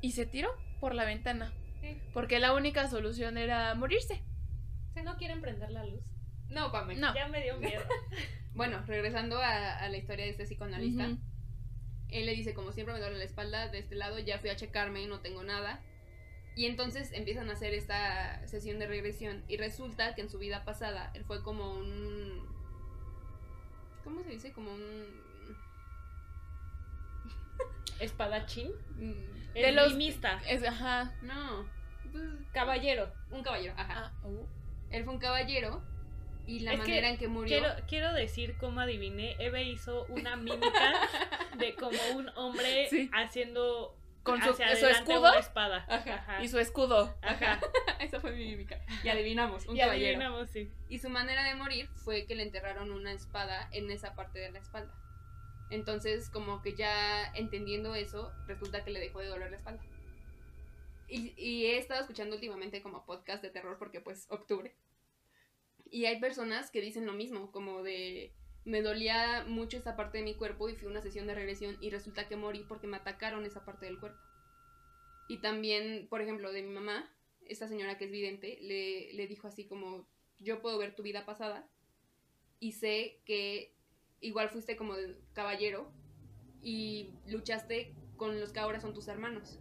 Y 0.00 0.12
se 0.12 0.26
tiró 0.26 0.48
por 0.80 0.94
la 0.94 1.04
ventana. 1.04 1.52
Sí. 1.80 1.96
Porque 2.12 2.40
la 2.40 2.52
única 2.52 2.88
solución 2.88 3.38
era 3.38 3.74
morirse. 3.76 4.22
Si 4.94 5.02
no 5.02 5.16
quieren 5.16 5.40
prender 5.40 5.70
la 5.70 5.84
luz. 5.84 6.02
No, 6.48 6.72
Pame. 6.72 6.96
No. 6.96 7.14
Ya 7.14 7.28
me 7.28 7.42
dio 7.42 7.56
miedo. 7.58 7.82
Bueno, 8.54 8.84
regresando 8.86 9.38
a, 9.42 9.78
a 9.78 9.88
la 9.88 9.96
historia 9.96 10.26
de 10.26 10.30
este 10.30 10.44
psicoanalista. 10.44 11.08
Él 12.14 12.26
le 12.26 12.32
dice, 12.32 12.54
como 12.54 12.70
siempre 12.70 12.94
me 12.94 13.00
duele 13.00 13.18
la 13.18 13.24
espalda, 13.24 13.68
de 13.68 13.80
este 13.80 13.96
lado 13.96 14.20
ya 14.20 14.38
fui 14.38 14.48
a 14.48 14.56
checarme 14.56 15.02
y 15.02 15.06
no 15.06 15.18
tengo 15.18 15.42
nada. 15.42 15.82
Y 16.54 16.66
entonces 16.66 17.10
empiezan 17.12 17.50
a 17.50 17.54
hacer 17.54 17.74
esta 17.74 18.46
sesión 18.46 18.78
de 18.78 18.86
regresión. 18.86 19.44
Y 19.48 19.56
resulta 19.56 20.14
que 20.14 20.20
en 20.20 20.30
su 20.30 20.38
vida 20.38 20.64
pasada 20.64 21.10
él 21.14 21.24
fue 21.24 21.42
como 21.42 21.72
un... 21.72 22.46
¿Cómo 24.04 24.22
se 24.22 24.30
dice? 24.30 24.52
Como 24.52 24.72
un... 24.72 25.24
Espadachín. 27.98 28.70
mm, 28.96 29.52
De 29.54 29.72
los-. 29.72 29.96
Es, 30.46 30.62
ajá. 30.64 31.12
No. 31.22 31.68
Caballero. 32.52 33.12
un 33.32 33.42
caballero, 33.42 33.74
ajá. 33.76 34.12
Ah, 34.22 34.26
uh. 34.26 34.46
Él 34.90 35.02
fue 35.04 35.14
un 35.14 35.18
caballero 35.18 35.82
y 36.46 36.60
la 36.60 36.72
Es 36.74 36.78
manera 36.78 37.08
en 37.08 37.18
que 37.18 37.28
murió... 37.28 37.48
Quiero, 37.48 37.74
quiero 37.88 38.12
decir 38.12 38.56
cómo 38.58 38.80
adiviné. 38.80 39.36
Eve 39.38 39.64
hizo 39.64 40.04
una 40.08 40.36
mímica 40.36 40.92
de 41.58 41.74
como 41.74 41.98
un 42.16 42.28
hombre 42.36 42.86
Sí. 42.90 43.10
haciendo 43.12 43.96
Con 44.22 44.40
su, 44.42 44.50
escudo 44.50 45.20
una 45.20 45.38
espada. 45.38 45.86
Ajá. 45.88 46.42
y 46.42 46.48
su 46.48 46.58
escudo. 46.58 47.16
Ajá. 47.22 47.60
Esa 48.00 48.20
fue 48.20 48.32
mi 48.32 48.44
mímica. 48.46 48.78
Y 49.02 49.08
adivinamos, 49.08 49.66
un 49.66 49.76
Y 49.76 49.80
caballero. 49.80 50.06
adivinamos, 50.08 50.50
sí. 50.50 50.70
Y 50.88 50.98
su 50.98 51.08
manera 51.10 51.44
de 51.44 51.54
morir 51.54 51.88
fue 51.94 52.26
que 52.26 52.34
le 52.34 52.42
enterraron 52.42 52.90
una 52.90 53.12
espada 53.12 53.68
en 53.72 53.90
esa 53.90 54.14
parte 54.14 54.38
de 54.38 54.50
la 54.50 54.58
espalda. 54.58 54.92
Entonces, 55.70 56.28
como 56.30 56.60
que 56.62 56.74
ya 56.74 57.32
entendiendo 57.34 57.94
eso, 57.94 58.32
resulta 58.46 58.84
que 58.84 58.90
le 58.90 59.00
dejó 59.00 59.20
de 59.20 59.26
doler 59.28 59.50
la 59.50 59.56
espalda. 59.56 59.82
Y, 61.08 61.32
y 61.36 61.66
he 61.66 61.78
estado 61.78 62.00
escuchando 62.00 62.34
últimamente 62.34 62.82
como 62.82 63.04
podcast 63.04 63.42
de 63.42 63.50
terror 63.50 63.76
porque 63.78 64.00
pues 64.00 64.26
octubre. 64.30 64.74
Y 65.90 66.06
hay 66.06 66.20
personas 66.20 66.70
que 66.70 66.80
dicen 66.80 67.06
lo 67.06 67.12
mismo, 67.12 67.52
como 67.52 67.82
de 67.82 68.32
me 68.64 68.80
dolía 68.80 69.44
mucho 69.46 69.76
esta 69.76 69.94
parte 69.94 70.18
de 70.18 70.24
mi 70.24 70.34
cuerpo 70.34 70.68
y 70.68 70.74
fui 70.74 70.88
a 70.88 70.90
una 70.90 71.02
sesión 71.02 71.26
de 71.26 71.34
regresión 71.34 71.76
y 71.80 71.90
resulta 71.90 72.28
que 72.28 72.36
morí 72.36 72.64
porque 72.66 72.86
me 72.86 72.96
atacaron 72.96 73.44
esa 73.44 73.64
parte 73.64 73.86
del 73.86 74.00
cuerpo. 74.00 74.18
Y 75.28 75.38
también, 75.38 76.06
por 76.08 76.22
ejemplo, 76.22 76.50
de 76.52 76.62
mi 76.62 76.70
mamá, 76.70 77.10
esta 77.46 77.68
señora 77.68 77.98
que 77.98 78.06
es 78.06 78.10
vidente, 78.10 78.58
le, 78.62 79.12
le 79.12 79.26
dijo 79.26 79.48
así 79.48 79.66
como, 79.66 80.08
yo 80.38 80.60
puedo 80.62 80.78
ver 80.78 80.94
tu 80.94 81.02
vida 81.02 81.26
pasada 81.26 81.68
y 82.58 82.72
sé 82.72 83.20
que 83.24 83.74
igual 84.20 84.48
fuiste 84.48 84.76
como 84.76 84.94
caballero 85.34 85.92
y 86.62 87.10
luchaste 87.26 87.94
con 88.16 88.40
los 88.40 88.52
que 88.52 88.60
ahora 88.60 88.80
son 88.80 88.94
tus 88.94 89.08
hermanos. 89.08 89.58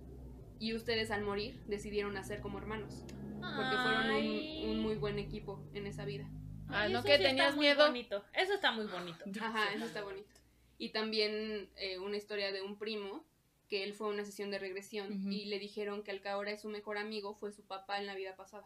Y 0.63 0.73
ustedes 0.73 1.12
al 1.12 1.23
morir 1.23 1.62
decidieron 1.67 2.15
hacer 2.15 2.39
como 2.39 2.58
hermanos, 2.58 3.04
porque 3.10 3.76
fueron 3.84 4.10
un, 4.12 4.69
un 4.69 4.80
muy 4.80 4.95
buen 4.95 5.19
equipo 5.19 5.62
en 5.73 5.88
esa 5.88 6.06
vida. 6.06 6.26
Ah, 6.69 6.88
¿no 6.88 7.02
que 7.04 7.10
sí 7.10 7.13
está 7.15 7.28
tenías 7.28 7.56
muy 7.58 7.65
miedo? 7.65 7.86
bonito. 7.86 8.23
Eso 8.34 8.54
está 8.54 8.71
muy 8.71 8.86
bonito. 8.86 9.26
Ajá, 9.41 9.73
eso 9.73 9.84
está 9.84 10.02
bonito. 10.04 10.30
Y 10.78 10.89
también 10.93 11.69
eh, 11.76 11.99
una 11.99 12.15
historia 12.15 12.54
de 12.54 12.62
un 12.62 12.78
primo 12.80 13.26
que 13.67 13.84
él 13.84 13.93
fue 13.93 14.08
a 14.08 14.12
una 14.12 14.23
sesión 14.23 14.52
de 14.52 14.60
regresión 14.60 15.12
Ujú. 15.19 15.32
y 15.32 15.45
le 15.45 15.60
dijeron 15.60 16.02
que 16.02 16.12
el 16.12 16.21
que 16.21 16.30
ahora 16.30 16.52
es 16.52 16.62
su 16.62 16.69
mejor 16.69 16.97
amigo 16.97 17.34
fue 17.36 17.52
su 17.52 17.63
papá 17.65 17.97
en 17.99 18.06
la 18.06 18.15
vida 18.15 18.38
pasada. 18.38 18.65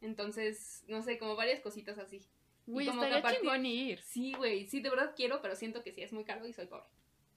Entonces, 0.00 0.84
no 0.86 1.02
sé, 1.02 1.18
como 1.18 1.34
varias 1.34 1.58
cositas 1.60 1.98
así. 1.98 2.20
Güey, 2.66 2.88
estaría 2.88 3.18
a 3.18 3.22
partir- 3.22 3.40
chingón 3.40 3.66
ir. 3.66 4.00
Sí, 4.02 4.32
güey, 4.34 4.66
sí, 4.68 4.80
de 4.80 4.90
verdad 4.90 5.14
quiero, 5.16 5.42
pero 5.42 5.56
siento 5.56 5.82
que 5.82 5.92
sí 5.92 6.02
es 6.02 6.12
muy 6.12 6.22
caro 6.24 6.46
y 6.46 6.52
soy 6.52 6.66
pobre. 6.66 6.86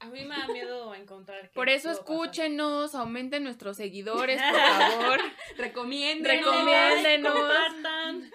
A 0.06 0.10
mí 0.10 0.24
me 0.26 0.38
da 0.38 0.48
miedo 0.48 0.94
encontrar. 0.96 1.42
que 1.42 1.54
Por 1.54 1.70
eso 1.70 1.90
pasar. 1.90 2.02
escúchenos, 2.04 2.96
aumenten 2.96 3.44
nuestros 3.44 3.78
seguidores, 3.78 4.42
por 4.42 4.60
favor. 4.60 5.20
Recomiendo. 5.58 6.30
Recomiéndenos. 6.30 7.34
Compartan. 7.34 8.32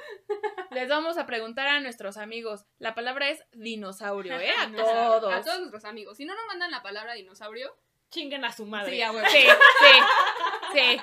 Les 0.72 0.88
vamos 0.88 1.16
a 1.18 1.26
preguntar 1.26 1.66
a 1.68 1.80
nuestros 1.80 2.16
amigos. 2.16 2.64
La 2.78 2.94
palabra 2.94 3.28
es 3.30 3.42
dinosaurio, 3.52 4.38
¿eh? 4.38 4.50
A 4.58 4.70
todos. 4.76 5.32
A 5.32 5.42
todos 5.42 5.58
nuestros 5.60 5.84
amigos. 5.84 6.16
Si 6.16 6.24
no 6.24 6.34
nos 6.34 6.46
mandan 6.46 6.70
la 6.70 6.82
palabra 6.82 7.14
dinosaurio, 7.14 7.76
Chinguen 8.10 8.44
a 8.44 8.50
su 8.52 8.66
madre. 8.66 8.90
sí, 8.96 9.02
a 9.02 9.12
huevo. 9.12 9.28
Sí, 9.30 9.38
sí, 9.38 10.70
sí. 10.72 11.00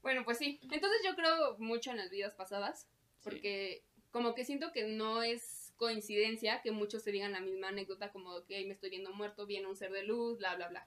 Bueno, 0.00 0.24
pues 0.24 0.38
sí. 0.38 0.58
Entonces 0.70 1.00
yo 1.04 1.14
creo 1.14 1.56
mucho 1.58 1.90
en 1.90 1.98
las 1.98 2.10
vidas 2.10 2.34
pasadas. 2.34 2.88
Porque 3.22 3.84
como 4.10 4.34
que 4.34 4.44
siento 4.44 4.72
que 4.72 4.84
no 4.84 5.22
es 5.22 5.57
coincidencia 5.78 6.60
que 6.60 6.70
muchos 6.72 7.02
se 7.02 7.10
digan 7.12 7.32
la 7.32 7.40
misma 7.40 7.68
anécdota 7.68 8.12
como 8.12 8.44
que 8.44 8.62
me 8.66 8.74
estoy 8.74 8.90
viendo 8.90 9.12
muerto, 9.14 9.46
viene 9.46 9.66
un 9.66 9.76
ser 9.76 9.90
de 9.92 10.02
luz, 10.02 10.36
bla, 10.38 10.54
bla, 10.56 10.68
bla. 10.68 10.86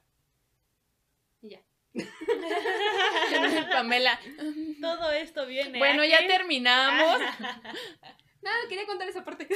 Y 1.42 1.48
ya. 1.50 1.62
Pamela. 3.70 4.18
Todo 4.80 5.10
esto 5.12 5.46
viene. 5.46 5.78
Bueno, 5.78 6.02
¿a 6.02 6.06
ya 6.06 6.18
qué? 6.20 6.28
terminamos. 6.28 7.20
Nada, 8.42 8.56
quería 8.68 8.86
contar 8.86 9.08
esa 9.08 9.24
parte. 9.24 9.48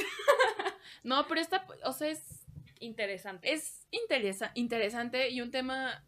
No, 1.03 1.27
pero 1.27 1.41
esta, 1.41 1.65
o 1.85 1.93
sea, 1.93 2.09
es, 2.09 2.45
Interesante. 2.79 3.51
es 3.51 3.87
interesa- 3.91 4.51
interesante 4.53 5.29
y 5.29 5.41
un 5.41 5.51
tema 5.51 6.03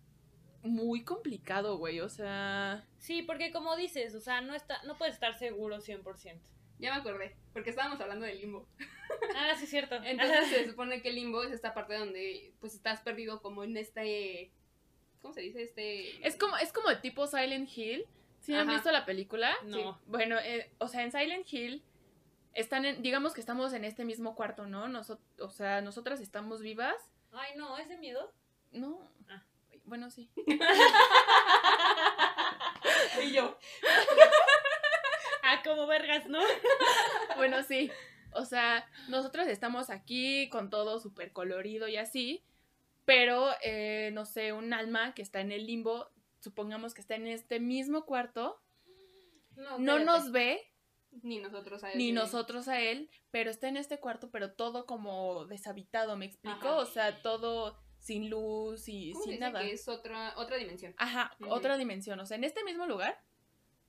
muy 0.62 1.04
complicado, 1.04 1.78
güey. 1.78 2.00
O 2.00 2.10
sea, 2.10 2.86
Sí, 3.00 3.22
porque 3.24 3.52
como 3.52 3.76
dices, 3.76 4.14
o 4.16 4.22
sea, 4.22 4.42
no 4.42 4.54
está, 4.54 4.82
no 4.84 4.98
puedes 4.98 5.16
estar 5.16 5.38
seguro 5.38 5.78
100%. 5.80 6.40
Ya 6.80 6.94
me 6.94 7.00
acordé, 7.02 7.36
porque 7.54 7.70
estábamos 7.72 8.00
hablando 8.00 8.26
del 8.26 8.40
limbo. 8.40 8.68
Ah, 9.36 9.54
sí, 9.58 9.66
es 9.66 9.70
cierto. 9.70 9.96
Entonces 10.04 10.48
se 10.48 10.66
supone 10.70 11.02
que 11.02 11.10
el 11.10 11.16
limbo 11.16 11.44
es 11.44 11.52
esta 11.52 11.74
parte 11.74 11.98
donde 11.98 12.54
pues 12.60 12.74
estás 12.74 13.02
perdido 13.02 13.42
como 13.42 13.64
en 13.64 13.76
este... 13.78 14.52
¿Cómo 15.22 15.34
se 15.34 15.42
dice? 15.42 15.62
Este... 15.62 16.26
es 16.26 16.38
como, 16.38 16.56
es 16.58 16.72
como 16.72 16.90
el 16.90 17.02
tipo 17.02 17.28
Silent 17.28 17.70
Hill. 17.78 18.06
¿Sí 18.40 18.56
han 18.56 18.68
visto 18.70 18.90
la 18.92 19.06
película? 19.06 19.54
No. 19.66 20.00
Bueno, 20.06 20.38
eh, 20.40 20.72
o 20.78 20.88
sea, 20.88 21.04
en 21.04 21.12
Silent 21.12 21.52
Hill 21.52 21.84
están 22.54 22.86
en, 22.86 23.02
digamos 23.02 23.34
que 23.34 23.42
estamos 23.42 23.74
en 23.74 23.84
este 23.84 24.06
mismo 24.06 24.34
cuarto, 24.36 24.66
¿no? 24.66 24.88
Noso- 24.88 25.20
o 25.40 25.50
sea, 25.50 25.82
nosotras 25.82 26.22
estamos 26.22 26.62
vivas. 26.62 26.96
Ay, 27.34 27.52
no, 27.58 27.78
¿es 27.78 27.90
de 27.90 27.98
miedo? 27.98 28.32
No. 28.72 29.12
Ah. 29.28 29.44
Bueno, 29.84 30.10
sí. 30.10 30.30
Y 33.22 33.34
yo. 33.34 33.58
Como 35.70 35.88
vergas, 35.88 36.28
¿no? 36.28 36.40
Bueno, 37.38 37.62
sí. 37.64 37.92
O 38.34 38.44
sea, 38.46 38.86
nosotros 39.08 39.48
estamos 39.48 39.90
aquí 39.90 40.50
con 40.50 40.70
todo 40.70 41.00
súper 41.00 41.32
colorido 41.32 41.88
y 41.88 41.96
así, 41.98 42.44
pero, 43.06 43.50
eh, 43.64 44.10
no 44.14 44.26
sé, 44.26 44.52
un 44.54 44.74
alma 44.74 45.14
que 45.16 45.22
está 45.22 45.42
en 45.42 45.52
el 45.52 45.66
limbo, 45.66 46.10
supongamos 46.40 46.94
que 46.94 47.02
está 47.02 47.16
en 47.16 47.28
este 47.28 47.60
mismo 47.60 48.06
cuarto, 48.06 48.62
no 49.78 50.00
nos 50.00 50.32
ve, 50.32 50.62
Ni 51.24 51.40
nosotros 51.40 51.84
a 51.84 51.94
ni 51.96 52.06
ese- 52.10 52.14
nosotros 52.14 52.68
a 52.68 52.80
él, 52.82 53.10
pero 53.32 53.50
está 53.50 53.68
en 53.68 53.78
este 53.78 54.00
cuarto, 54.00 54.30
pero 54.32 54.54
todo 54.54 54.86
como 54.86 55.46
deshabitado, 55.46 56.16
¿me 56.18 56.26
explico? 56.26 56.58
Ajá. 56.68 56.76
O 56.78 56.86
sea, 56.86 57.22
todo 57.22 57.80
sin 57.98 58.30
luz 58.30 58.88
y 58.88 59.12
¿Cómo 59.12 59.24
se 59.26 59.32
sin 59.32 59.40
dice 59.40 59.52
nada. 59.52 59.62
que 59.66 59.72
es 59.74 59.88
otra, 59.88 60.34
otra 60.38 60.58
dimensión? 60.58 60.94
Ajá, 60.98 61.36
otra 61.50 61.78
dimensión, 61.78 62.20
o 62.20 62.26
sea, 62.26 62.38
en 62.38 62.44
este 62.44 62.64
mismo 62.64 62.86
lugar, 62.86 63.20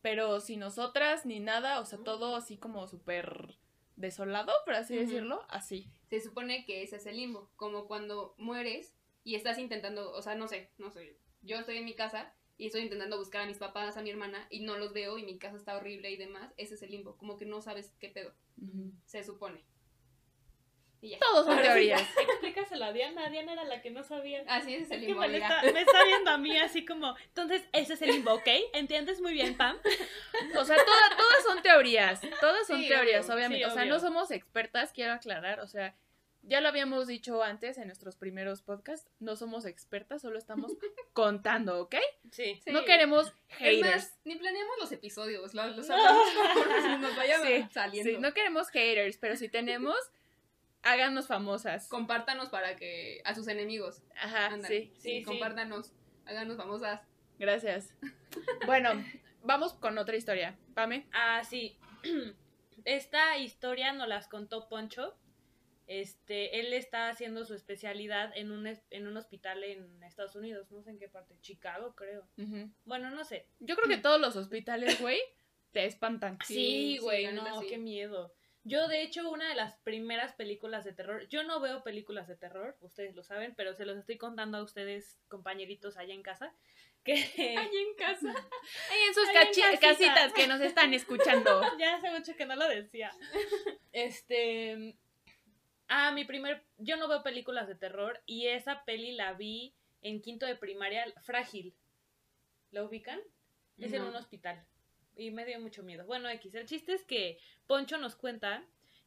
pero 0.02 0.40
sin 0.40 0.60
nosotras 0.60 1.26
ni 1.26 1.40
nada, 1.40 1.80
o 1.80 1.84
sea, 1.84 1.98
todo 1.98 2.36
así 2.36 2.56
como 2.56 2.86
súper 2.88 3.56
desolado, 3.96 4.52
por 4.64 4.74
así 4.74 4.96
decirlo, 4.96 5.44
así. 5.48 5.90
Se 6.08 6.20
supone 6.20 6.64
que 6.64 6.82
ese 6.82 6.96
es 6.96 7.06
el 7.06 7.16
limbo, 7.16 7.50
como 7.56 7.86
cuando 7.86 8.34
mueres 8.38 8.94
y 9.24 9.34
estás 9.34 9.58
intentando, 9.58 10.12
o 10.12 10.22
sea, 10.22 10.34
no 10.34 10.48
sé, 10.48 10.70
no 10.78 10.90
sé, 10.90 11.16
yo 11.42 11.58
estoy 11.58 11.78
en 11.78 11.84
mi 11.84 11.94
casa 11.94 12.32
y 12.56 12.66
estoy 12.66 12.82
intentando 12.82 13.18
buscar 13.18 13.42
a 13.42 13.46
mis 13.46 13.58
papás, 13.58 13.96
a 13.96 14.02
mi 14.02 14.10
hermana 14.10 14.46
y 14.50 14.60
no 14.60 14.76
los 14.76 14.92
veo 14.92 15.18
y 15.18 15.24
mi 15.24 15.38
casa 15.38 15.56
está 15.56 15.76
horrible 15.76 16.10
y 16.10 16.16
demás, 16.16 16.52
ese 16.56 16.74
es 16.74 16.82
el 16.82 16.90
limbo, 16.90 17.16
como 17.16 17.36
que 17.36 17.46
no 17.46 17.60
sabes 17.60 17.92
qué 17.98 18.08
pedo, 18.08 18.32
se 19.04 19.22
supone. 19.22 19.64
Y 21.02 21.10
ya. 21.10 21.18
Todos 21.18 21.46
son 21.46 21.54
Ahora 21.54 21.62
sí. 21.64 21.68
teorías. 21.68 22.02
Explícaselo 22.20 22.84
a 22.84 22.92
Diana. 22.92 23.30
Diana 23.30 23.52
era 23.54 23.64
la 23.64 23.80
que 23.80 23.90
no 23.90 24.02
sabía. 24.02 24.42
Así 24.46 24.74
es, 24.74 24.90
el 24.90 24.98
Es 24.98 25.00
que 25.00 25.06
limbo. 25.06 25.20
me, 25.20 25.36
está, 25.38 25.62
me 25.62 25.80
está 25.80 26.04
viendo 26.04 26.30
a 26.30 26.36
mí 26.38 26.58
así 26.58 26.84
como. 26.84 27.16
Entonces, 27.28 27.62
ese 27.72 27.94
es 27.94 28.02
el 28.02 28.10
limbo, 28.10 28.32
¿ok? 28.34 28.48
¿Entiendes 28.74 29.20
muy 29.22 29.32
bien, 29.32 29.56
Pam? 29.56 29.78
O 30.58 30.64
sea, 30.64 30.76
toda- 30.76 31.16
todas 31.16 31.42
son 31.44 31.62
teorías, 31.62 32.20
todas 32.40 32.66
son 32.66 32.80
Sí, 32.82 32.88
teorías, 32.88 33.24
obvio, 33.26 33.34
obviamente. 33.36 33.64
sí, 33.64 33.70
o 33.70 33.74
sea, 33.74 33.82
obvio. 33.84 33.94
no 33.94 34.00
somos 34.00 34.30
expertas, 34.30 34.92
quiero 34.92 35.12
aclarar, 35.14 35.60
o 35.60 35.66
sea, 35.66 35.94
ya 36.42 36.60
lo 36.62 36.68
habíamos 36.68 37.06
dicho 37.06 37.42
antes 37.42 37.76
en 37.78 37.86
nuestros 37.86 38.16
primeros 38.16 38.62
podcasts, 38.62 39.10
no 39.20 39.36
somos 39.36 39.66
expertas, 39.66 40.22
solo 40.22 40.38
estamos 40.38 40.72
contando, 41.12 41.80
¿ok? 41.80 41.96
Sí. 42.30 42.60
Sí. 42.64 42.70
No 42.72 42.84
queremos 42.84 43.26
Es 43.48 43.56
haters. 43.58 43.80
más, 43.94 44.18
ni 44.24 44.36
planeamos 44.36 44.76
los 44.80 44.92
episodios, 44.92 45.54
los, 45.54 45.76
los 45.76 45.88
No. 45.88 45.94
hablamos 45.94 46.28
porque 46.54 46.82
si 46.82 46.88
nos 46.98 47.16
vaya 47.16 47.38
Sí, 47.40 47.66
saliendo. 47.72 48.10
Sí, 48.10 48.18
no 48.18 48.32
queremos 48.34 48.68
haters, 48.70 49.18
pero 49.18 49.36
si 49.36 49.48
tenemos, 49.48 49.96
háganos 50.82 51.26
famosas. 51.26 51.88
Compártanos 51.88 52.48
para 52.48 52.76
que. 52.76 53.20
a 53.24 53.34
sus 53.34 53.48
enemigos. 53.48 54.02
Ajá, 54.16 54.56
sí. 54.62 54.92
Sí, 54.98 55.18
sí. 55.18 55.22
Compártanos. 55.22 55.92
Háganos 56.26 56.56
famosas. 56.56 57.00
Gracias. 57.38 57.94
Bueno, 58.66 58.90
vamos 59.42 59.72
con 59.74 59.98
otra 59.98 60.16
historia. 60.16 60.56
Pame. 60.74 61.06
Ah, 61.12 61.42
sí. 61.42 61.76
Esta 62.84 63.36
historia 63.38 63.92
nos 63.92 64.06
las 64.08 64.28
contó 64.28 64.68
Poncho. 64.68 65.16
Este, 65.88 66.60
él 66.60 66.72
está 66.72 67.08
haciendo 67.08 67.44
su 67.44 67.54
especialidad 67.54 68.30
en 68.36 68.52
un, 68.52 68.68
es- 68.68 68.84
en 68.90 69.08
un 69.08 69.16
hospital 69.16 69.64
en 69.64 70.00
Estados 70.04 70.36
Unidos, 70.36 70.70
no 70.70 70.82
sé 70.82 70.90
en 70.90 70.98
qué 71.00 71.08
parte, 71.08 71.34
Chicago, 71.40 71.96
creo. 71.96 72.28
Bueno, 72.84 73.10
no 73.10 73.24
sé. 73.24 73.48
Yo 73.58 73.74
creo 73.74 73.88
que 73.88 73.96
todos 74.02 74.20
los 74.20 74.36
hospitales, 74.36 75.00
güey, 75.00 75.18
te 75.72 75.84
espantan. 75.86 76.38
Sí, 76.46 76.98
güey, 77.02 77.32
no, 77.32 77.60
sí. 77.60 77.66
qué 77.68 77.78
miedo. 77.78 78.32
Yo, 78.62 78.88
de 78.88 79.02
hecho, 79.02 79.30
una 79.30 79.48
de 79.48 79.54
las 79.54 79.76
primeras 79.78 80.34
películas 80.34 80.84
de 80.84 80.92
terror, 80.92 81.26
yo 81.28 81.44
no 81.44 81.60
veo 81.60 81.82
películas 81.82 82.28
de 82.28 82.36
terror, 82.36 82.76
ustedes 82.80 83.14
lo 83.14 83.22
saben, 83.22 83.54
pero 83.56 83.74
se 83.74 83.86
los 83.86 83.96
estoy 83.96 84.18
contando 84.18 84.58
a 84.58 84.62
ustedes, 84.62 85.18
compañeritos 85.28 85.96
allá 85.96 86.12
en 86.12 86.22
casa, 86.22 86.54
que 87.04 87.14
Ahí 87.58 87.76
en 87.76 87.94
casa. 87.96 88.28
Ahí 88.90 89.00
en 89.08 89.14
sus 89.14 89.28
en 89.28 89.34
casita. 89.34 89.80
casitas 89.80 90.32
que 90.32 90.46
nos 90.46 90.60
están 90.60 90.92
escuchando. 90.94 91.62
ya 91.78 91.96
hace 91.96 92.10
mucho 92.10 92.36
que 92.36 92.46
no 92.46 92.56
lo 92.56 92.68
decía. 92.68 93.10
Este. 93.92 94.96
Ah, 95.88 96.12
mi 96.12 96.24
primer. 96.24 96.64
Yo 96.78 96.96
no 96.96 97.08
veo 97.08 97.22
películas 97.22 97.66
de 97.66 97.74
terror 97.74 98.22
y 98.26 98.48
esa 98.48 98.84
peli 98.84 99.12
la 99.12 99.32
vi 99.32 99.74
en 100.02 100.20
quinto 100.20 100.46
de 100.46 100.56
primaria, 100.56 101.04
Frágil. 101.22 101.74
¿La 102.70 102.84
ubican? 102.84 103.20
Es 103.78 103.92
en 103.92 104.02
un 104.02 104.14
hospital. 104.14 104.64
Y 105.20 105.30
me 105.30 105.44
dio 105.44 105.60
mucho 105.60 105.82
miedo. 105.82 106.06
Bueno, 106.06 106.28
X. 106.30 106.54
El 106.54 106.66
chiste 106.66 106.94
es 106.94 107.04
que 107.04 107.38
Poncho 107.66 107.98
nos 107.98 108.16
cuenta 108.16 108.64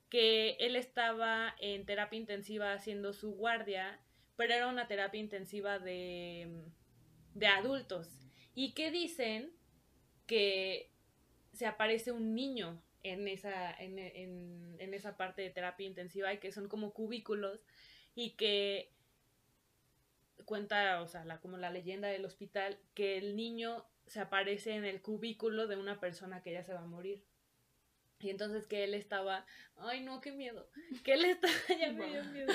que 0.09 0.51
él 0.59 0.75
estaba 0.75 1.55
en 1.59 1.85
terapia 1.85 2.19
intensiva 2.19 2.73
haciendo 2.73 3.13
su 3.13 3.31
guardia, 3.33 3.99
pero 4.35 4.53
era 4.53 4.67
una 4.67 4.87
terapia 4.87 5.19
intensiva 5.19 5.79
de, 5.79 6.47
de 7.33 7.47
adultos. 7.47 8.09
Y 8.53 8.73
que 8.73 8.91
dicen 8.91 9.51
que 10.27 10.91
se 11.51 11.65
aparece 11.65 12.11
un 12.11 12.35
niño 12.35 12.79
en 13.01 13.27
esa, 13.27 13.73
en, 13.73 13.97
en- 13.97 14.75
en 14.79 14.93
esa 14.93 15.17
parte 15.17 15.41
de 15.41 15.49
terapia 15.49 15.87
intensiva 15.87 16.31
y 16.33 16.37
que 16.39 16.51
son 16.51 16.67
como 16.67 16.93
cubículos 16.93 17.65
y 18.15 18.31
que 18.31 18.91
cuenta, 20.45 21.01
o 21.01 21.07
sea, 21.07 21.25
como 21.41 21.57
la 21.57 21.71
leyenda 21.71 22.07
del 22.09 22.25
hospital, 22.25 22.77
que 22.93 23.17
el 23.17 23.35
niño 23.35 23.85
se 24.07 24.19
aparece 24.19 24.75
en 24.75 24.85
el 24.85 25.01
cubículo 25.01 25.67
de 25.67 25.75
una 25.75 25.99
persona 25.99 26.41
que 26.41 26.53
ya 26.53 26.63
se 26.63 26.73
va 26.73 26.81
a 26.81 26.85
morir. 26.85 27.23
Y 28.19 28.29
entonces 28.29 28.67
que 28.67 28.85
él 28.85 28.93
estaba, 28.93 29.45
ay 29.75 30.01
no, 30.01 30.21
qué 30.21 30.31
miedo, 30.31 30.69
que 31.03 31.13
él 31.13 31.25
estaba, 31.25 31.53
ya 31.79 31.91
me 31.91 32.07
dio 32.07 32.23
miedo, 32.25 32.53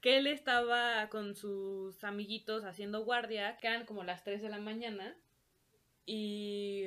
que 0.00 0.18
él 0.18 0.26
estaba 0.28 1.08
con 1.08 1.34
sus 1.34 2.04
amiguitos 2.04 2.64
haciendo 2.64 3.04
guardia, 3.04 3.56
que 3.58 3.66
eran 3.66 3.86
como 3.86 4.04
las 4.04 4.22
3 4.22 4.40
de 4.40 4.48
la 4.48 4.58
mañana, 4.58 5.16
y, 6.06 6.84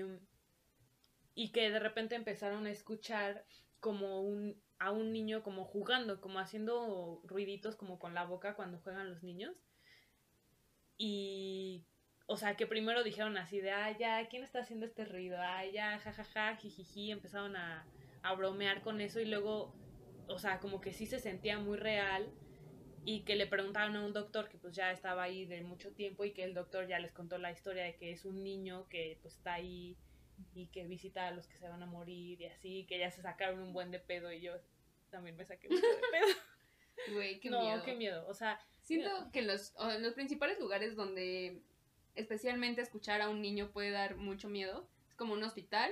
y 1.36 1.52
que 1.52 1.70
de 1.70 1.80
repente 1.80 2.16
empezaron 2.16 2.66
a 2.66 2.72
escuchar 2.72 3.46
como 3.82 4.22
un, 4.22 4.62
a 4.80 4.92
un 4.92 5.12
niño 5.12 5.44
como 5.44 5.66
jugando, 5.66 6.22
como 6.22 6.40
haciendo 6.40 7.22
ruiditos 7.26 7.76
como 7.76 8.00
con 8.00 8.14
la 8.14 8.26
boca 8.26 8.56
cuando 8.56 8.80
juegan 8.80 9.10
los 9.10 9.22
niños. 9.22 9.56
Y, 10.98 11.84
o 12.32 12.38
sea, 12.38 12.56
que 12.56 12.66
primero 12.66 13.04
dijeron 13.04 13.36
así 13.36 13.60
de, 13.60 13.72
ay, 13.72 13.98
ya, 14.00 14.26
¿quién 14.30 14.42
está 14.42 14.60
haciendo 14.60 14.86
este 14.86 15.04
ruido? 15.04 15.38
Ay, 15.38 15.74
ya, 15.74 16.00
jajaja, 16.00 16.56
jijiji, 16.56 17.12
empezaron 17.12 17.58
a, 17.58 17.86
a 18.24 18.34
bromear 18.36 18.82
con 18.82 19.02
eso 19.02 19.20
y 19.20 19.26
luego, 19.26 19.76
o 20.30 20.40
sea, 20.40 20.62
como 20.62 20.80
que 20.80 20.94
sí 20.94 21.06
se 21.06 21.20
sentía 21.20 21.60
muy 21.60 21.78
real 21.78 22.32
y 23.04 23.26
que 23.26 23.36
le 23.36 23.48
preguntaron 23.48 23.98
a 23.98 24.06
un 24.06 24.14
doctor 24.14 24.48
que 24.48 24.58
pues 24.58 24.74
ya 24.74 24.94
estaba 24.94 25.24
ahí 25.24 25.46
de 25.46 25.62
mucho 25.62 25.92
tiempo 25.92 26.24
y 26.24 26.32
que 26.32 26.46
el 26.46 26.54
doctor 26.54 26.88
ya 26.88 27.00
les 27.00 27.12
contó 27.12 27.38
la 27.38 27.52
historia 27.52 27.84
de 27.84 27.98
que 27.98 28.14
es 28.14 28.24
un 28.24 28.42
niño 28.42 28.88
que 28.88 29.20
pues 29.22 29.36
está 29.36 29.56
ahí 29.56 29.98
y 30.54 30.68
que 30.68 30.86
visita 30.86 31.28
a 31.28 31.32
los 31.32 31.50
que 31.50 31.58
se 31.58 31.68
van 31.68 31.84
a 31.84 31.86
morir 31.86 32.40
y 32.40 32.46
así, 32.46 32.86
que 32.88 32.98
ya 32.98 33.12
se 33.12 33.22
sacaron 33.22 33.60
un 33.60 33.74
buen 33.74 33.92
de 33.92 34.00
pedo 34.00 34.32
y 34.32 34.40
yo 34.40 34.54
también 35.10 35.36
me 35.36 35.44
saqué 35.44 35.68
mucho 35.68 35.86
de 35.86 36.02
pedo. 36.12 36.28
Güey, 37.14 37.40
qué 37.40 37.50
no, 37.50 37.62
miedo. 37.62 37.84
qué 37.84 37.96
miedo, 37.96 38.28
o 38.28 38.34
sea, 38.34 38.60
Siento 38.84 39.32
que 39.32 39.42
los, 39.42 39.74
los 40.00 40.14
principales 40.14 40.60
lugares 40.60 40.96
donde 40.96 41.62
especialmente 42.16 42.82
escuchar 42.82 43.22
a 43.22 43.30
un 43.30 43.42
niño 43.42 43.72
puede 43.72 43.92
dar 43.92 44.16
mucho 44.18 44.50
miedo, 44.50 44.88
es 45.10 45.16
como 45.16 45.34
un 45.34 45.44
hospital, 45.44 45.92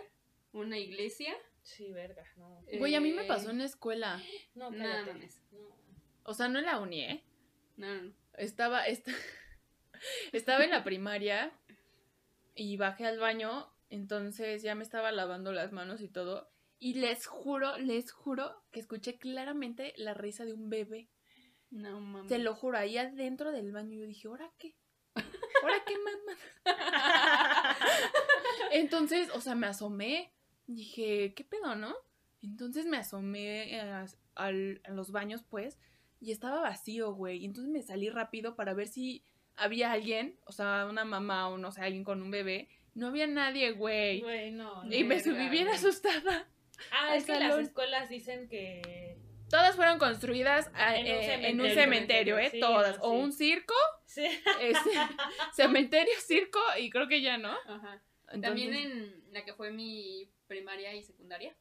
una 0.54 0.78
iglesia. 0.78 1.34
sí, 1.64 1.92
verga, 1.92 2.24
no. 2.38 2.62
Güey, 2.78 2.96
a 2.96 3.00
mí 3.02 3.12
me 3.14 3.24
eh, 3.24 3.28
pasó 3.28 3.52
en 3.52 3.60
la 3.60 3.66
escuela. 3.66 4.22
No, 4.56 4.72
cállate. 4.72 5.14
mames. 5.14 5.42
No. 5.52 5.60
O 6.24 6.34
sea, 6.34 6.48
no 6.48 6.60
en 6.60 6.66
la 6.66 6.80
uni, 6.80 7.02
¿eh? 7.04 7.24
No, 7.78 7.88
no, 7.96 8.02
no. 8.04 8.14
Estaba, 8.38 8.86
esta- 8.88 9.12
estaba 10.32 10.64
en 10.64 10.72
la 10.72 10.84
primaria 10.84 11.52
y 12.56 12.78
bajé 12.78 13.06
al 13.06 13.20
baño, 13.20 13.72
entonces 13.90 14.62
ya 14.62 14.76
me 14.76 14.84
estaba 14.84 15.12
lavando 15.12 15.52
las 15.52 15.72
manos 15.72 16.02
y 16.02 16.08
todo. 16.10 16.50
Y 16.80 16.94
les 16.96 17.26
juro, 17.28 17.78
les 17.78 18.12
juro 18.12 18.64
que 18.72 18.80
escuché 18.80 19.18
claramente 19.18 19.94
la 19.98 20.14
risa 20.14 20.46
de 20.46 20.54
un 20.54 20.70
bebé. 20.70 21.10
No 21.72 22.00
mames. 22.00 22.30
Te 22.30 22.40
lo 22.40 22.56
juro, 22.56 22.78
ahí 22.78 22.98
adentro 22.98 23.52
del 23.52 23.72
baño 23.72 24.00
yo 24.00 24.06
dije, 24.06 24.28
¿ahora 24.28 24.52
qué? 24.58 24.76
¿Ahora 25.62 25.84
qué, 25.86 25.96
mamá? 25.98 26.38
Entonces, 28.72 29.30
o 29.34 29.42
sea, 29.42 29.56
me 29.56 29.68
asomé. 29.68 30.32
Dije, 30.68 31.34
¿qué 31.34 31.44
pedo, 31.44 31.76
no? 31.76 31.96
Entonces 32.44 32.86
me 32.86 32.98
asomé 32.98 33.80
a, 33.82 34.06
al- 34.36 34.82
a 34.84 34.92
los 34.92 35.12
baños, 35.12 35.44
pues, 35.50 35.80
y 36.22 36.32
estaba 36.32 36.62
vacío, 36.62 37.14
güey. 37.14 37.40
Y 37.40 37.46
entonces 37.46 37.72
me 37.72 37.82
salí 37.82 38.10
rápido 38.10 38.56
para 38.56 38.74
ver 38.74 38.88
si 38.88 39.24
había 39.56 39.92
alguien, 39.92 40.38
o 40.46 40.52
sea, 40.52 40.86
una 40.90 41.04
mamá 41.06 41.50
o 41.50 41.58
no 41.58 41.72
sé, 41.72 41.82
alguien 41.82 42.04
con 42.04 42.22
un 42.22 42.32
bebé. 42.32 42.70
No 42.94 43.08
había 43.08 43.28
nadie, 43.28 43.72
güey. 43.72 44.22
Güey, 44.22 44.52
no. 44.52 44.84
no. 44.84 44.94
Y 44.96 45.04
me 45.04 45.20
subí 45.22 45.50
bien 45.50 45.68
asustada. 45.70 46.48
Ah, 46.92 47.16
es 47.16 47.26
que 47.26 47.40
las 47.40 47.58
escuelas 47.60 48.10
dicen 48.10 48.48
que. 48.48 49.18
Todas 49.50 49.76
fueron 49.76 49.98
construidas 50.00 50.70
a- 50.74 50.96
En 50.98 51.06
un 51.06 51.12
eh, 51.12 51.50
en 51.50 51.62
un 51.62 51.70
cementerio. 51.72 52.38
¿eh? 52.38 52.50
Sí, 52.52 52.60
Todas. 52.60 52.98
no, 52.98 53.04
O 53.04 53.12
un 53.12 53.32
circo, 53.32 53.74
Sí. 54.06 54.26
cementerio, 55.54 56.14
circo, 56.22 56.60
y 56.80 56.90
creo 56.90 57.08
que 57.08 57.22
ya, 57.22 57.38
¿no? 57.38 57.52
Ajá. 57.68 58.02
Entonces- 58.32 58.42
También 58.42 58.74
en 58.74 59.24
la 59.34 59.44
que 59.46 59.54
fue 59.54 59.72
mi 59.72 60.30
primaria 60.48 60.94
y 60.94 61.04
secundaria. 61.04 61.56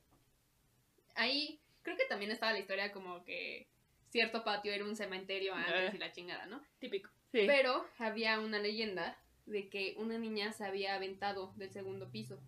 Ahí 1.15 1.61
creo 1.83 1.97
que 1.97 2.05
también 2.05 2.31
estaba 2.31 2.53
la 2.53 2.59
historia 2.59 2.93
como 2.93 3.25
que 3.25 3.67
cierto 4.11 4.45
patio 4.45 4.73
era 4.73 4.85
un 4.85 4.97
cementerio 4.97 5.55
antes 5.55 5.75
Eh. 5.75 5.93
y 5.95 5.99
la 5.99 6.13
chingada, 6.13 6.47
¿no? 6.47 6.63
Típico. 6.79 7.11
Sí. 7.33 7.43
Pero 7.47 7.87
había 7.99 8.39
una 8.41 8.59
leyenda 8.59 9.19
de 9.47 9.69
que 9.69 9.95
una 9.97 10.19
niña 10.19 10.53
se 10.53 10.65
había 10.65 10.95
aventado 10.95 11.53
del 11.57 11.71
segundo 11.71 12.11
piso 12.11 12.41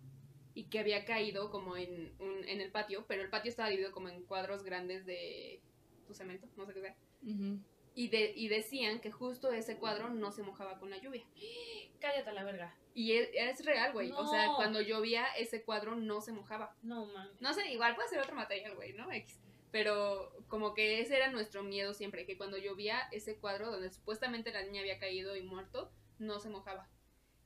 y 0.53 0.65
que 0.65 0.79
había 0.79 1.05
caído 1.05 1.49
como 1.49 1.77
en, 1.77 2.13
un, 2.19 2.47
en 2.47 2.61
el 2.61 2.71
patio, 2.71 3.05
pero 3.07 3.21
el 3.21 3.29
patio 3.29 3.49
estaba 3.49 3.69
dividido 3.69 3.91
como 3.91 4.09
en 4.09 4.23
cuadros 4.23 4.63
grandes 4.63 5.05
de 5.05 5.61
tu 6.05 6.13
cemento, 6.13 6.47
no 6.57 6.65
sé 6.65 6.73
qué 6.73 6.81
sea. 6.81 6.95
Ujú. 7.23 7.59
Y, 7.93 8.07
de, 8.07 8.33
y 8.35 8.47
decían 8.47 8.99
que 8.99 9.11
justo 9.11 9.51
ese 9.51 9.77
cuadro 9.77 10.09
no 10.09 10.31
se 10.31 10.43
mojaba 10.43 10.79
con 10.79 10.89
la 10.89 10.97
lluvia. 10.97 11.25
Cállate 11.99 12.29
a 12.29 12.33
la 12.33 12.43
verga. 12.43 12.75
Y 12.93 13.13
es, 13.13 13.29
es 13.33 13.65
real, 13.65 13.93
güey. 13.93 14.11
O 14.11 14.27
sea, 14.27 14.47
cuando 14.55 14.81
llovía, 14.81 15.25
ese 15.37 15.63
cuadro 15.63 15.95
no 15.95 16.21
se 16.21 16.31
mojaba. 16.31 16.75
No 16.81 17.05
mames. 17.05 17.39
No 17.39 17.53
sé, 17.53 17.71
igual 17.71 17.95
puede 17.95 18.09
ser 18.09 18.19
otro 18.19 18.35
material, 18.35 18.75
güey, 18.75 18.93
¿no? 18.93 19.11
X. 19.11 19.39
Pero 19.71 20.33
como 20.49 20.73
que 20.73 20.99
ese 20.99 21.15
era 21.15 21.31
nuestro 21.31 21.63
miedo 21.63 21.93
siempre, 21.93 22.25
que 22.25 22.37
cuando 22.37 22.57
llovía 22.57 22.99
ese 23.11 23.37
cuadro 23.37 23.71
donde 23.71 23.89
supuestamente 23.91 24.51
la 24.51 24.63
niña 24.63 24.81
había 24.81 24.99
caído 24.99 25.37
y 25.37 25.43
muerto, 25.43 25.91
no 26.19 26.39
se 26.39 26.49
mojaba. 26.49 26.89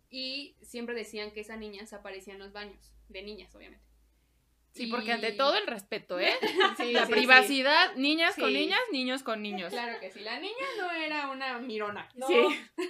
Y 0.09 0.55
siempre 0.61 0.95
decían 0.95 1.31
que 1.31 1.41
esa 1.41 1.57
niña 1.57 1.85
se 1.85 1.95
aparecía 1.95 2.33
en 2.33 2.39
los 2.39 2.53
baños, 2.53 2.94
de 3.09 3.21
niñas, 3.21 3.53
obviamente. 3.55 3.83
Sí, 4.73 4.83
Y- 4.87 4.91
porque 4.91 5.13
ante 5.13 5.31
todo 5.31 5.55
el 5.55 5.67
respeto, 5.67 6.19
¿eh? 6.19 6.33
Sí, 6.77 6.91
la 6.91 7.05
sí, 7.05 7.11
privacidad, 7.13 7.95
niñas 7.95 8.35
con 8.35 8.49
Sí. 8.49 8.53
niñas, 8.55 8.79
niños 8.91 9.23
con 9.23 9.41
niños. 9.41 9.69
sí. 9.71 9.77
Claro 9.77 9.99
que 10.01 10.11
sí, 10.11 10.19
la 10.19 10.39
niña 10.39 10.65
no 10.77 10.91
era 10.91 11.29
una 11.29 11.59
mirona. 11.59 12.09
No. 12.15 12.27
Sí. 12.27 12.35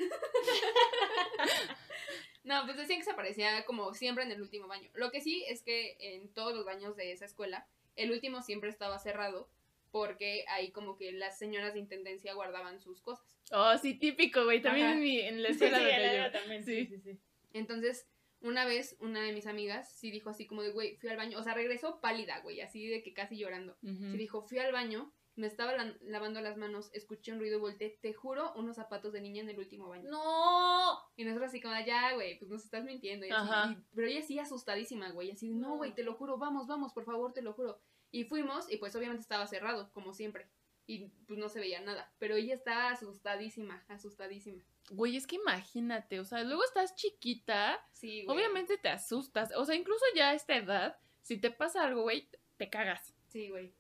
No, 2.43 2.63
pues 2.65 2.77
decían 2.77 2.99
que 2.99 3.05
se 3.05 3.11
aparecía 3.11 3.65
como 3.65 3.93
siempre 3.95 4.23
en 4.23 4.31
el 4.31 4.39
último 4.39 4.67
baño. 4.67 4.87
Lo 4.93 5.09
que 5.09 5.19
sí 5.19 5.43
es 5.47 5.63
que 5.63 5.97
en 5.99 6.31
todos 6.31 6.53
los 6.55 6.63
baños 6.63 6.95
de 6.95 7.11
esa 7.11 7.25
escuela, 7.25 7.65
el 7.95 8.11
último 8.11 8.43
siempre 8.43 8.69
estaba 8.69 8.99
cerrado 8.99 9.49
porque 9.91 10.45
ahí 10.49 10.69
como 10.71 10.95
que 10.95 11.11
las 11.11 11.39
señoras 11.39 11.73
de 11.73 11.79
intendencia 11.79 12.33
guardaban 12.35 12.79
sus 12.79 13.01
cosas. 13.01 13.25
Oh, 13.51 13.75
sí, 13.79 13.95
típico, 13.95 14.43
güey. 14.43 14.61
También 14.61 14.87
en, 14.89 14.99
mi, 14.99 15.19
en 15.21 15.41
la 15.41 15.49
Sí, 15.49 15.53
escuela 15.55 15.77
sí, 15.79 15.83
donde 15.85 15.99
la 15.99 16.05
yo- 16.07 16.11
verga 16.21 16.39
también. 16.39 16.65
Sí, 16.65 16.85
Sí. 16.85 16.97
sí, 16.97 17.01
sí. 17.13 17.19
Entonces, 17.53 18.05
una 18.45 18.65
vez, 18.65 18.95
una 18.99 19.21
de 19.21 19.33
mis 19.33 19.47
amigas 19.47 19.91
sí 19.93 20.11
dijo 20.11 20.29
así 20.29 20.45
como 20.47 20.61
de, 20.61 20.71
güey, 20.71 20.95
fui 20.97 21.09
al 21.09 21.17
baño. 21.17 21.37
O 21.39 21.43
sea, 21.43 21.53
regresó 21.53 21.99
pálida, 22.01 22.39
güey, 22.41 22.61
así 22.61 22.87
de 22.87 23.01
que 23.03 23.13
casi 23.13 23.37
llorando. 23.37 23.77
Sí 23.81 24.17
dijo, 24.17 24.41
fui 24.43 24.59
al 24.59 24.71
baño, 24.71 25.13
me 25.35 25.47
estaba 25.47 25.73
la- 25.73 25.97
lavando 26.01 26.39
las 26.39 26.55
manos, 26.55 26.89
escuché 26.93 27.33
un 27.33 27.39
ruido 27.39 27.57
y 27.57 27.59
volteé, 27.59 27.97
te 28.01 28.13
juro, 28.13 28.53
unos 28.55 28.77
zapatos 28.77 29.11
de 29.11 29.19
niña 29.19 29.41
en 29.41 29.49
el 29.49 29.59
último 29.59 29.89
baño. 29.89 30.09
No. 30.09 30.97
Y 31.17 31.25
nosotros 31.25 31.49
así 31.49 31.59
como, 31.59 31.75
ya, 31.85 32.13
güey, 32.13 32.39
pues 32.39 32.49
nos 32.49 32.63
estás 32.63 32.83
mintiendo. 32.85 33.25
Y 33.25 33.31
así, 33.31 33.41
Ajá. 33.49 33.71
y- 33.73 33.83
pero 33.93 34.07
ella 34.07 34.21
sí 34.21 34.39
asustadísima, 34.39 35.11
güey, 35.11 35.31
así, 35.31 35.49
No. 35.49 35.75
güey, 35.77 35.93
te 35.93 36.03
lo 36.03 36.13
juro, 36.15 36.37
vamos, 36.37 36.67
vamos, 36.67 36.93
por 36.93 37.03
favor, 37.03 37.33
te 37.33 37.41
lo 37.41 37.53
juro. 37.53 37.81
Y 38.11 38.23
fuimos, 38.23 38.71
y 38.71 38.77
pues 38.77 38.95
obviamente 38.95 39.21
estaba 39.23 39.45
cerrado, 39.47 39.91
como 39.91 40.13
siempre. 40.13 40.47
y 40.87 41.07
pues 41.25 41.39
no 41.39 41.49
se 41.49 41.59
veía 41.59 41.81
nada. 41.81 42.13
Pero 42.19 42.35
ella 42.35 42.53
estaba 42.53 42.91
asustadísima, 42.91 43.83
asustadísima. 43.87 44.63
Güey, 44.89 45.17
es 45.17 45.25
que 45.25 45.37
imagínate, 45.37 46.19
o 46.19 46.25
sea, 46.25 46.43
luego 46.43 46.63
estás 46.63 46.93
chiquita, 46.95 47.83
Sí, 47.91 48.23
güey. 48.23 48.37
obviamente 48.37 48.77
te 48.77 48.89
asustas, 48.89 49.51
o 49.55 49.65
sea, 49.65 49.75
incluso 49.75 50.05
ya 50.15 50.29
a 50.29 50.33
esta 50.35 50.55
edad, 50.55 50.97
si 51.21 51.37
te 51.39 51.49
pasa 51.49 51.83
algo, 51.83 52.03
güey, 52.03 52.29
te 52.57 52.69
cagas. 52.69 53.15
Sí, 53.27 53.49
güey. 53.49 53.73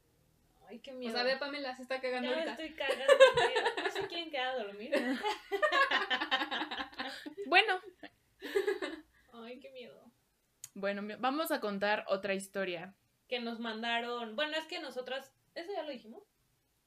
Ay, 0.67 0.79
qué 0.79 0.93
O 0.93 0.95
miedo. 0.95 1.13
sea, 1.13 1.23
ve, 1.23 1.37
Pamela 1.37 1.75
se 1.75 1.83
está 1.83 2.01
cagando 2.01 2.27
ya 2.29 2.35
me 2.35 2.41
ahorita. 2.41 2.63
estoy 2.63 2.75
cagando. 2.75 3.05
No 3.85 3.91
se 3.91 4.07
quieren 4.07 4.31
quedar 4.31 4.47
a 4.47 4.63
dormir. 4.63 4.91
Bueno, 7.45 7.79
Ay, 9.31 9.59
qué 9.59 9.69
miedo. 9.71 10.11
bueno, 10.73 11.03
vamos 11.19 11.51
a 11.51 11.59
contar 11.59 12.03
otra 12.07 12.33
historia. 12.33 12.95
Que 13.27 13.39
nos 13.39 13.59
mandaron. 13.59 14.35
Bueno, 14.35 14.57
es 14.57 14.65
que 14.65 14.79
nosotras. 14.79 15.31
Eso 15.53 15.71
ya 15.71 15.83
lo 15.83 15.91
dijimos. 15.91 16.23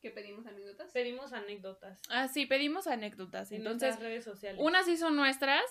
¿Qué 0.01 0.11
pedimos 0.11 0.47
anécdotas? 0.47 0.93
Pedimos 0.93 1.33
anécdotas. 1.33 2.01
Ah, 2.09 2.29
sí, 2.29 2.47
pedimos 2.47 2.87
anécdotas, 2.87 3.51
en 3.53 3.59
entonces, 3.59 3.99
redes 3.99 4.25
sociales. 4.25 4.61
unas 4.63 4.87
sí 4.87 4.97
son 4.97 5.17
nuestras 5.17 5.63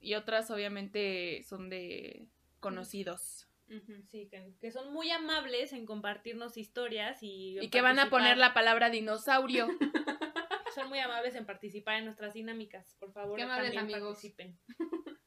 y 0.00 0.14
otras 0.14 0.50
obviamente 0.50 1.42
son 1.44 1.68
de 1.68 2.26
conocidos. 2.60 3.48
Sí, 4.10 4.28
que, 4.28 4.52
que 4.60 4.70
son 4.70 4.92
muy 4.92 5.10
amables 5.10 5.72
en 5.72 5.86
compartirnos 5.86 6.58
historias 6.58 7.22
y. 7.22 7.58
Y 7.58 7.70
que 7.70 7.80
van 7.80 7.98
a 7.98 8.10
poner 8.10 8.36
la 8.36 8.52
palabra 8.52 8.90
dinosaurio. 8.90 9.66
Son 10.74 10.88
muy 10.88 11.00
amables 11.00 11.34
en 11.34 11.44
participar 11.44 11.96
en 11.98 12.06
nuestras 12.06 12.32
dinámicas. 12.32 12.96
Por 12.98 13.12
favor, 13.12 13.36
Qué 13.36 13.42
amables 13.42 13.74
también 13.74 13.96
amigos. 13.98 14.14
participen. 14.16 14.58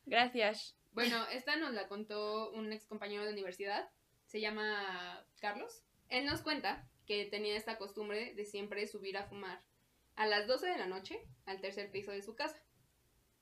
Gracias. 0.05 0.75
Bueno, 0.91 1.23
esta 1.31 1.55
nos 1.55 1.73
la 1.73 1.87
contó 1.87 2.51
un 2.51 2.73
ex 2.73 2.87
compañero 2.87 3.25
de 3.25 3.31
universidad. 3.31 3.87
Se 4.25 4.41
llama 4.41 5.23
Carlos. 5.39 5.83
Él 6.09 6.25
nos 6.25 6.41
cuenta 6.41 6.87
que 7.05 7.25
tenía 7.25 7.55
esta 7.55 7.77
costumbre 7.77 8.33
de 8.33 8.45
siempre 8.45 8.87
subir 8.87 9.17
a 9.17 9.25
fumar 9.25 9.61
a 10.15 10.25
las 10.25 10.47
12 10.47 10.67
de 10.67 10.77
la 10.77 10.87
noche 10.87 11.19
al 11.45 11.61
tercer 11.61 11.91
piso 11.91 12.11
de 12.11 12.21
su 12.21 12.35
casa. 12.35 12.61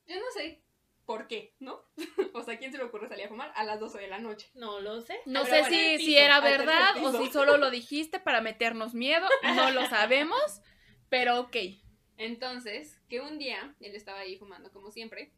Yo 0.05 0.15
no 0.15 0.25
sé 0.33 0.61
por 1.05 1.27
qué, 1.27 1.53
¿no? 1.59 1.81
o 2.33 2.43
sea, 2.43 2.57
¿quién 2.57 2.71
se 2.71 2.77
le 2.77 2.85
ocurre 2.85 3.07
salir 3.07 3.25
a 3.25 3.29
fumar 3.29 3.51
a 3.55 3.63
las 3.63 3.79
12 3.79 3.99
de 3.99 4.07
la 4.07 4.19
noche? 4.19 4.49
No 4.53 4.79
lo 4.79 5.01
sé. 5.01 5.19
No 5.25 5.45
sé 5.45 5.65
si, 5.65 5.97
si 5.97 6.17
era 6.17 6.39
verdad 6.39 6.95
o 7.03 7.11
si 7.23 7.31
solo 7.31 7.57
lo 7.57 7.69
dijiste 7.71 8.19
para 8.19 8.41
meternos 8.41 8.93
miedo, 8.93 9.27
no 9.55 9.71
lo 9.71 9.85
sabemos, 9.87 10.61
pero 11.09 11.41
ok. 11.41 11.55
Entonces, 12.17 13.01
que 13.09 13.21
un 13.21 13.37
día 13.37 13.75
él 13.79 13.95
estaba 13.95 14.19
ahí 14.19 14.37
fumando 14.37 14.71
como 14.71 14.91
siempre 14.91 15.33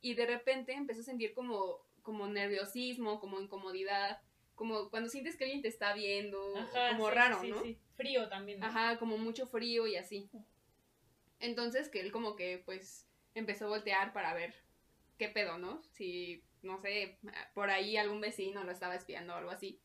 y 0.00 0.14
de 0.14 0.26
repente 0.26 0.72
empezó 0.72 1.00
a 1.00 1.04
sentir 1.04 1.34
como, 1.34 1.78
como 2.02 2.26
nerviosismo, 2.26 3.20
como 3.20 3.40
incomodidad, 3.40 4.20
como 4.60 4.90
cuando 4.90 5.08
sientes 5.08 5.38
que 5.38 5.44
alguien 5.44 5.62
te 5.62 5.68
está 5.68 5.94
viendo, 5.94 6.54
Ajá, 6.54 6.90
como 6.90 7.08
sí, 7.08 7.14
raro, 7.14 7.40
sí, 7.40 7.48
¿no? 7.48 7.62
sí. 7.62 7.78
Frío 7.96 8.28
también. 8.28 8.60
¿no? 8.60 8.66
Ajá, 8.66 8.98
como 8.98 9.16
mucho 9.16 9.46
frío 9.46 9.86
y 9.86 9.96
así. 9.96 10.28
Entonces 11.38 11.88
que 11.88 12.00
él 12.00 12.12
como 12.12 12.36
que 12.36 12.60
pues 12.66 13.08
empezó 13.34 13.64
a 13.64 13.68
voltear 13.70 14.12
para 14.12 14.34
ver 14.34 14.54
qué 15.16 15.30
pedo, 15.30 15.56
¿no? 15.56 15.82
Si, 15.92 16.44
no 16.60 16.78
sé, 16.82 17.16
por 17.54 17.70
ahí 17.70 17.96
algún 17.96 18.20
vecino 18.20 18.62
lo 18.62 18.70
estaba 18.70 18.96
espiando 18.96 19.32
o 19.32 19.36
algo 19.36 19.50
así. 19.50 19.80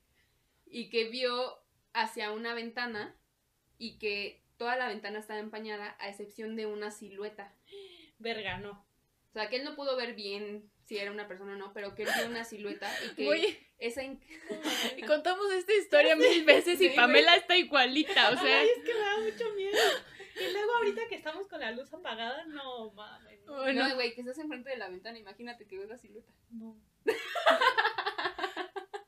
Y 0.66 0.90
que 0.90 1.06
vio 1.06 1.58
hacia 1.94 2.34
una 2.34 2.54
ventana 2.54 3.16
y 3.78 3.98
que 3.98 4.44
toda 4.58 4.76
la 4.76 4.90
ventana 4.90 5.20
estaba 5.20 5.40
empañada 5.40 5.96
a 6.02 6.10
excepción 6.10 6.58
de 6.58 6.66
una 6.66 6.92
silueta. 6.92 7.56
Verga, 8.20 8.58
no. 8.58 8.85
O 9.36 9.38
sea, 9.38 9.50
que 9.50 9.58
él 9.58 9.66
no 9.66 9.76
pudo 9.76 9.98
ver 9.98 10.14
bien 10.14 10.72
si 10.86 10.98
era 10.98 11.12
una 11.12 11.28
persona 11.28 11.54
o 11.54 11.56
no, 11.58 11.74
pero 11.74 11.94
que 11.94 12.04
él 12.04 12.10
vio 12.18 12.28
una 12.28 12.46
silueta 12.46 12.90
y 13.06 13.16
que 13.16 13.68
esa... 13.80 14.02
in- 14.02 14.22
y 14.98 15.02
contamos 15.02 15.52
esta 15.52 15.74
historia 15.74 16.16
mil 16.16 16.46
veces 16.46 16.80
y 16.80 16.90
Pamela 16.92 17.36
está 17.36 17.58
igualita, 17.58 18.30
o 18.32 18.38
sea, 18.38 18.60
Ay, 18.62 18.68
es 18.78 18.84
que 18.86 18.94
me 18.94 19.00
da 19.02 19.18
mucho 19.20 19.54
miedo. 19.56 19.78
Y 20.40 20.54
luego 20.54 20.74
ahorita 20.76 21.02
que 21.10 21.16
estamos 21.16 21.48
con 21.50 21.60
la 21.60 21.72
luz 21.72 21.94
apagada, 21.94 22.46
no 22.46 22.92
mames. 22.92 23.42
No. 23.46 23.56
bueno, 23.58 23.90
No, 23.90 23.96
güey, 23.96 24.16
que 24.16 24.22
estás 24.22 24.38
enfrente 24.40 24.70
de 24.70 24.78
la 24.78 24.88
ventana, 24.88 25.20
imagínate 25.20 25.68
que 25.68 25.80
ves 25.80 25.90
la 25.90 25.98
silueta. 25.98 26.32
no. 26.52 26.78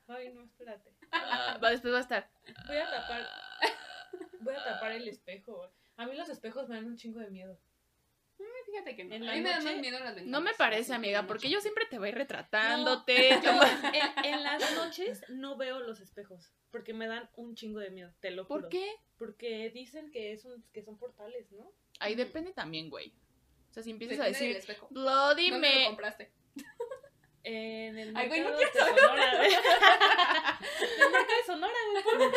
Ay, 0.10 0.30
no, 0.34 0.44
espérate. 0.44 0.90
ah, 1.12 1.58
va, 1.64 1.70
después 1.70 1.94
va 1.94 1.98
a 2.00 2.02
estar. 2.02 2.30
Voy 2.68 2.78
a 2.78 2.90
tapar. 2.90 3.28
Voy 4.42 4.56
a 4.56 4.64
tapar 4.64 4.92
el 4.94 5.08
espejo. 5.08 5.70
A 5.98 6.06
mí 6.06 6.16
los 6.16 6.30
espejos 6.30 6.68
me 6.70 6.76
dan 6.76 6.86
un 6.86 6.96
chingo 6.98 7.20
de 7.20 7.30
miedo. 7.30 7.60
Fíjate 8.66 8.96
que 8.96 9.04
no. 9.06 9.16
¿En 9.16 9.24
a 9.24 9.26
la 9.28 9.34
mí 9.34 9.42
me 9.42 9.50
da 9.50 9.62
más 9.62 9.76
miedo 9.78 9.98
las 10.00 10.16
ventanas. 10.16 10.28
No 10.30 10.42
me 10.42 10.54
parece, 10.54 10.94
amiga, 10.94 11.26
porque 11.26 11.50
yo 11.50 11.62
siempre 11.62 11.86
te 11.90 11.98
voy 12.00 12.12
retratándote. 12.12 13.30
Yo, 13.44 13.52
como- 13.52 13.64
en, 13.64 14.26
en 14.26 14.44
las 14.44 14.72
noches 14.76 15.24
no 15.30 15.56
veo 15.58 15.80
los 15.80 16.00
espejos 16.02 16.52
porque 16.70 16.94
me 16.94 17.08
dan 17.08 17.30
un 17.36 17.56
chingo 17.56 17.80
de 17.80 17.90
miedo, 17.92 18.14
te 18.20 18.30
lo 18.32 18.46
juro. 18.46 18.62
¿Por 18.62 18.70
qué? 18.70 18.86
Porque 19.18 19.70
dicen 19.72 20.12
que, 20.12 20.34
es 20.34 20.46
un, 20.46 20.64
que 20.74 20.84
son 20.84 20.98
portales, 20.98 21.52
¿no? 21.52 21.72
Ahí 22.00 22.14
depende 22.16 22.52
también, 22.52 22.90
güey. 22.90 23.14
O 23.70 23.74
sea, 23.74 23.82
si 23.84 23.92
empiezas 23.92 24.20
a 24.20 24.26
Depende 24.26 24.48
del 24.48 24.56
decir. 24.68 24.76
Bloody 24.92 25.50
¿Dónde 25.50 25.70
lo 25.70 25.76
me... 25.80 25.86
compraste? 25.88 26.32
En 27.44 27.98
el 27.98 28.16
Ay, 28.18 28.28
güey, 28.28 28.42
no 28.42 28.50
mercado 28.50 28.72
quiero 28.74 28.86
de 28.86 28.98
Sonora. 29.02 29.38
güey. 29.38 29.54
En 30.98 31.02
el 31.02 31.12
mercado 31.12 31.38
de 31.38 31.46
Sonora, 31.46 31.74
güey. 31.92 32.30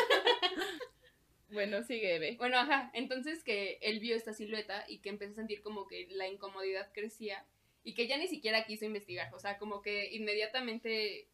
Bueno, 1.50 1.82
sigue, 1.82 2.18
ve. 2.18 2.36
Bueno, 2.38 2.58
ajá. 2.58 2.90
Entonces 2.94 3.42
que 3.42 3.78
él 3.82 4.00
vio 4.00 4.16
esta 4.16 4.32
silueta 4.32 4.84
y 4.88 4.98
que 4.98 5.08
empezó 5.08 5.32
a 5.32 5.36
sentir 5.36 5.62
como 5.62 5.86
que 5.86 6.06
la 6.10 6.28
incomodidad 6.28 6.90
crecía 6.92 7.44
y 7.82 7.94
que 7.94 8.06
ya 8.06 8.16
ni 8.18 8.28
siquiera 8.28 8.64
quiso 8.64 8.84
investigar. 8.84 9.32
O 9.34 9.38
sea, 9.38 9.58
como 9.58 9.82
que 9.82 10.10
inmediatamente, 10.14 11.28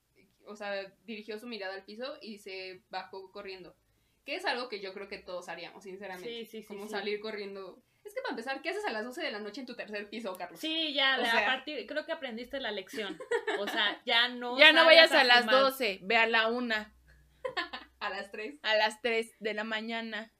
o 0.46 0.56
sea, 0.56 0.92
dirigió 1.04 1.38
su 1.38 1.46
mirada 1.46 1.74
al 1.74 1.84
piso 1.84 2.16
y 2.22 2.38
se 2.38 2.82
bajó 2.90 3.30
corriendo. 3.32 3.74
Que 4.24 4.34
es 4.36 4.44
algo 4.44 4.68
que 4.68 4.80
yo 4.80 4.92
creo 4.92 5.08
que 5.08 5.18
todos 5.18 5.48
haríamos, 5.48 5.84
sinceramente. 5.84 6.28
Sí, 6.28 6.44
sí, 6.46 6.62
sí. 6.62 6.66
como 6.66 6.84
sí. 6.86 6.90
salir 6.90 7.20
corriendo. 7.20 7.80
Es 8.04 8.14
que 8.14 8.20
para 8.20 8.30
empezar, 8.30 8.62
¿qué 8.62 8.70
haces 8.70 8.84
a 8.84 8.92
las 8.92 9.04
12 9.04 9.20
de 9.20 9.32
la 9.32 9.40
noche 9.40 9.60
en 9.60 9.66
tu 9.66 9.74
tercer 9.74 10.08
piso, 10.08 10.36
Carlos? 10.36 10.60
Sí, 10.60 10.92
ya, 10.94 11.18
O 11.20 11.24
sea- 11.24 11.42
a 11.42 11.46
partir, 11.46 11.84
creo 11.86 12.06
que 12.06 12.12
aprendiste 12.12 12.60
la 12.60 12.70
lección. 12.70 13.18
O 13.58 13.66
sea, 13.66 14.00
ya 14.06 14.28
no. 14.28 14.58
Ya 14.58 14.72
no 14.72 14.84
vayas 14.84 15.10
a 15.12 15.24
las 15.24 15.40
fumar. 15.40 15.60
12, 15.62 15.98
ve 16.02 16.16
a 16.16 16.26
la 16.26 16.48
1, 16.48 16.74
A 18.06 18.10
las 18.10 18.30
3. 18.30 18.58
a 18.62 18.76
las 18.76 19.00
3 19.02 19.34
de 19.40 19.54
la 19.54 19.64
mañana. 19.64 20.32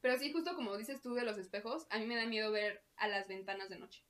Pero 0.00 0.16
sí, 0.18 0.32
justo 0.32 0.54
como 0.54 0.76
dices 0.76 1.02
tú 1.02 1.14
de 1.14 1.24
los 1.24 1.36
espejos, 1.38 1.86
a 1.90 1.98
mí 1.98 2.06
me 2.06 2.16
da 2.16 2.26
miedo 2.26 2.50
ver 2.52 2.82
a 2.96 3.08
las 3.08 3.28
ventanas 3.28 3.68
de 3.68 3.78
noche. 3.78 4.02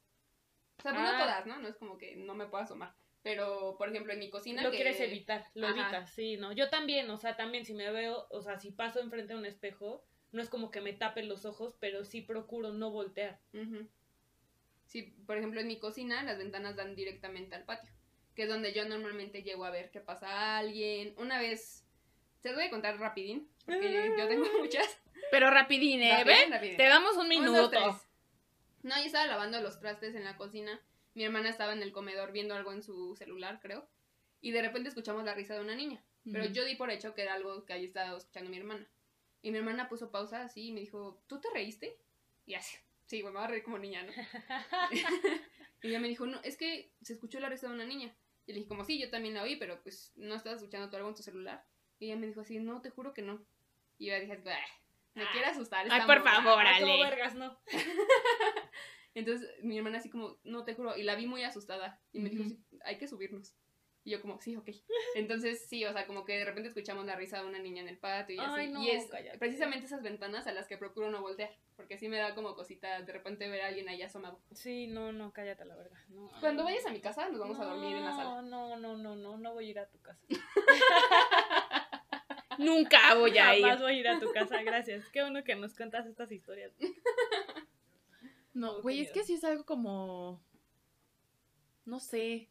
O 0.78 0.82
sea, 0.82 0.92
pues 0.92 1.04
Ah. 1.06 1.12
no 1.12 1.18
todas, 1.24 1.46
¿no? 1.46 1.58
No 1.58 1.68
es 1.68 1.76
como 1.76 1.98
que 1.98 2.16
no 2.16 2.34
me 2.34 2.46
pueda 2.46 2.64
asomar. 2.64 2.94
Pero, 3.22 3.74
por 3.76 3.90
ejemplo, 3.90 4.12
en 4.14 4.18
mi 4.18 4.30
cocina. 4.30 4.62
Lo 4.62 4.70
que- 4.70 4.76
quieres 4.78 4.98
evitar, 5.00 5.46
lo 5.54 5.66
Ajá. 5.66 5.80
evitas, 5.82 6.10
sí, 6.14 6.36
¿no? 6.38 6.52
Yo 6.52 6.70
también, 6.70 7.10
o 7.10 7.18
sea, 7.18 7.36
también 7.36 7.66
si 7.66 7.74
me 7.74 7.90
veo, 7.90 8.26
o 8.30 8.40
sea, 8.40 8.58
si 8.58 8.70
paso 8.70 9.00
enfrente 9.00 9.34
de 9.34 9.38
un 9.38 9.44
espejo, 9.44 10.02
no 10.32 10.40
es 10.40 10.48
como 10.48 10.70
que 10.70 10.80
me 10.80 10.92
tapen 10.94 11.28
los 11.28 11.44
ojos, 11.44 11.74
pero 11.80 12.04
sí 12.04 12.22
procuro 12.22 12.72
no 12.72 12.90
voltear. 12.90 13.38
Sí, 14.86 15.02
por 15.26 15.36
ejemplo, 15.36 15.60
en 15.60 15.66
mi 15.68 15.78
cocina 15.78 16.22
las 16.22 16.38
ventanas 16.38 16.76
dan 16.76 16.94
directamente 16.96 17.54
al 17.54 17.64
patio, 17.64 17.92
que 18.34 18.44
es 18.44 18.48
donde 18.48 18.72
yo 18.72 18.84
normalmente 18.88 19.42
llego 19.42 19.64
a 19.64 19.70
ver 19.70 19.90
qué 19.90 20.00
pasa 20.00 20.56
alguien. 20.58 21.14
Una 21.18 21.38
vez, 21.38 21.84
se 22.40 22.48
los 22.48 22.56
voy 22.56 22.66
a 22.66 22.70
contar 22.70 22.98
rapidín, 22.98 23.48
porque 23.64 24.12
yo 24.16 24.28
tengo 24.28 24.46
muchas. 24.58 25.00
Pero 25.30 25.50
rapidín, 25.50 26.02
¿eh? 26.02 26.24
Rapidín, 26.24 26.50
¿Ve? 26.50 26.56
rapidín. 26.56 26.76
Te 26.76 26.88
damos 26.88 27.16
un 27.16 27.22
Un, 27.22 27.28
minuto. 27.28 28.00
No, 28.82 28.96
yo 28.96 29.04
estaba 29.04 29.26
lavando 29.26 29.60
los 29.60 29.78
trastes 29.78 30.14
en 30.14 30.24
la 30.24 30.36
cocina. 30.36 30.80
Mi 31.14 31.24
hermana 31.24 31.50
estaba 31.50 31.72
en 31.72 31.82
el 31.82 31.92
comedor 31.92 32.32
viendo 32.32 32.54
algo 32.54 32.72
en 32.72 32.82
su 32.82 33.14
celular, 33.16 33.60
creo. 33.60 33.88
Y 34.40 34.52
de 34.52 34.62
repente 34.62 34.88
escuchamos 34.88 35.24
la 35.24 35.34
risa 35.34 35.54
de 35.54 35.60
una 35.60 35.74
niña. 35.74 36.02
Pero 36.24 36.46
yo 36.46 36.64
di 36.64 36.76
por 36.76 36.90
hecho 36.90 37.14
que 37.14 37.22
era 37.22 37.34
algo 37.34 37.64
que 37.64 37.72
había 37.72 37.86
estado 37.86 38.16
escuchando 38.16 38.50
mi 38.50 38.58
hermana. 38.58 38.86
Y 39.42 39.50
mi 39.50 39.58
hermana 39.58 39.88
puso 39.88 40.10
pausa 40.10 40.42
así 40.42 40.68
y 40.68 40.72
me 40.72 40.80
dijo, 40.80 41.22
¿tú 41.26 41.40
te 41.40 41.48
reíste? 41.52 41.98
Y 42.46 42.54
así, 42.54 42.76
sí, 43.06 43.22
güey, 43.22 43.32
me 43.32 43.38
voy 43.38 43.44
a 43.46 43.50
reír 43.50 43.62
como 43.62 43.78
niña, 43.78 44.02
¿no? 44.02 44.12
y 45.82 45.88
ella 45.88 45.98
me 45.98 46.08
dijo, 46.08 46.26
no, 46.26 46.40
es 46.42 46.56
que 46.56 46.92
se 47.02 47.14
escuchó 47.14 47.40
la 47.40 47.48
risa 47.48 47.68
de 47.68 47.74
una 47.74 47.86
niña. 47.86 48.14
Y 48.46 48.52
le 48.52 48.58
dije, 48.58 48.68
como, 48.68 48.84
sí, 48.84 48.98
yo 48.98 49.10
también 49.10 49.34
la 49.34 49.42
oí, 49.42 49.56
pero 49.56 49.82
pues 49.82 50.12
no 50.16 50.34
estabas 50.34 50.58
escuchando 50.58 50.90
tú 50.90 50.96
algo 50.96 51.08
en 51.08 51.14
tu 51.14 51.22
celular. 51.22 51.64
Y 52.00 52.06
ella 52.06 52.16
me 52.16 52.26
dijo 52.26 52.40
así, 52.40 52.58
no, 52.58 52.80
te 52.82 52.90
juro 52.90 53.14
que 53.14 53.22
no. 53.22 53.40
Y 53.98 54.06
yo 54.06 54.18
dije, 54.18 54.36
"Bah, 54.38 54.56
me 55.14 55.24
quiere 55.30 55.46
asustar. 55.46 55.86
Ay, 55.90 56.00
por 56.06 56.18
morra". 56.20 56.42
favor, 56.42 56.64
Ah, 56.66 56.76
como 56.80 56.94
Ale. 56.94 57.04
vergas, 57.04 57.34
no. 57.36 57.56
Entonces 59.14 59.48
mi 59.62 59.76
hermana 59.76 59.98
así 59.98 60.08
como, 60.08 60.38
no 60.44 60.64
te 60.64 60.74
juro, 60.74 60.96
y 60.96 61.02
la 61.02 61.14
vi 61.14 61.26
muy 61.26 61.42
asustada. 61.44 62.00
Y 62.12 62.20
me 62.20 62.30
dijo. 62.30 62.44
"Sí, 62.44 62.58
hay 62.84 62.96
que 62.98 63.06
subirnos. 63.08 63.54
Y 64.02 64.12
yo 64.12 64.22
como, 64.22 64.40
sí, 64.40 64.56
ok. 64.56 64.68
Entonces 65.14 65.68
sí, 65.68 65.84
o 65.84 65.92
sea, 65.92 66.06
como 66.06 66.24
que 66.24 66.38
de 66.38 66.44
repente 66.46 66.68
escuchamos 66.68 67.04
la 67.04 67.16
risa 67.16 67.42
de 67.42 67.46
una 67.46 67.58
niña 67.58 67.82
en 67.82 67.88
el 67.88 67.98
patio 67.98 68.36
y 68.36 68.38
así. 68.38 68.68
No, 68.68 68.82
y 68.82 68.90
es 68.90 69.06
cállate. 69.10 69.36
precisamente 69.38 69.84
esas 69.86 70.02
ventanas 70.02 70.46
a 70.46 70.52
las 70.52 70.66
que 70.68 70.78
procuro 70.78 71.10
no 71.10 71.20
voltear. 71.20 71.50
Porque 71.76 71.98
sí 71.98 72.08
me 72.08 72.16
da 72.18 72.34
como 72.34 72.54
cosita 72.54 73.00
de 73.02 73.12
repente 73.12 73.48
ver 73.48 73.62
a 73.62 73.66
alguien 73.68 73.88
ahí 73.88 74.00
asomado. 74.02 74.40
Sí, 74.54 74.86
no, 74.86 75.12
no, 75.12 75.32
cállate 75.32 75.64
la 75.66 75.76
verga. 75.76 75.98
No. 76.08 76.30
Cuando 76.40 76.64
vayas 76.64 76.86
a 76.86 76.90
mi 76.90 77.00
casa 77.00 77.28
nos 77.28 77.40
vamos 77.40 77.58
a 77.58 77.64
dormir 77.64 77.96
en 77.96 78.04
la 78.04 78.12
sala. 78.12 78.42
No, 78.42 78.76
no, 78.76 78.96
no, 78.96 79.16
no, 79.16 79.36
no 79.38 79.52
voy 79.54 79.66
a 79.66 79.70
ir 79.70 79.78
a 79.78 79.88
tu 79.88 80.00
casa. 80.00 80.20
Nunca 82.64 83.14
voy 83.14 83.36
a 83.38 83.56
ir. 83.56 83.62
Jamás 83.62 83.80
voy 83.80 83.92
a 83.92 83.98
ir 83.98 84.08
a 84.08 84.18
tu 84.20 84.32
casa, 84.32 84.62
gracias. 84.62 85.08
Qué 85.10 85.22
bueno 85.22 85.42
que 85.44 85.54
nos 85.54 85.74
cuentas 85.74 86.06
estas 86.06 86.30
historias. 86.32 86.72
No, 88.52 88.82
güey, 88.82 89.00
es 89.00 89.12
que 89.12 89.22
sí 89.22 89.34
es 89.34 89.44
algo 89.44 89.64
como. 89.64 90.44
No 91.84 92.00
sé. 92.00 92.48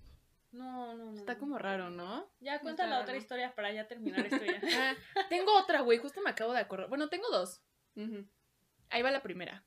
No, 0.51 0.95
no, 0.95 1.11
no. 1.11 1.17
Está 1.17 1.33
no. 1.33 1.39
como 1.39 1.57
raro, 1.57 1.89
¿no? 1.89 2.31
Ya 2.39 2.59
cuenta 2.59 2.87
la 2.87 3.01
otra 3.01 3.17
historia 3.17 3.53
para 3.53 3.71
ya 3.71 3.87
terminar 3.87 4.25
esto 4.25 4.43
ya. 4.43 4.61
Ah, 5.15 5.27
tengo 5.29 5.55
otra, 5.57 5.81
güey, 5.81 5.97
justo 5.97 6.21
me 6.21 6.29
acabo 6.29 6.53
de 6.53 6.59
acordar. 6.59 6.87
Bueno, 6.89 7.09
tengo 7.09 7.29
dos. 7.29 7.61
Ahí 8.89 9.01
va 9.01 9.11
la 9.11 9.21
primera. 9.21 9.65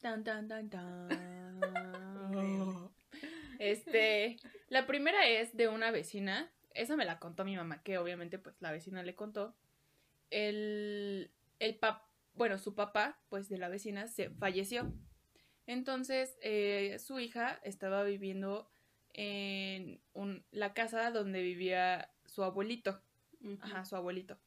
Tan, 0.00 0.22
tan, 0.24 0.48
tan, 0.48 0.70
tan. 0.70 1.08
Este, 3.58 4.36
la 4.68 4.86
primera 4.86 5.26
es 5.26 5.56
de 5.56 5.68
una 5.68 5.90
vecina. 5.90 6.52
Esa 6.76 6.96
me 6.96 7.04
la 7.04 7.18
contó 7.18 7.44
mi 7.44 7.56
mamá, 7.56 7.82
que 7.82 7.98
obviamente 7.98 8.38
pues 8.38 8.56
la 8.60 8.70
vecina 8.72 9.02
le 9.02 9.14
contó. 9.14 9.54
El, 10.30 11.30
el 11.58 11.76
pap, 11.76 12.02
bueno, 12.34 12.58
su 12.58 12.74
papá, 12.74 13.18
pues 13.28 13.48
de 13.48 13.58
la 13.58 13.68
vecina, 13.68 14.08
se 14.08 14.30
falleció. 14.30 14.92
Entonces, 15.66 16.36
eh, 16.42 16.98
su 16.98 17.18
hija 17.18 17.60
estaba 17.62 18.02
viviendo 18.04 18.70
en 19.14 20.00
un- 20.12 20.44
la 20.50 20.74
casa 20.74 21.10
donde 21.10 21.42
vivía 21.42 22.10
su 22.26 22.44
abuelito. 22.44 23.00
Ajá, 23.62 23.84
su 23.84 23.96
abuelito. 23.96 24.38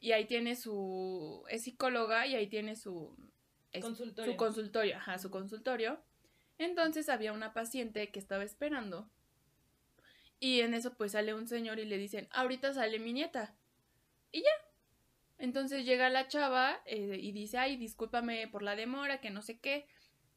Y 0.00 0.12
ahí 0.12 0.26
tiene 0.26 0.56
su... 0.56 1.44
es 1.48 1.62
psicóloga 1.64 2.26
y 2.26 2.34
ahí 2.34 2.48
tiene 2.48 2.76
su... 2.76 3.16
es- 3.72 3.82
Consultorio. 3.84 4.32
Su 4.32 4.36
consultorio, 4.36 4.96
ajá, 4.96 5.18
su 5.18 5.30
consultorio. 5.30 6.00
Entonces 6.58 7.08
había 7.08 7.32
una 7.32 7.52
paciente 7.52 8.10
que 8.10 8.18
estaba 8.18 8.42
esperando. 8.44 9.10
Y 10.38 10.60
en 10.60 10.74
eso 10.74 10.94
pues 10.96 11.12
sale 11.12 11.34
un 11.34 11.48
señor 11.48 11.78
y 11.78 11.84
le 11.84 11.98
dicen, 11.98 12.28
ahorita 12.30 12.74
sale 12.74 12.98
mi 12.98 13.12
nieta. 13.12 13.56
Y 14.32 14.42
ya. 14.42 14.50
Entonces 15.38 15.84
llega 15.84 16.08
la 16.08 16.28
chava 16.28 16.80
eh, 16.86 17.18
y 17.20 17.32
dice, 17.32 17.58
ay, 17.58 17.76
discúlpame 17.76 18.48
por 18.48 18.62
la 18.62 18.76
demora, 18.76 19.20
que 19.20 19.30
no 19.30 19.42
sé 19.42 19.58
qué. 19.58 19.86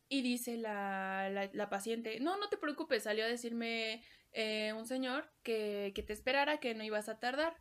Y 0.09 0.21
dice 0.21 0.57
la, 0.57 1.29
la, 1.31 1.49
la 1.53 1.69
paciente, 1.69 2.19
no, 2.19 2.37
no 2.37 2.49
te 2.49 2.57
preocupes, 2.57 3.03
salió 3.03 3.23
a 3.23 3.27
decirme 3.27 4.03
eh, 4.31 4.73
un 4.73 4.85
señor 4.87 5.29
que, 5.43 5.91
que 5.95 6.03
te 6.03 6.13
esperara, 6.13 6.59
que 6.59 6.73
no 6.75 6.83
ibas 6.83 7.09
a 7.09 7.19
tardar. 7.19 7.55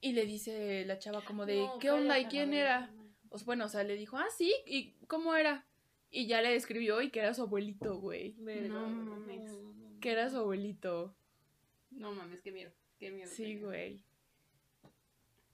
Y 0.00 0.12
le 0.12 0.24
dice 0.24 0.84
la 0.86 0.98
chava 0.98 1.22
como 1.24 1.44
de, 1.46 1.58
No, 1.58 1.78
¿qué 1.78 1.90
onda? 1.90 2.18
¿Y 2.18 2.26
quién 2.26 2.54
era? 2.54 2.90
Pues 3.28 3.44
bueno, 3.44 3.66
o 3.66 3.68
sea, 3.68 3.84
le 3.84 3.96
dijo, 3.96 4.16
ah, 4.16 4.28
sí, 4.36 4.54
¿y 4.66 4.92
cómo 5.06 5.34
era? 5.36 5.66
Y 6.10 6.26
ya 6.26 6.40
le 6.40 6.50
describió 6.50 7.00
y 7.02 7.10
que 7.10 7.20
era 7.20 7.34
su 7.34 7.42
abuelito, 7.42 7.98
güey. 7.98 8.34
Verga, 8.38 8.68
No 8.68 8.80
güey, 8.82 8.94
mames. 8.94 9.44
no, 9.52 9.58
no, 9.60 9.72
no. 9.90 10.00
Que 10.00 10.12
era 10.12 10.30
su 10.30 10.38
abuelito. 10.38 11.14
No 11.90 12.12
mames, 12.12 12.40
qué 12.40 12.52
miedo. 12.52 12.72
Qué 12.98 13.10
miedo. 13.10 13.30
Sí, 13.30 13.58
güey. 13.58 14.04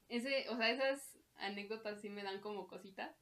Ese, 0.09 0.49
o 0.51 0.57
sea, 0.57 0.70
esas 0.70 1.16
anécdotas 1.37 2.01
sí 2.01 2.09
me 2.09 2.22
dan 2.22 2.41
como 2.41 2.66
cosita. 2.68 3.14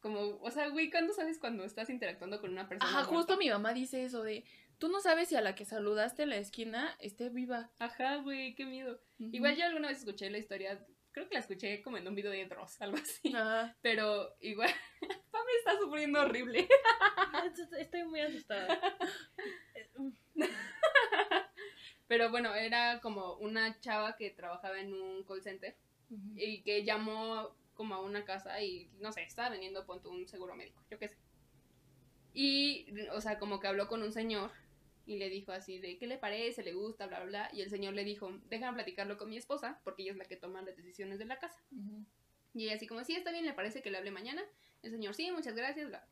Como, 0.00 0.38
o 0.42 0.50
sea, 0.50 0.68
güey, 0.68 0.90
¿cuándo 0.90 1.14
sabes 1.14 1.38
cuando 1.38 1.64
estás 1.64 1.88
interactuando 1.88 2.40
con 2.40 2.50
una 2.50 2.68
persona? 2.68 2.90
Ajá, 2.90 2.98
muerta? 3.04 3.16
justo 3.16 3.36
mi 3.38 3.48
mamá 3.48 3.72
dice 3.72 4.04
eso 4.04 4.22
de, 4.22 4.44
tú 4.78 4.88
no 4.88 5.00
sabes 5.00 5.28
si 5.28 5.36
a 5.36 5.40
la 5.40 5.54
que 5.54 5.64
saludaste 5.64 6.24
en 6.24 6.30
la 6.30 6.36
esquina 6.36 6.94
esté 7.00 7.30
viva. 7.30 7.70
Ajá, 7.78 8.16
güey, 8.16 8.54
qué 8.54 8.66
miedo. 8.66 9.00
Igual 9.18 9.56
yo 9.56 9.64
alguna 9.64 9.88
vez 9.88 9.98
escuché 9.98 10.28
la 10.28 10.38
historia, 10.38 10.84
creo 11.12 11.28
que 11.28 11.34
la 11.34 11.40
escuché 11.40 11.80
como 11.80 11.96
en 11.96 12.06
un 12.06 12.14
video 12.14 12.32
de 12.32 12.44
Dross, 12.44 12.82
algo 12.82 12.98
así. 12.98 13.34
Ajá. 13.34 13.76
Pero 13.80 14.36
igual, 14.40 14.70
Pame 15.30 15.50
está 15.58 15.78
sufriendo 15.78 16.20
horrible. 16.20 16.68
Estoy 17.78 18.04
muy 18.04 18.20
asustada. 18.20 18.78
Pero 22.16 22.30
bueno, 22.30 22.54
era 22.54 23.00
como 23.00 23.34
una 23.38 23.80
chava 23.80 24.14
que 24.14 24.30
trabajaba 24.30 24.78
en 24.78 24.92
un 24.94 25.24
call 25.24 25.42
center 25.42 25.74
Ujú. 26.10 26.34
y 26.36 26.62
que 26.62 26.84
llamó 26.84 27.56
como 27.74 27.96
a 27.96 28.02
una 28.02 28.24
casa 28.24 28.62
y 28.62 28.88
no 29.00 29.10
sé, 29.10 29.24
estaba 29.24 29.48
vendiendo 29.48 29.84
punto 29.84 30.10
un 30.10 30.28
seguro 30.28 30.54
médico, 30.54 30.80
yo 30.88 30.96
qué 30.96 31.08
sé. 31.08 31.16
Y, 32.32 32.86
o 33.10 33.20
sea, 33.20 33.40
como 33.40 33.58
que 33.58 33.66
habló 33.66 33.88
con 33.88 34.00
un 34.04 34.12
señor 34.12 34.52
y 35.06 35.16
le 35.16 35.28
dijo 35.28 35.50
así 35.50 35.80
de 35.80 35.98
qué 35.98 36.06
le 36.06 36.16
parece, 36.16 36.62
le 36.62 36.72
gusta, 36.72 37.08
bla, 37.08 37.18
bla, 37.18 37.26
bla. 37.26 37.50
Y 37.52 37.62
el 37.62 37.70
señor 37.70 37.94
le 37.94 38.04
dijo, 38.04 38.30
déjame 38.48 38.74
platicarlo 38.76 39.18
con 39.18 39.28
mi 39.28 39.36
esposa, 39.36 39.80
porque 39.82 40.02
ella 40.04 40.12
es 40.12 40.18
la 40.18 40.24
que 40.24 40.36
toma 40.36 40.62
las 40.62 40.76
decisiones 40.76 41.18
de 41.18 41.24
la 41.24 41.40
casa. 41.40 41.60
Ujú. 41.72 42.04
Y 42.54 42.66
ella 42.66 42.76
así 42.76 42.86
como, 42.86 43.02
sí, 43.02 43.16
está 43.16 43.32
bien, 43.32 43.44
le 43.44 43.54
parece 43.54 43.82
que 43.82 43.90
le 43.90 43.98
hable 43.98 44.12
mañana. 44.12 44.44
El 44.84 44.92
señor, 44.92 45.16
sí, 45.16 45.32
muchas 45.32 45.56
gracias, 45.56 45.88
bla. 45.88 46.06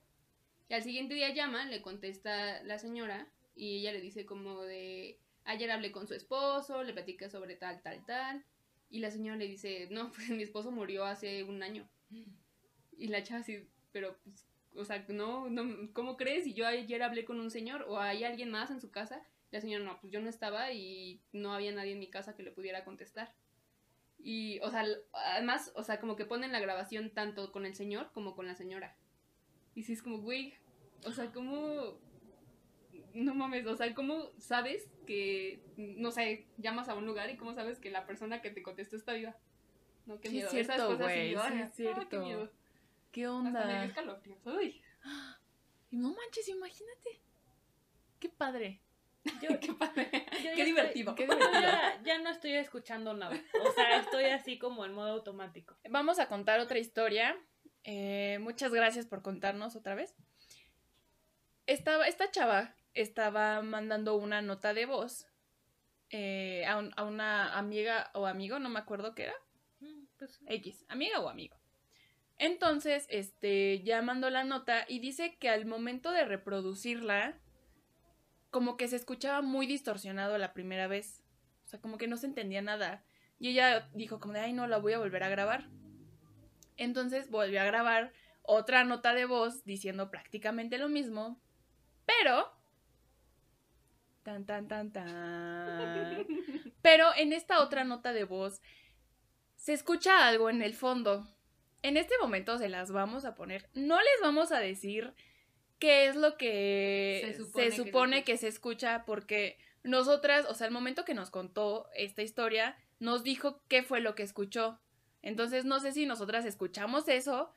Y 0.68 0.74
al 0.74 0.82
siguiente 0.82 1.14
día 1.14 1.32
llama, 1.32 1.64
le 1.66 1.80
contesta 1.80 2.60
la 2.64 2.80
señora 2.80 3.28
y 3.54 3.78
ella 3.78 3.92
le 3.92 4.00
dice 4.00 4.26
como 4.26 4.62
de, 4.62 5.21
ayer 5.44 5.70
hablé 5.70 5.92
con 5.92 6.06
su 6.06 6.14
esposo, 6.14 6.82
le 6.82 6.92
platica 6.92 7.28
sobre 7.28 7.56
tal, 7.56 7.82
tal, 7.82 8.04
tal. 8.04 8.44
Y 8.88 9.00
la 9.00 9.10
señora 9.10 9.36
le 9.36 9.48
dice, 9.48 9.88
no, 9.90 10.10
pues 10.12 10.30
mi 10.30 10.42
esposo 10.42 10.70
murió 10.70 11.04
hace 11.04 11.44
un 11.44 11.62
año. 11.62 11.88
Y 12.96 13.08
la 13.08 13.22
chava 13.22 13.40
así, 13.40 13.66
pero 13.90 14.18
pues, 14.22 14.46
o 14.74 14.84
sea, 14.84 15.04
no, 15.08 15.48
no, 15.48 15.92
¿cómo 15.92 16.16
crees? 16.16 16.46
Y 16.46 16.54
yo 16.54 16.66
ayer 16.66 17.02
hablé 17.02 17.24
con 17.24 17.40
un 17.40 17.50
señor 17.50 17.84
o 17.88 17.98
hay 17.98 18.24
alguien 18.24 18.50
más 18.50 18.70
en 18.70 18.80
su 18.80 18.90
casa. 18.90 19.22
La 19.50 19.60
señora, 19.60 19.84
no, 19.84 20.00
pues 20.00 20.12
yo 20.12 20.20
no 20.20 20.30
estaba 20.30 20.72
y 20.72 21.22
no 21.32 21.52
había 21.52 21.72
nadie 21.72 21.92
en 21.92 21.98
mi 21.98 22.08
casa 22.08 22.34
que 22.34 22.42
le 22.42 22.52
pudiera 22.52 22.84
contestar. 22.84 23.34
Y, 24.18 24.60
o 24.60 24.70
sea, 24.70 24.84
además, 25.12 25.72
o 25.74 25.82
sea, 25.82 26.00
como 26.00 26.16
que 26.16 26.24
ponen 26.24 26.52
la 26.52 26.60
grabación 26.60 27.10
tanto 27.10 27.50
con 27.50 27.66
el 27.66 27.74
señor 27.74 28.12
como 28.12 28.34
con 28.34 28.46
la 28.46 28.54
señora. 28.54 28.96
Y 29.74 29.82
sí 29.82 29.94
es 29.94 30.02
como, 30.02 30.18
güey, 30.18 30.54
o 31.04 31.12
sea, 31.12 31.32
¿cómo...? 31.32 31.98
No 33.14 33.34
mames, 33.34 33.66
o 33.66 33.76
sea, 33.76 33.92
¿cómo 33.94 34.30
sabes 34.38 34.88
que, 35.06 35.60
no 35.76 36.10
sé, 36.10 36.46
llamas 36.58 36.88
a 36.88 36.94
un 36.94 37.06
lugar 37.06 37.28
y 37.30 37.36
cómo 37.36 37.54
sabes 37.54 37.78
que 37.78 37.90
la 37.90 38.06
persona 38.06 38.40
que 38.42 38.50
te 38.50 38.62
contestó 38.62 38.96
está 38.96 39.12
viva? 39.12 39.36
No, 40.06 40.20
qué 40.20 40.28
Sí, 40.30 40.38
es 40.38 40.44
miedo. 40.44 40.50
cierto, 40.50 40.72
Esas 40.72 40.86
cosas 40.86 41.06
güey, 41.06 41.28
sí, 41.30 41.34
sí, 41.34 41.40
ay, 41.40 41.52
es 41.58 41.62
ay, 41.62 41.68
qué 41.68 41.74
cierto. 41.74 42.20
miedo. 42.20 42.50
¿Qué 43.12 43.24
Hasta 43.26 43.40
me 43.42 43.48
onda? 43.48 43.84
escalofríos. 43.84 44.38
Uy, 44.46 44.82
Y 45.90 45.96
No 45.96 46.08
manches, 46.14 46.48
imagínate. 46.48 47.20
Qué 48.18 48.28
padre. 48.28 48.80
Yo, 49.40 49.48
qué 49.60 49.72
padre. 49.74 50.08
yo 50.42 50.50
Qué 50.56 50.64
divertido. 50.64 51.14
Qué 51.14 51.24
divertido. 51.24 51.52
ya, 51.60 52.00
ya 52.04 52.18
no 52.18 52.30
estoy 52.30 52.54
escuchando 52.54 53.12
nada. 53.14 53.38
O 53.64 53.72
sea, 53.72 54.00
estoy 54.00 54.24
así 54.24 54.58
como 54.58 54.84
en 54.86 54.94
modo 54.94 55.10
automático. 55.12 55.76
Vamos 55.90 56.18
a 56.18 56.28
contar 56.28 56.58
otra 56.60 56.78
historia. 56.78 57.36
Eh, 57.84 58.38
muchas 58.40 58.72
gracias 58.72 59.06
por 59.06 59.22
contarnos 59.22 59.76
otra 59.76 59.94
vez. 59.94 60.14
Estaba, 61.66 62.08
esta 62.08 62.30
chava 62.30 62.74
estaba 62.94 63.62
mandando 63.62 64.16
una 64.16 64.42
nota 64.42 64.74
de 64.74 64.86
voz 64.86 65.26
eh, 66.10 66.64
a, 66.66 66.78
un- 66.78 66.92
a 66.96 67.04
una 67.04 67.58
amiga 67.58 68.10
o 68.14 68.26
amigo, 68.26 68.58
no 68.58 68.68
me 68.68 68.78
acuerdo 68.78 69.14
qué 69.14 69.24
era. 69.24 69.34
Mm, 69.80 70.04
Pues, 70.18 70.40
X, 70.46 70.84
amiga 70.88 71.20
o 71.20 71.28
amigo. 71.28 71.56
Entonces, 72.38 73.06
este, 73.08 73.82
ya 73.82 74.02
mandó 74.02 74.28
la 74.30 74.44
nota 74.44 74.84
y 74.88 74.98
dice 74.98 75.36
que 75.38 75.48
al 75.48 75.64
momento 75.66 76.10
de 76.10 76.24
reproducirla, 76.24 77.38
como 78.50 78.76
que 78.76 78.88
se 78.88 78.96
escuchaba 78.96 79.40
muy 79.42 79.66
distorsionado 79.66 80.36
la 80.38 80.52
primera 80.52 80.86
vez. 80.86 81.22
O 81.64 81.68
sea, 81.68 81.80
como 81.80 81.96
que 81.98 82.08
no 82.08 82.16
se 82.16 82.26
entendía 82.26 82.60
nada. 82.60 83.04
Y 83.38 83.48
ella 83.50 83.88
dijo 83.94 84.20
como 84.20 84.34
de, 84.34 84.40
ay, 84.40 84.52
no, 84.52 84.66
la 84.66 84.78
voy 84.78 84.92
a 84.92 84.98
volver 84.98 85.22
a 85.22 85.28
grabar. 85.30 85.68
Entonces 86.76 87.30
volvió 87.30 87.60
a 87.60 87.64
grabar 87.64 88.12
otra 88.42 88.84
nota 88.84 89.14
de 89.14 89.24
voz 89.24 89.64
diciendo 89.64 90.10
prácticamente 90.10 90.78
lo 90.78 90.88
mismo, 90.88 91.40
pero... 92.04 92.50
Tan, 94.22 94.46
tan, 94.46 94.68
tan, 94.68 94.92
tan. 94.92 96.26
Pero 96.82 97.08
en 97.16 97.32
esta 97.32 97.60
otra 97.60 97.84
nota 97.84 98.12
de 98.12 98.24
voz 98.24 98.60
se 99.56 99.72
escucha 99.72 100.26
algo 100.26 100.48
en 100.50 100.62
el 100.62 100.74
fondo. 100.74 101.26
En 101.82 101.96
este 101.96 102.14
momento 102.20 102.58
se 102.58 102.68
las 102.68 102.92
vamos 102.92 103.24
a 103.24 103.34
poner. 103.34 103.68
No 103.74 103.98
les 103.98 104.20
vamos 104.22 104.52
a 104.52 104.60
decir 104.60 105.12
qué 105.78 106.06
es 106.06 106.14
lo 106.14 106.36
que 106.36 107.20
Se 107.24 107.32
se 107.32 107.38
supone 107.38 107.70
supone, 107.72 108.24
que 108.24 108.32
se 108.32 108.32
que, 108.32 108.38
se 108.38 108.48
escucha 108.48 109.04
porque 109.04 109.58
nosotras, 109.82 110.46
o 110.48 110.54
sea, 110.54 110.68
el 110.68 110.72
momento 110.72 111.04
que 111.04 111.14
nos 111.14 111.30
contó 111.30 111.88
esta 111.94 112.22
historia, 112.22 112.76
nos 113.00 113.24
dijo 113.24 113.60
qué 113.66 113.82
fue 113.82 114.00
lo 114.00 114.14
que 114.14 114.22
escuchó. 114.22 114.78
Entonces 115.22 115.64
no 115.64 115.80
sé 115.80 115.92
si 115.92 116.06
nosotras 116.06 116.44
escuchamos 116.44 117.08
eso 117.08 117.52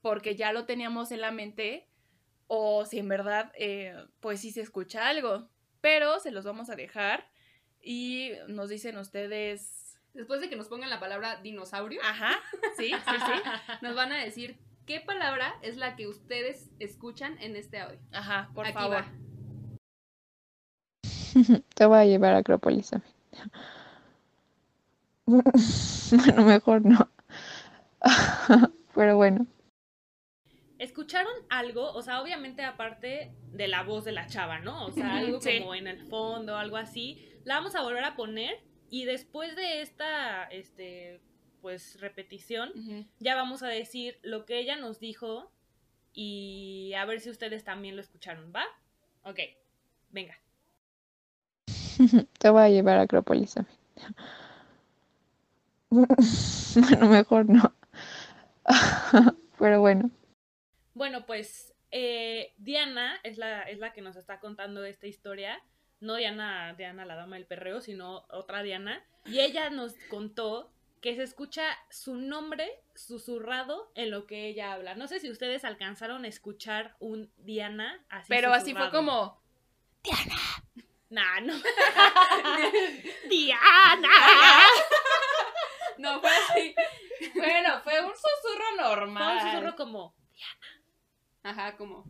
porque 0.00 0.34
ya 0.34 0.52
lo 0.52 0.64
teníamos 0.64 1.12
en 1.12 1.20
la 1.20 1.30
mente 1.30 1.86
o 2.48 2.84
si 2.84 2.98
en 2.98 3.08
verdad, 3.08 3.52
eh, 3.56 3.94
pues 4.20 4.40
sí 4.40 4.50
se 4.50 4.62
escucha 4.62 5.06
algo. 5.08 5.48
Pero 5.80 6.20
se 6.20 6.30
los 6.30 6.44
vamos 6.44 6.70
a 6.70 6.76
dejar 6.76 7.28
y 7.80 8.32
nos 8.48 8.68
dicen 8.68 8.96
ustedes... 8.98 9.98
Después 10.14 10.40
de 10.40 10.48
que 10.48 10.56
nos 10.56 10.68
pongan 10.68 10.90
la 10.90 10.98
palabra 11.00 11.36
dinosaurio, 11.42 12.00
Ajá, 12.02 12.32
sí, 12.76 12.90
sí, 12.90 12.92
sí. 13.26 13.42
nos 13.82 13.94
van 13.94 14.10
a 14.12 14.16
decir 14.16 14.58
qué 14.86 15.00
palabra 15.00 15.54
es 15.62 15.76
la 15.76 15.94
que 15.96 16.08
ustedes 16.08 16.70
escuchan 16.78 17.36
en 17.40 17.54
este 17.56 17.78
audio. 17.78 18.00
Ajá, 18.12 18.50
por 18.54 18.66
Aquí 18.66 18.74
favor. 18.74 18.96
va. 18.96 19.12
Te 21.74 21.86
voy 21.86 21.98
a 21.98 22.04
llevar 22.04 22.34
a 22.34 22.38
Acrópolis 22.38 22.92
a 22.92 22.98
mí. 22.98 23.04
Bueno, 26.10 26.44
mejor 26.46 26.86
no. 26.86 27.10
Pero 28.94 29.16
bueno. 29.18 29.46
¿Escucharon 30.78 31.32
algo? 31.50 31.92
O 31.92 32.02
sea, 32.02 32.22
obviamente 32.22 32.62
aparte 32.64 33.32
de 33.52 33.68
la 33.68 33.82
voz 33.82 34.04
de 34.04 34.12
la 34.12 34.26
chava, 34.26 34.60
¿no? 34.60 34.86
O 34.86 34.92
sea, 34.92 35.16
algo 35.16 35.40
Sí. 35.40 35.58
como 35.58 35.74
en 35.74 35.86
el 35.88 36.00
fondo, 36.06 36.56
algo 36.56 36.76
así. 36.76 37.24
La 37.44 37.56
vamos 37.56 37.74
a 37.74 37.82
volver 37.82 38.04
a 38.04 38.14
poner 38.14 38.60
y 38.90 39.04
después 39.04 39.56
de 39.56 39.82
esta, 39.82 40.44
este, 40.44 41.20
pues 41.60 42.00
repetición, 42.00 42.72
ya 43.18 43.34
vamos 43.34 43.62
a 43.62 43.68
decir 43.68 44.18
lo 44.22 44.44
que 44.46 44.58
ella 44.60 44.76
nos 44.76 45.00
dijo 45.00 45.50
y 46.12 46.92
a 46.96 47.04
ver 47.04 47.20
si 47.20 47.30
ustedes 47.30 47.64
también 47.64 47.96
lo 47.96 48.02
escucharon, 48.02 48.52
¿va? 48.54 48.64
Ok, 49.24 49.40
venga. 50.10 50.38
Te 52.38 52.50
voy 52.50 52.62
a 52.62 52.68
llevar 52.68 52.98
a 52.98 53.02
Acrópolis 53.02 53.56
a 53.56 53.62
mí. 53.62 53.68
Bueno, 56.74 57.08
mejor 57.08 57.48
no. 57.48 57.72
Pero 59.58 59.80
bueno. 59.80 60.10
Bueno, 60.98 61.26
pues 61.26 61.72
eh, 61.92 62.54
Diana 62.58 63.20
es 63.22 63.38
la, 63.38 63.62
es 63.62 63.78
la 63.78 63.92
que 63.92 64.02
nos 64.02 64.16
está 64.16 64.40
contando 64.40 64.84
esta 64.84 65.06
historia. 65.06 65.62
No 66.00 66.16
Diana, 66.16 66.74
Diana 66.74 67.04
la 67.04 67.14
dama 67.14 67.36
del 67.36 67.46
perreo, 67.46 67.80
sino 67.80 68.26
otra 68.30 68.64
Diana. 68.64 69.04
Y 69.24 69.38
ella 69.38 69.70
nos 69.70 69.94
contó 70.10 70.72
que 71.00 71.14
se 71.14 71.22
escucha 71.22 71.64
su 71.88 72.16
nombre 72.16 72.82
susurrado 72.96 73.92
en 73.94 74.10
lo 74.10 74.26
que 74.26 74.48
ella 74.48 74.72
habla. 74.72 74.96
No 74.96 75.06
sé 75.06 75.20
si 75.20 75.30
ustedes 75.30 75.64
alcanzaron 75.64 76.24
a 76.24 76.28
escuchar 76.28 76.96
un 76.98 77.32
Diana 77.36 78.04
así. 78.08 78.26
Pero 78.28 78.52
así 78.52 78.74
fue 78.74 78.90
como. 78.90 79.40
Nah, 81.10 81.40
no. 81.40 81.54
Diana. 83.30 84.08
No, 85.96 86.20
fue 86.20 86.30
así. 86.30 86.74
Bueno, 87.34 87.80
fue 87.82 88.00
un 88.04 88.12
susurro 88.12 88.64
Fue 88.74 88.82
normal. 88.82 89.36
un 89.36 89.50
susurro 89.52 89.76
como. 89.76 90.14
Ajá, 91.42 91.76
como. 91.76 92.04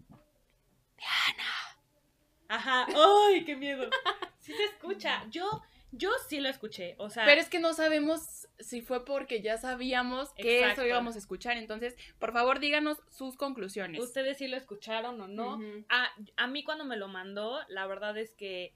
Ajá. 2.48 2.86
¡Ay, 2.88 3.44
qué 3.44 3.56
miedo! 3.56 3.88
Sí 4.40 4.54
se 4.54 4.64
escucha. 4.64 5.26
Yo, 5.30 5.62
yo 5.92 6.10
sí 6.26 6.40
lo 6.40 6.48
escuché. 6.48 6.94
O 6.96 7.10
sea, 7.10 7.26
Pero 7.26 7.38
es 7.38 7.50
que 7.50 7.58
no 7.58 7.74
sabemos 7.74 8.48
si 8.58 8.80
fue 8.80 9.04
porque 9.04 9.42
ya 9.42 9.58
sabíamos 9.58 10.32
que 10.32 10.60
Exacto. 10.60 10.80
eso 10.80 10.88
íbamos 10.88 11.16
a 11.16 11.18
escuchar. 11.18 11.58
Entonces, 11.58 11.94
por 12.18 12.32
favor, 12.32 12.58
díganos 12.58 13.02
sus 13.10 13.36
conclusiones. 13.36 14.00
ustedes 14.00 14.38
sí 14.38 14.48
lo 14.48 14.56
escucharon 14.56 15.20
o 15.20 15.28
no. 15.28 15.60
A, 15.90 16.08
a 16.38 16.46
mí 16.46 16.64
cuando 16.64 16.86
me 16.86 16.96
lo 16.96 17.08
mandó, 17.08 17.60
la 17.68 17.86
verdad 17.86 18.16
es 18.16 18.32
que 18.32 18.74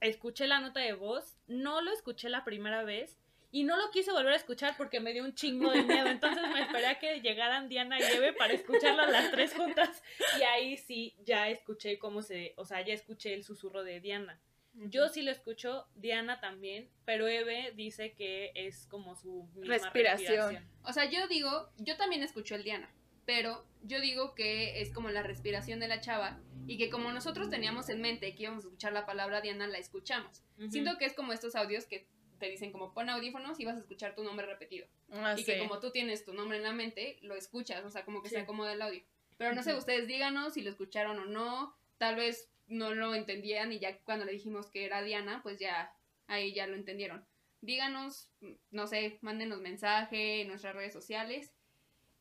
escuché 0.00 0.48
la 0.48 0.58
nota 0.58 0.80
de 0.80 0.94
voz, 0.94 1.36
no 1.46 1.80
lo 1.80 1.92
escuché 1.92 2.28
la 2.28 2.42
primera 2.42 2.82
vez 2.82 3.16
y 3.54 3.62
no 3.62 3.76
lo 3.76 3.88
quise 3.92 4.10
volver 4.10 4.32
a 4.32 4.36
escuchar 4.36 4.76
porque 4.76 4.98
me 4.98 5.12
dio 5.12 5.22
un 5.22 5.32
chingo 5.32 5.70
de 5.70 5.84
miedo. 5.84 6.08
Entonces 6.08 6.42
me 6.52 6.62
esperé 6.62 6.86
a 6.86 6.98
que 6.98 7.20
llegaran 7.20 7.68
Diana 7.68 8.00
y 8.00 8.02
Eve 8.02 8.32
para 8.32 8.52
escucharlas 8.52 9.08
las 9.12 9.30
tres 9.30 9.54
juntas 9.54 10.02
y 10.40 10.42
ahí 10.42 10.76
sí 10.76 11.14
ya 11.24 11.48
escuché 11.48 11.96
cómo 12.00 12.20
se, 12.20 12.54
o 12.56 12.64
sea, 12.64 12.84
ya 12.84 12.92
escuché 12.92 13.32
el 13.32 13.44
susurro 13.44 13.84
de 13.84 14.00
Diana. 14.00 14.40
Yo 14.72 15.08
sí 15.08 15.22
lo 15.22 15.30
escucho, 15.30 15.86
Diana 15.94 16.40
también, 16.40 16.90
pero 17.04 17.28
Eve 17.28 17.72
dice 17.76 18.14
que 18.14 18.50
es 18.56 18.88
como 18.88 19.14
su 19.14 19.44
misma 19.54 19.74
Respiración. 19.74 20.68
O 20.82 20.92
sea, 20.92 21.08
yo 21.08 21.28
digo, 21.28 21.70
yo 21.78 21.96
también 21.96 22.24
escucho 22.24 22.56
el 22.56 22.64
Diana, 22.64 22.92
pero 23.24 23.64
yo 23.84 24.00
digo 24.00 24.34
que 24.34 24.80
es 24.80 24.92
como 24.92 25.10
la 25.10 25.22
respiración 25.22 25.78
de 25.78 25.86
la 25.86 26.00
chava 26.00 26.40
y 26.66 26.76
que 26.76 26.90
como 26.90 27.12
nosotros 27.12 27.50
teníamos 27.50 27.88
en 27.88 28.00
mente 28.00 28.34
que 28.34 28.42
íbamos 28.42 28.64
a 28.64 28.66
escuchar 28.66 28.92
la 28.92 29.06
palabra 29.06 29.40
Diana, 29.40 29.68
la 29.68 29.78
escuchamos. 29.78 30.42
Ujú. 30.58 30.72
Siento 30.72 30.98
que 30.98 31.04
es 31.04 31.12
como 31.12 31.32
estos 31.32 31.54
audios 31.54 31.84
que 31.84 32.08
te 32.44 32.50
dicen 32.50 32.72
como 32.72 32.92
pon 32.92 33.08
audífonos 33.08 33.58
y 33.58 33.64
vas 33.64 33.76
a 33.76 33.80
escuchar 33.80 34.14
tu 34.14 34.22
nombre 34.22 34.44
repetido. 34.44 34.86
Ah, 35.10 35.34
y 35.36 35.44
que 35.44 35.54
sí. 35.54 35.58
como 35.60 35.80
tú 35.80 35.90
tienes 35.90 36.26
tu 36.26 36.34
nombre 36.34 36.58
en 36.58 36.62
la 36.62 36.72
mente, 36.72 37.18
lo 37.22 37.34
escuchas, 37.36 37.82
o 37.84 37.90
sea, 37.90 38.04
como 38.04 38.22
que 38.22 38.28
Sí. 38.28 38.34
se 38.34 38.42
acomoda 38.42 38.74
el 38.74 38.82
audio. 38.82 39.02
Pero 39.38 39.54
no 39.54 39.62
sé, 39.62 39.74
ustedes 39.74 40.06
díganos 40.06 40.52
si 40.52 40.60
lo 40.60 40.68
escucharon 40.68 41.18
o 41.18 41.24
no, 41.24 41.74
tal 41.96 42.16
vez 42.16 42.50
no 42.66 42.94
lo 42.94 43.14
entendían 43.14 43.72
y 43.72 43.78
ya 43.78 43.96
cuando 44.00 44.26
le 44.26 44.32
dijimos 44.32 44.66
que 44.66 44.84
era 44.84 45.02
Diana, 45.02 45.40
pues 45.42 45.58
ya 45.58 45.94
ahí 46.26 46.52
ya 46.52 46.66
lo 46.66 46.74
entendieron. 46.76 47.24
Díganos, 47.62 48.28
no 48.70 48.86
sé, 48.86 49.18
mándenos 49.22 49.60
mensaje 49.62 50.42
en 50.42 50.48
nuestras 50.48 50.74
redes 50.76 50.92
sociales. 50.92 51.50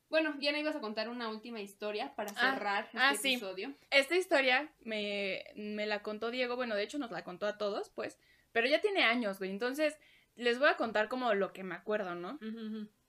Bueno, 0.09 0.33
Diana, 0.39 0.59
ibas 0.59 0.75
a 0.77 0.79
contar 0.79 1.09
una 1.09 1.27
última 1.27 1.59
historia 1.59 2.15
para 2.15 2.31
Ah, 2.37 2.53
cerrar 2.53 2.85
este 2.85 2.97
ah, 2.97 3.15
sí. 3.15 3.31
episodio. 3.33 3.73
Esta 3.91 4.15
historia 4.15 4.71
me, 4.79 5.43
me 5.55 5.85
la 5.85 6.01
contó 6.01 6.31
Diego, 6.31 6.55
bueno, 6.55 6.75
de 6.75 6.83
hecho 6.83 6.97
nos 6.97 7.11
la 7.11 7.25
contó 7.25 7.45
a 7.45 7.57
todos, 7.57 7.89
pues, 7.89 8.17
pero 8.51 8.67
ya 8.67 8.79
tiene 8.81 9.01
años, 9.03 9.39
güey, 9.39 9.49
entonces 9.49 9.97
les 10.35 10.59
voy 10.59 10.69
a 10.69 10.77
contar 10.77 11.09
como 11.09 11.33
lo 11.33 11.53
que 11.53 11.63
me 11.63 11.75
acuerdo, 11.75 12.15
¿no? 12.15 12.39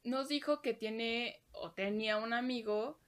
Nos 0.02 0.28
dijo 0.28 0.60
que 0.60 0.74
tiene 0.74 1.42
o 1.52 1.72
tenía 1.72 2.18
un 2.18 2.32
amigo 2.32 3.00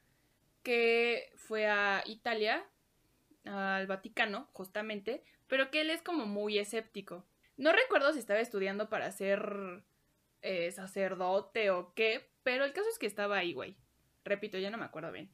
que 0.63 1.31
fue 1.37 1.67
a 1.67 2.03
Italia, 2.07 2.65
al 3.45 3.87
Vaticano, 3.87 4.49
justamente, 4.53 5.23
pero 5.47 5.71
que 5.71 5.83
él 5.83 5.91
es 5.91 6.03
como 6.03 6.27
muy 6.27 6.59
escéptico. 6.59 7.27
No 7.57 7.73
recuerdo 7.73 8.13
si 8.13 8.19
estaba 8.19 8.41
estudiando 8.41 8.89
para 8.89 9.13
ser 9.13 9.85
eh, 10.43 10.71
sacerdote 10.73 11.71
o 11.71 11.93
qué, 11.95 12.31
pero 12.43 12.65
el 12.65 12.73
caso 12.73 12.89
es 12.91 12.99
que 12.99 13.07
estaba 13.07 13.37
ahí, 13.37 13.53
güey. 13.53 13.77
Repito, 14.25 14.59
ya 14.59 14.71
no 14.71 14.79
me 14.79 14.85
acuerdo 14.85 15.13
bien. 15.13 15.31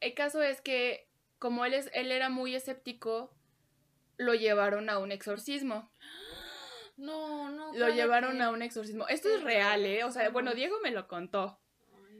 El 0.00 0.14
caso 0.14 0.42
es 0.42 0.60
que, 0.60 1.08
como 1.38 1.64
él, 1.64 1.74
es, 1.74 1.90
él 1.92 2.10
era 2.10 2.30
muy 2.30 2.54
escéptico, 2.54 3.34
lo 4.16 4.34
llevaron 4.34 4.88
a 4.88 4.98
un 4.98 5.12
exorcismo. 5.12 5.90
No, 6.96 7.50
no. 7.50 7.74
Lo 7.74 7.88
llevaron 7.90 8.40
a 8.40 8.50
un 8.50 8.62
exorcismo. 8.62 9.06
Esto 9.08 9.28
es 9.28 9.42
real, 9.42 9.84
¿eh? 9.84 10.04
O 10.04 10.10
sea, 10.10 10.30
bueno, 10.30 10.54
Diego 10.54 10.76
me 10.82 10.90
lo 10.90 11.08
contó. 11.08 11.60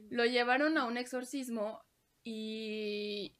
Lo 0.09 0.25
llevaron 0.25 0.77
a 0.77 0.85
un 0.85 0.97
exorcismo 0.97 1.83
y 2.23 3.35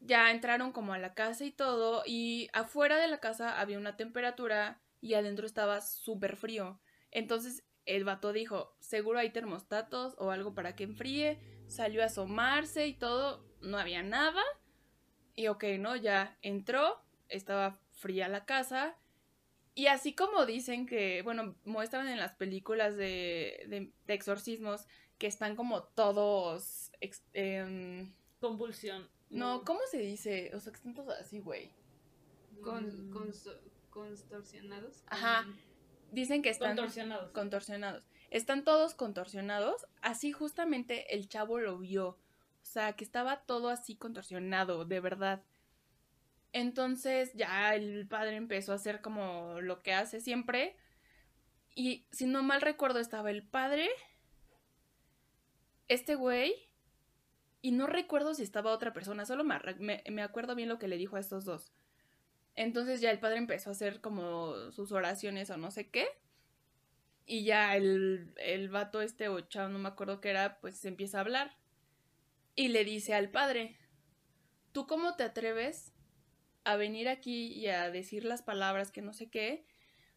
ya 0.00 0.30
entraron 0.30 0.72
como 0.72 0.92
a 0.92 0.98
la 0.98 1.14
casa 1.14 1.44
y 1.44 1.50
todo. 1.50 2.02
Y 2.06 2.48
afuera 2.52 2.98
de 2.98 3.08
la 3.08 3.20
casa 3.20 3.58
había 3.60 3.78
una 3.78 3.96
temperatura 3.96 4.82
y 5.00 5.14
adentro 5.14 5.46
estaba 5.46 5.80
súper 5.80 6.36
frío. 6.36 6.80
Entonces 7.10 7.64
el 7.86 8.04
vato 8.04 8.32
dijo, 8.32 8.76
seguro 8.80 9.18
hay 9.18 9.30
termostatos 9.30 10.14
o 10.18 10.30
algo 10.30 10.54
para 10.54 10.76
que 10.76 10.84
enfríe. 10.84 11.40
Salió 11.68 12.02
a 12.02 12.06
asomarse 12.06 12.86
y 12.86 12.94
todo. 12.94 13.44
No 13.60 13.78
había 13.78 14.02
nada. 14.02 14.42
Y 15.34 15.48
ok, 15.48 15.64
¿no? 15.78 15.96
Ya 15.96 16.36
entró. 16.42 17.00
Estaba 17.28 17.80
fría 17.92 18.28
la 18.28 18.44
casa. 18.44 18.96
Y 19.76 19.86
así 19.88 20.12
como 20.14 20.44
dicen 20.46 20.86
que, 20.86 21.20
bueno, 21.22 21.54
muestran 21.64 22.08
en 22.08 22.16
las 22.18 22.32
películas 22.32 22.96
de, 22.96 23.64
de, 23.68 23.92
de 24.06 24.14
exorcismos 24.14 24.86
que 25.18 25.26
están 25.28 25.54
como 25.54 25.82
todos... 25.84 26.90
ex- 27.00 27.22
em, 27.34 28.12
Convulsión. 28.40 29.08
no, 29.30 29.62
¿cómo 29.64 29.80
se 29.90 29.98
dice? 29.98 30.50
O 30.54 30.60
sea, 30.60 30.72
que 30.72 30.78
están 30.78 30.94
todos 30.94 31.14
así, 31.20 31.38
güey. 31.40 31.70
Con, 32.62 32.86
Mm. 32.86 33.12
consto- 33.14 33.60
constorsionados. 33.90 35.02
Ajá. 35.08 35.44
con- 35.44 35.56
Dicen 36.12 36.40
que 36.42 36.48
están 36.50 36.76
Contorsionados. 36.76 37.30
contorsionados. 37.32 38.02
Están 38.30 38.64
todos 38.64 38.94
contorsionados. 38.94 39.86
Así 40.00 40.32
justamente 40.32 41.14
el 41.14 41.28
chavo 41.28 41.58
lo 41.58 41.78
vio. 41.78 42.08
O 42.08 42.18
sea, 42.68 42.94
que 42.94 43.04
estaba 43.04 43.42
todo 43.44 43.68
así 43.68 43.94
contorsionado, 43.96 44.84
de 44.84 45.00
verdad. 45.00 45.42
Entonces 46.52 47.32
ya 47.34 47.74
el 47.74 48.06
padre 48.08 48.36
empezó 48.36 48.72
a 48.72 48.76
hacer 48.76 49.00
como 49.00 49.60
lo 49.60 49.82
que 49.82 49.92
hace 49.92 50.20
siempre. 50.20 50.76
Y 51.74 52.06
si 52.10 52.26
no 52.26 52.42
mal 52.42 52.62
recuerdo, 52.62 52.98
estaba 52.98 53.30
el 53.30 53.46
padre, 53.46 53.88
este 55.88 56.14
güey, 56.14 56.54
y 57.66 57.72
no 57.72 57.86
recuerdo 57.86 58.32
si 58.32 58.42
estaba 58.42 58.72
otra 58.72 58.92
persona, 58.92 59.26
solo 59.26 59.44
me, 59.44 59.58
me, 60.08 60.22
acuerdo 60.22 60.54
bien 60.54 60.68
lo 60.68 60.78
que 60.78 60.88
le 60.88 60.96
dijo 60.96 61.16
a 61.16 61.20
estos 61.20 61.44
dos. 61.44 61.72
Entonces 62.54 63.00
ya 63.00 63.10
el 63.10 63.18
padre 63.18 63.38
empezó 63.38 63.70
a 63.70 63.72
hacer 63.72 64.00
como 64.00 64.70
sus 64.70 64.92
oraciones 64.92 65.50
o 65.50 65.56
no 65.56 65.70
sé 65.70 65.90
qué. 65.90 66.06
Y 67.26 67.44
ya 67.44 67.76
el, 67.76 68.32
el 68.36 68.68
vato 68.68 69.02
este 69.02 69.28
o 69.28 69.40
chavo, 69.40 69.68
no 69.68 69.80
me 69.80 69.88
acuerdo 69.88 70.20
qué 70.20 70.30
era, 70.30 70.60
pues 70.60 70.84
empieza 70.84 71.18
a 71.18 71.22
hablar. 71.22 71.56
Y 72.54 72.68
le 72.68 72.84
dice 72.84 73.14
al 73.14 73.30
padre, 73.30 73.76
¿tú 74.70 74.86
cómo 74.86 75.16
te 75.16 75.24
atreves 75.24 75.92
a 76.66 76.76
venir 76.76 77.08
aquí 77.08 77.52
y 77.52 77.68
a 77.68 77.90
decir 77.90 78.24
las 78.24 78.42
palabras 78.42 78.90
que 78.90 79.00
no 79.00 79.12
sé 79.12 79.30
qué 79.30 79.64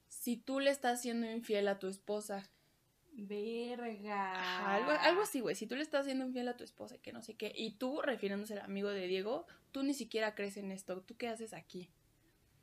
si 0.08 0.36
tú 0.36 0.60
le 0.60 0.72
estás 0.72 1.02
siendo 1.02 1.30
infiel 1.32 1.68
a 1.68 1.78
tu 1.78 1.88
esposa? 1.88 2.50
Verga. 3.12 4.34
Ajá, 4.34 4.76
algo, 4.76 4.91
algo 4.91 5.22
así, 5.22 5.41
güey. 5.41 5.56
Si 5.56 5.68
tú 5.68 5.76
le 5.76 5.84
estás 5.84 6.06
siendo 6.06 6.26
infiel 6.26 6.47
a 6.47 6.58
tu 6.58 6.64
esposa 6.64 6.95
y 6.95 7.00
que 7.00 7.14
no 7.14 7.22
sé 7.22 7.36
qué, 7.36 7.54
y 7.56 7.72
tú, 7.72 8.02
refiriéndose 8.02 8.54
al 8.54 8.62
amigo 8.62 8.89
de 8.89 9.08
Diego, 9.08 9.45
tú 9.72 9.84
ni 9.84 9.93
siquiera 9.93 10.34
crees 10.34 10.58
en 10.58 10.72
esto. 10.72 11.02
¿Tú 11.02 11.16
qué 11.18 11.28
haces 11.28 11.54
aquí? 11.54 11.91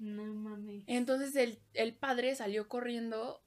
No 0.00 0.24
mames. 0.24 0.82
Entonces 0.88 1.36
el, 1.36 1.60
el 1.74 1.94
padre 1.94 2.34
salió 2.34 2.68
corriendo 2.68 3.40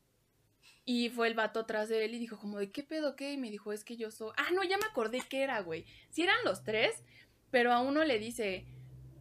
y 0.85 1.09
fue 1.09 1.27
el 1.27 1.33
vato 1.33 1.59
atrás 1.59 1.89
de 1.89 2.05
él 2.05 2.15
y 2.15 2.19
dijo 2.19 2.39
como 2.39 2.57
de 2.57 2.71
qué 2.71 2.81
pedo 2.81 3.15
qué 3.15 3.33
y 3.33 3.37
me 3.37 3.51
dijo 3.51 3.73
es 3.73 3.83
que 3.83 3.95
yo 3.95 4.09
soy 4.09 4.31
ah 4.37 4.47
no 4.53 4.63
ya 4.63 4.77
me 4.79 4.85
acordé 4.85 5.21
que 5.29 5.43
era 5.43 5.59
güey 5.59 5.85
si 6.09 6.23
eran 6.23 6.37
los 6.43 6.63
tres 6.63 7.03
pero 7.51 7.71
a 7.71 7.81
uno 7.81 8.03
le 8.03 8.17
dice 8.17 8.65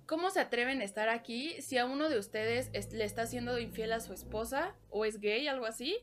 cómo 0.08 0.30
se 0.30 0.40
atreven 0.40 0.80
a 0.80 0.84
estar 0.84 1.08
aquí 1.08 1.60
si 1.62 1.78
a 1.78 1.84
uno 1.86 2.08
de 2.08 2.18
ustedes 2.18 2.70
es- 2.72 2.92
le 2.92 3.04
está 3.04 3.22
haciendo 3.22 3.58
infiel 3.60 3.92
a 3.92 4.00
su 4.00 4.12
esposa 4.12 4.74
o 4.90 5.04
es 5.04 5.20
gay 5.20 5.46
algo 5.46 5.66
así 5.66 5.96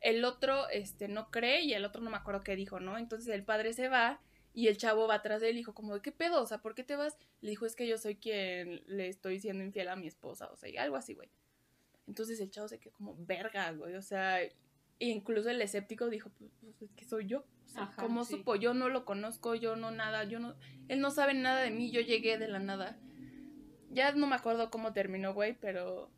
el 0.00 0.24
otro 0.24 0.68
este 0.70 1.06
no 1.06 1.30
cree 1.30 1.60
y 1.60 1.74
el 1.74 1.84
otro 1.84 2.02
no 2.02 2.10
me 2.10 2.16
acuerdo 2.16 2.42
qué 2.42 2.56
dijo 2.56 2.80
no 2.80 2.98
entonces 2.98 3.32
el 3.32 3.44
padre 3.44 3.72
se 3.74 3.88
va 3.88 4.20
y 4.54 4.66
el 4.66 4.76
chavo 4.78 5.06
va 5.06 5.14
atrás 5.16 5.40
de 5.40 5.50
él 5.50 5.56
y 5.56 5.58
dijo 5.60 5.74
como 5.74 6.00
qué 6.02 6.10
pedo 6.10 6.42
o 6.42 6.46
sea 6.46 6.58
por 6.58 6.74
qué 6.74 6.82
te 6.82 6.96
vas 6.96 7.16
le 7.42 7.50
dijo 7.50 7.66
es 7.66 7.76
que 7.76 7.86
yo 7.86 7.98
soy 7.98 8.16
quien 8.16 8.82
le 8.86 9.06
estoy 9.08 9.38
siendo 9.38 9.62
infiel 9.62 9.88
a 9.88 9.94
mi 9.96 10.08
esposa 10.08 10.50
o 10.50 10.56
sea 10.56 10.68
y 10.68 10.76
algo 10.76 10.96
así 10.96 11.14
güey 11.14 11.28
entonces 12.06 12.40
el 12.40 12.50
chavo 12.50 12.66
se 12.66 12.80
quedó 12.80 12.92
como 12.94 13.14
verga, 13.24 13.70
güey. 13.70 13.94
O 13.94 14.02
sea, 14.02 14.40
incluso 14.98 15.48
el 15.48 15.62
escéptico 15.62 16.08
dijo, 16.10 16.28
pues, 16.36 16.50
pues, 16.60 16.82
es 16.82 16.90
que 16.96 17.04
soy 17.04 17.26
yo. 17.26 17.44
O 17.66 17.68
sea, 17.68 17.82
Ajá, 17.84 18.02
¿Cómo 18.02 18.24
sí. 18.24 18.34
supo? 18.34 18.56
Yo 18.56 18.74
no 18.74 18.88
lo 18.88 19.04
conozco, 19.04 19.54
yo 19.54 19.76
no 19.76 19.92
nada, 19.92 20.24
yo 20.24 20.40
no. 20.40 20.56
Él 20.88 20.98
no 21.00 21.12
sabe 21.12 21.34
nada 21.34 21.60
de 21.62 21.70
mí, 21.70 21.92
yo 21.92 22.00
llegué 22.00 22.36
de 22.36 22.48
la 22.48 22.58
nada. 22.58 22.98
Ya 23.90 24.12
no 24.12 24.26
me 24.26 24.36
acuerdo 24.36 24.70
cómo 24.70 24.92
terminó, 24.92 25.34
güey, 25.34 25.54
pero. 25.60 26.10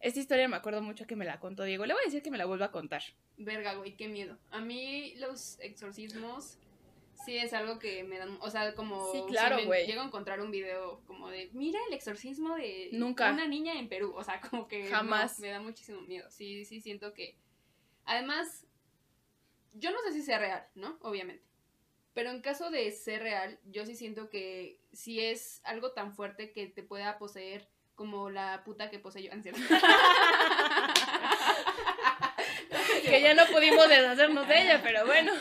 Esta 0.00 0.20
historia 0.20 0.48
me 0.48 0.56
acuerdo 0.56 0.82
mucho 0.82 1.06
que 1.06 1.16
me 1.16 1.24
la 1.24 1.40
contó 1.40 1.62
Diego. 1.64 1.86
Le 1.86 1.94
voy 1.94 2.02
a 2.02 2.06
decir 2.06 2.22
que 2.22 2.30
me 2.30 2.36
la 2.36 2.44
vuelva 2.44 2.66
a 2.66 2.70
contar. 2.72 3.02
Verga, 3.38 3.74
güey, 3.74 3.96
qué 3.96 4.08
miedo. 4.08 4.36
A 4.50 4.60
mí 4.60 5.14
los 5.16 5.58
exorcismos 5.60 6.58
Sí, 7.24 7.36
es 7.38 7.52
algo 7.54 7.78
que 7.78 8.04
me 8.04 8.18
dan, 8.18 8.36
o 8.40 8.50
sea, 8.50 8.74
como 8.74 9.10
Sí, 9.12 9.22
claro, 9.28 9.58
si 9.58 9.64
güey. 9.64 9.86
llego 9.86 10.02
a 10.02 10.04
encontrar 10.06 10.40
un 10.40 10.50
video 10.50 11.00
como 11.06 11.30
de, 11.30 11.48
mira 11.52 11.78
el 11.88 11.94
exorcismo 11.94 12.54
de 12.56 12.90
Nunca. 12.92 13.30
una 13.32 13.46
niña 13.46 13.78
en 13.78 13.88
Perú, 13.88 14.12
o 14.14 14.22
sea, 14.22 14.40
como 14.40 14.68
que 14.68 14.84
no, 14.84 14.90
Jamás. 14.90 15.38
me 15.38 15.48
da 15.48 15.60
muchísimo 15.60 16.00
miedo. 16.02 16.30
Sí, 16.30 16.64
sí 16.64 16.80
siento 16.80 17.14
que 17.14 17.36
además 18.04 18.66
yo 19.72 19.90
no 19.90 19.98
sé 20.06 20.12
si 20.12 20.22
sea 20.22 20.38
real, 20.38 20.66
¿no? 20.74 20.98
Obviamente. 21.00 21.44
Pero 22.14 22.30
en 22.30 22.40
caso 22.40 22.70
de 22.70 22.90
ser 22.92 23.22
real, 23.22 23.58
yo 23.64 23.84
sí 23.84 23.96
siento 23.96 24.30
que 24.30 24.80
si 24.92 25.20
es 25.20 25.60
algo 25.64 25.92
tan 25.92 26.14
fuerte 26.14 26.52
que 26.52 26.68
te 26.68 26.84
pueda 26.84 27.18
poseer 27.18 27.68
como 27.96 28.30
la 28.30 28.62
puta 28.64 28.88
que 28.88 28.98
poseyó, 29.00 29.30
¿no 29.32 29.38
es 29.38 29.42
cierto? 29.42 29.60
Que 33.04 33.20
ya 33.20 33.34
no 33.34 33.46
pudimos 33.46 33.88
deshacernos 33.88 34.48
de 34.48 34.62
ella, 34.62 34.80
pero 34.82 35.06
bueno. 35.06 35.32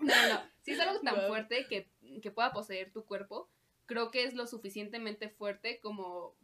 No, 0.00 0.28
no. 0.28 0.42
Si 0.62 0.72
es 0.72 0.80
algo 0.80 1.00
tan 1.00 1.28
fuerte 1.28 1.66
que, 1.68 1.88
que 2.22 2.30
pueda 2.30 2.52
poseer 2.52 2.92
tu 2.92 3.04
cuerpo, 3.04 3.48
creo 3.86 4.10
que 4.10 4.24
es 4.24 4.34
lo 4.34 4.46
suficientemente 4.46 5.28
fuerte 5.28 5.78
como 5.80 6.34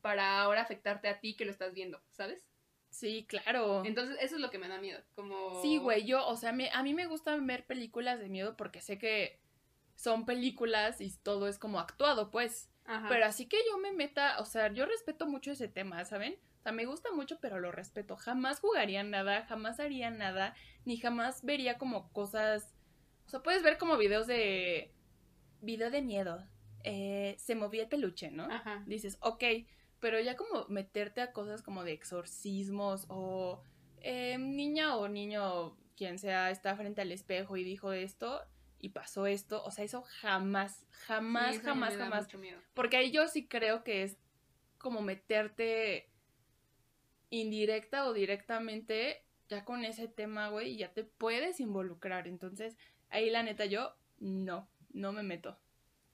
para 0.00 0.40
ahora 0.40 0.62
afectarte 0.62 1.08
a 1.08 1.20
ti 1.20 1.36
que 1.36 1.44
lo 1.44 1.50
estás 1.50 1.74
viendo, 1.74 2.00
¿sabes? 2.12 2.49
Sí, 2.90 3.24
claro. 3.28 3.84
Entonces, 3.84 4.16
eso 4.20 4.34
es 4.34 4.40
lo 4.40 4.50
que 4.50 4.58
me 4.58 4.68
da 4.68 4.78
miedo. 4.80 5.00
Como. 5.14 5.62
Sí, 5.62 5.78
güey, 5.78 6.04
yo, 6.04 6.26
o 6.26 6.36
sea, 6.36 6.52
me- 6.52 6.70
a 6.72 6.82
mí 6.82 6.92
me 6.92 7.06
gusta 7.06 7.36
ver 7.36 7.64
películas 7.66 8.18
de 8.20 8.28
miedo 8.28 8.56
porque 8.56 8.80
sé 8.80 8.98
que 8.98 9.40
son 9.94 10.26
películas 10.26 11.00
y 11.00 11.10
todo 11.22 11.46
es 11.48 11.58
como 11.58 11.78
actuado, 11.78 12.30
pues. 12.30 12.68
Ajá. 12.86 13.06
Pero 13.08 13.24
así 13.26 13.46
que 13.46 13.58
yo 13.70 13.78
me 13.78 13.92
meta, 13.92 14.40
o 14.40 14.44
sea, 14.44 14.72
yo 14.72 14.86
respeto 14.86 15.26
mucho 15.26 15.52
ese 15.52 15.68
tema, 15.68 16.04
¿saben? 16.04 16.36
O 16.58 16.62
sea, 16.62 16.72
me 16.72 16.84
gusta 16.84 17.10
mucho, 17.12 17.38
pero 17.40 17.60
lo 17.60 17.70
respeto. 17.72 18.16
Jamás 18.16 18.60
jugaría 18.60 19.02
nada, 19.04 19.46
jamás 19.46 19.78
haría 19.80 20.10
nada, 20.10 20.54
ni 20.84 20.96
jamás 20.98 21.44
vería 21.44 21.78
como 21.78 22.12
cosas. 22.12 22.74
O 23.26 23.30
sea, 23.30 23.42
puedes 23.42 23.62
ver 23.62 23.78
como 23.78 23.96
videos 23.96 24.26
de. 24.26 24.92
Video 25.62 25.90
de 25.90 26.02
miedo. 26.02 26.44
Eh, 26.82 27.36
se 27.38 27.54
movía 27.54 27.82
el 27.82 27.88
peluche, 27.88 28.30
¿no? 28.30 28.44
Ajá. 28.50 28.82
dices, 28.86 29.18
ok, 29.20 29.44
pero 30.00 30.18
ya 30.20 30.36
como 30.36 30.66
meterte 30.68 31.20
a 31.20 31.32
cosas 31.32 31.62
como 31.62 31.84
de 31.84 31.92
exorcismos 31.92 33.04
o 33.08 33.62
eh, 34.00 34.38
niña 34.38 34.96
o 34.96 35.08
niño, 35.08 35.76
quien 35.96 36.18
sea, 36.18 36.50
está 36.50 36.74
frente 36.76 37.02
al 37.02 37.12
espejo 37.12 37.56
y 37.56 37.64
dijo 37.64 37.92
esto 37.92 38.42
y 38.78 38.90
pasó 38.90 39.26
esto, 39.26 39.62
o 39.62 39.70
sea, 39.70 39.84
eso 39.84 40.02
jamás, 40.02 40.86
jamás, 41.06 41.50
Sí, 41.50 41.56
eso 41.56 41.68
jamás, 41.68 41.96
jamás, 41.96 42.28
porque 42.72 42.96
ahí 42.96 43.10
yo 43.10 43.28
sí 43.28 43.46
creo 43.46 43.84
que 43.84 44.02
es 44.04 44.16
como 44.78 45.02
meterte 45.02 46.10
indirecta 47.28 48.06
o 48.06 48.14
directamente 48.14 49.22
ya 49.48 49.64
con 49.64 49.84
ese 49.84 50.08
tema, 50.08 50.48
güey, 50.48 50.72
y 50.72 50.76
ya 50.78 50.92
te 50.92 51.04
puedes 51.04 51.60
involucrar, 51.60 52.26
entonces 52.26 52.76
ahí 53.10 53.28
la 53.28 53.42
neta 53.42 53.66
yo 53.66 53.94
no, 54.18 54.68
no 54.92 55.12
me 55.12 55.22
meto. 55.22 55.58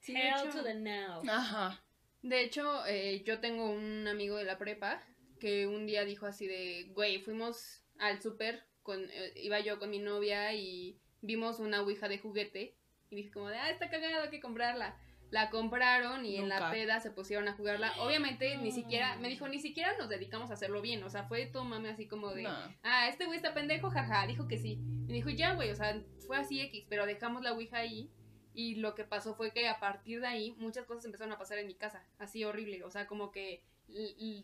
Sí, 0.01 0.15
Hell 0.17 0.51
to 0.51 0.63
the 0.63 0.75
now. 0.75 1.23
Ajá. 1.29 1.83
De 2.29 2.43
hecho, 2.43 2.85
eh, 2.87 3.23
yo 3.25 3.39
tengo 3.39 3.71
un 3.71 4.09
amigo 4.09 4.37
de 4.37 4.45
la 4.45 4.59
prepa 4.59 5.01
que 5.39 5.69
un 5.69 5.87
día 5.87 6.05
dijo 6.05 6.27
así 6.27 6.47
de, 6.49 6.91
güey, 6.93 7.21
fuimos 7.21 7.85
al 7.99 8.21
súper, 8.21 8.65
con, 8.83 9.01
eh, 9.11 9.33
iba 9.37 9.61
yo 9.61 9.79
con 9.79 9.91
mi 9.91 10.01
novia 10.01 10.53
y 10.53 10.99
vimos 11.21 11.61
una 11.61 11.83
ouija 11.83 12.09
de 12.09 12.19
juguete 12.19 12.77
y 13.11 13.17
dije 13.17 13.31
como 13.31 13.49
de, 13.49 13.59
ah, 13.59 13.71
está 13.71 13.91
cagado, 13.91 14.25
hay 14.25 14.31
que 14.31 14.41
comprarla. 14.41 14.99
La 15.31 15.51
compraron 15.51 16.25
y 16.25 16.37
en 16.37 16.49
la 16.49 16.71
peda 16.73 16.99
se 17.01 17.11
pusieron 17.11 17.47
a 17.49 17.53
jugarla. 17.53 17.93
Obviamente, 18.01 18.57
ni 18.59 18.73
siquiera, 18.73 19.17
me 19.17 19.29
dijo, 19.29 19.47
ni 19.49 19.61
siquiera 19.61 19.97
nos 19.97 20.09
dedicamos 20.09 20.51
a 20.51 20.55
hacerlo 20.55 20.81
bien. 20.83 21.03
O 21.05 21.11
sea, 21.11 21.25
fue 21.25 21.47
todo 21.47 21.65
mame 21.65 21.91
así 21.91 22.07
como 22.09 22.33
de, 22.33 22.43
No. 22.43 22.57
ah, 22.83 23.09
este 23.09 23.27
güey 23.27 23.37
está 23.37 23.55
pendejo, 23.55 23.91
jaja, 23.91 24.27
dijo 24.27 24.49
que 24.49 24.59
sí. 24.59 24.79
Me 25.07 25.15
dijo, 25.15 25.31
ya, 25.31 25.55
güey, 25.55 25.71
o 25.71 25.77
sea, 25.77 26.01
fue 26.27 26.37
así 26.37 26.61
X, 26.61 26.87
pero 26.89 27.07
dejamos 27.07 27.43
la 27.43 27.53
Ouija 27.53 27.79
ahí. 27.79 28.11
Y 28.59 28.77
lo 28.77 28.95
que 28.95 29.05
pasó 29.05 29.35
fue 29.35 29.51
que 29.53 29.69
a 29.69 29.79
partir 29.79 30.23
de 30.23 30.27
ahí 30.27 30.53
muchas 30.57 30.87
cosas 30.87 31.05
empezaron 31.05 31.31
a 31.35 31.39
pasar 31.39 31.59
en 31.59 31.67
mi 31.67 31.75
casa, 31.75 32.03
así 32.19 32.43
horrible, 32.43 32.83
o 32.85 32.91
sea, 32.91 33.07
como 33.07 33.31
que 33.31 33.63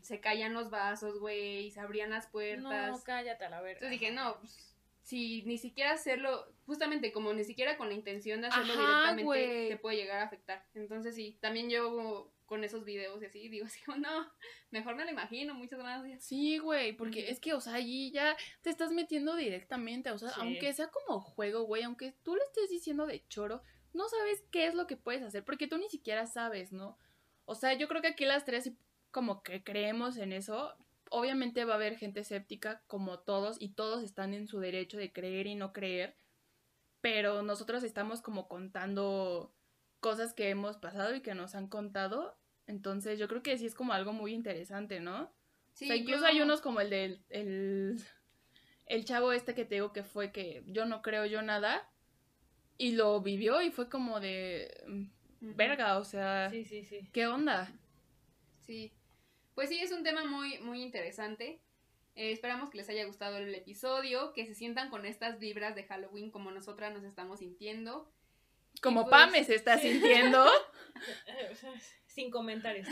se 0.03 0.21
caían 0.21 0.53
los 0.53 0.69
vasos, 0.69 1.19
güey, 1.19 1.67
y 1.67 1.71
se 1.71 1.81
abrían 1.81 2.11
las 2.11 2.27
puertas. 2.27 2.91
No, 2.91 3.03
cállate 3.03 3.47
a 3.47 3.49
la 3.49 3.63
verga. 3.63 3.79
Entonces 3.87 3.99
dije, 3.99 4.13
no, 4.13 4.39
pues, 4.39 4.77
si 5.01 5.43
ni 5.45 5.57
siquiera 5.57 5.93
hacerlo, 5.93 6.47
justamente 6.67 7.11
como 7.11 7.33
ni 7.33 7.43
siquiera 7.45 7.79
con 7.79 7.89
la 7.89 7.95
intención 7.95 8.43
de 8.43 8.49
hacerlo 8.49 8.75
Ajá, 8.75 9.15
directamente, 9.15 9.69
te 9.71 9.77
puede 9.79 9.97
llegar 9.97 10.21
a 10.21 10.25
afectar. 10.25 10.63
Entonces 10.75 11.15
sí, 11.15 11.39
también 11.41 11.71
yo 11.71 12.31
con 12.45 12.65
esos 12.65 12.85
videos 12.85 13.23
y 13.23 13.25
así, 13.25 13.49
digo 13.49 13.65
así, 13.67 13.81
como, 13.83 13.97
no, 13.97 14.31
mejor 14.71 14.95
me 14.95 15.07
lo 15.07 15.11
imagino, 15.11 15.55
muchas 15.55 15.79
gracias. 15.79 16.23
Sí, 16.23 16.59
güey, 16.59 16.93
porque 16.93 17.31
es 17.31 17.41
que, 17.41 17.55
o 17.55 17.63
sea, 17.63 17.75
allí 17.75 18.11
ya 18.11 18.37
te 18.61 18.69
estás 18.69 18.93
metiendo 18.93 19.37
directamente, 19.37 20.11
o 20.11 20.19
sea, 20.19 20.29
Sí. 20.29 20.41
aunque 20.41 20.75
sea 20.75 20.89
como 20.89 21.19
juego, 21.21 21.63
güey, 21.63 21.83
aunque 21.83 22.13
tú 22.23 22.37
lo 22.37 22.43
estés 22.45 22.69
diciendo 22.69 23.07
de 23.07 23.27
choro, 23.29 23.63
no 23.93 24.09
sabes 24.09 24.43
qué 24.51 24.67
es 24.67 24.75
lo 24.75 24.87
que 24.87 24.97
puedes 24.97 25.23
hacer, 25.23 25.45
porque 25.45 25.67
tú 25.69 25.79
ni 25.79 25.89
siquiera 25.89 26.27
sabes, 26.27 26.73
¿no? 26.73 26.99
O 27.45 27.55
sea, 27.55 27.75
yo 27.75 27.89
creo 27.89 28.03
que 28.03 28.09
aquí 28.09 28.25
las 28.25 28.45
tres 28.45 28.71
como 29.11 29.43
que 29.43 29.63
creemos 29.63 30.17
en 30.17 30.33
eso. 30.33 30.75
Obviamente 31.11 31.65
va 31.67 31.75
a 31.75 31.77
haber 31.77 31.99
gente 31.99 32.21
escéptica 32.21 32.83
como 32.87 33.19
todos 33.19 33.61
y 33.61 33.71
todos 33.75 34.03
están 34.03 34.33
en 34.33 34.47
su 34.49 34.61
derecho 34.61 34.97
de 34.97 35.13
creer 35.13 35.47
y 35.47 35.55
no 35.55 35.73
creer, 35.75 36.17
pero 37.03 37.43
nosotros 37.43 37.85
estamos 37.85 38.23
como 38.23 38.49
contando 38.49 39.53
cosas 40.01 40.33
que 40.33 40.49
hemos 40.49 40.79
pasado 40.79 41.15
y 41.15 41.21
que 41.21 41.35
nos 41.35 41.55
han 41.55 41.69
contado, 41.69 42.39
entonces 42.67 43.19
yo 43.19 43.29
creo 43.29 43.43
que 43.43 43.59
sí 43.59 43.67
es 43.67 43.75
como 43.75 43.93
algo 43.93 44.13
muy 44.13 44.33
interesante, 44.33 45.01
¿no? 45.01 45.31
Sí, 45.75 45.85
o 45.85 45.89
sea, 45.89 45.97
incluso 45.97 46.21
yo- 46.21 46.27
hay 46.27 46.41
unos 46.41 46.61
como 46.63 46.81
el 46.81 46.91
del 46.91 47.25
el, 47.29 48.03
el 48.87 49.05
chavo 49.05 49.33
este 49.33 49.55
que 49.55 49.65
te 49.65 49.77
digo 49.77 49.93
que 49.93 50.03
fue 50.05 50.33
que 50.33 50.63
yo 50.67 50.87
no 50.87 51.03
creo 51.03 51.27
yo 51.27 51.43
nada 51.43 51.89
y 52.79 52.93
lo 52.93 53.21
vivió 53.21 53.63
y 53.63 53.71
fue 53.71 53.89
como 53.89 54.21
de 54.21 54.83
mm, 54.87 55.57
verga, 55.57 55.99
o 55.99 56.05
sea, 56.05 56.51
Sí, 56.51 56.65
sí, 56.65 56.85
sí. 56.85 57.09
¿qué 57.13 57.27
onda? 57.27 57.73
Sí, 58.61 58.93
pues 59.55 59.69
sí, 59.69 59.79
es 59.81 59.93
un 59.93 60.03
tema 60.03 60.25
muy, 60.25 60.59
muy 60.59 60.83
interesante. 60.83 61.61
Eh, 62.15 62.33
esperamos 62.33 62.71
que 62.71 62.79
les 62.79 62.89
haya 62.89 63.05
gustado 63.05 63.39
el 63.39 63.55
episodio, 63.55 64.33
que 64.33 64.47
se 64.47 64.55
sientan 64.55 64.91
con 64.91 65.07
estas 65.07 65.39
vibras 65.39 65.75
de 65.75 65.85
Halloween 65.85 66.31
como 66.31 66.51
nosotras 66.51 66.93
nos 66.93 67.05
estamos 67.05 67.41
sintiendo. 67.41 68.11
Como 68.81 69.03
pues, 69.03 69.11
Pame 69.11 69.45
se 69.45 69.55
está 69.55 69.79
sí. 69.79 69.93
sintiendo. 69.93 70.47
Sin 72.07 72.31
comentarios. 72.31 72.87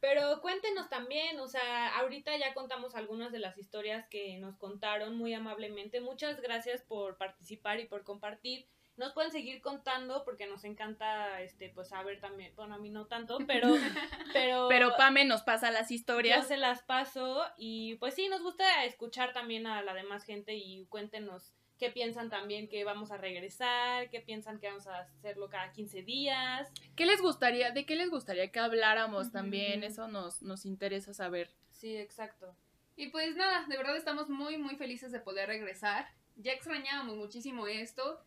Pero 0.00 0.40
cuéntenos 0.40 0.88
también, 0.88 1.38
o 1.40 1.48
sea, 1.48 1.98
ahorita 1.98 2.36
ya 2.38 2.54
contamos 2.54 2.94
algunas 2.94 3.32
de 3.32 3.38
las 3.38 3.58
historias 3.58 4.06
que 4.08 4.38
nos 4.38 4.56
contaron 4.56 5.16
muy 5.16 5.34
amablemente. 5.34 6.00
Muchas 6.00 6.40
gracias 6.40 6.82
por 6.82 7.18
participar 7.18 7.80
y 7.80 7.86
por 7.86 8.02
compartir. 8.02 8.66
Nos 9.00 9.14
pueden 9.14 9.32
seguir 9.32 9.62
contando 9.62 10.24
porque 10.26 10.46
nos 10.46 10.62
encanta, 10.64 11.40
este, 11.40 11.70
pues 11.70 11.88
saber 11.88 12.20
también. 12.20 12.52
Bueno, 12.54 12.74
a 12.74 12.78
mí 12.78 12.90
no 12.90 13.06
tanto, 13.06 13.38
pero, 13.46 13.68
pero, 14.34 14.68
Pero 14.68 14.94
Pame 14.98 15.24
nos 15.24 15.40
pasa 15.40 15.70
las 15.70 15.88
yo 15.88 15.94
historias. 15.94 16.46
se 16.46 16.58
las 16.58 16.82
paso 16.82 17.42
y 17.56 17.94
pues 17.94 18.12
sí, 18.12 18.28
nos 18.28 18.42
gusta 18.42 18.84
escuchar 18.84 19.32
también 19.32 19.66
a 19.66 19.80
la 19.80 19.94
demás 19.94 20.22
gente 20.24 20.54
y 20.54 20.84
cuéntenos 20.90 21.54
qué 21.78 21.88
piensan 21.88 22.28
también 22.28 22.68
que 22.68 22.84
vamos 22.84 23.10
a 23.10 23.16
regresar, 23.16 24.10
qué 24.10 24.20
piensan 24.20 24.60
que 24.60 24.66
vamos 24.66 24.86
a 24.86 24.98
hacerlo 24.98 25.48
cada 25.48 25.72
15 25.72 26.02
días. 26.02 26.70
¿Qué 26.94 27.06
les 27.06 27.22
gustaría, 27.22 27.70
de 27.70 27.86
qué 27.86 27.96
les 27.96 28.10
gustaría 28.10 28.52
que 28.52 28.58
habláramos 28.60 29.32
también? 29.32 29.82
Eso 29.82 30.08
nos, 30.08 30.42
nos 30.42 30.66
interesa 30.66 31.14
saber. 31.14 31.48
Sí, 31.70 31.96
exacto. 31.96 32.54
Y 32.96 33.08
pues 33.08 33.34
nada, 33.34 33.64
de 33.66 33.78
verdad 33.78 33.96
estamos 33.96 34.28
muy, 34.28 34.58
muy 34.58 34.76
felices 34.76 35.10
de 35.10 35.20
poder 35.20 35.48
regresar. 35.48 36.06
Ya 36.36 36.52
extrañábamos 36.52 37.16
muchísimo 37.16 37.66
esto. 37.66 38.22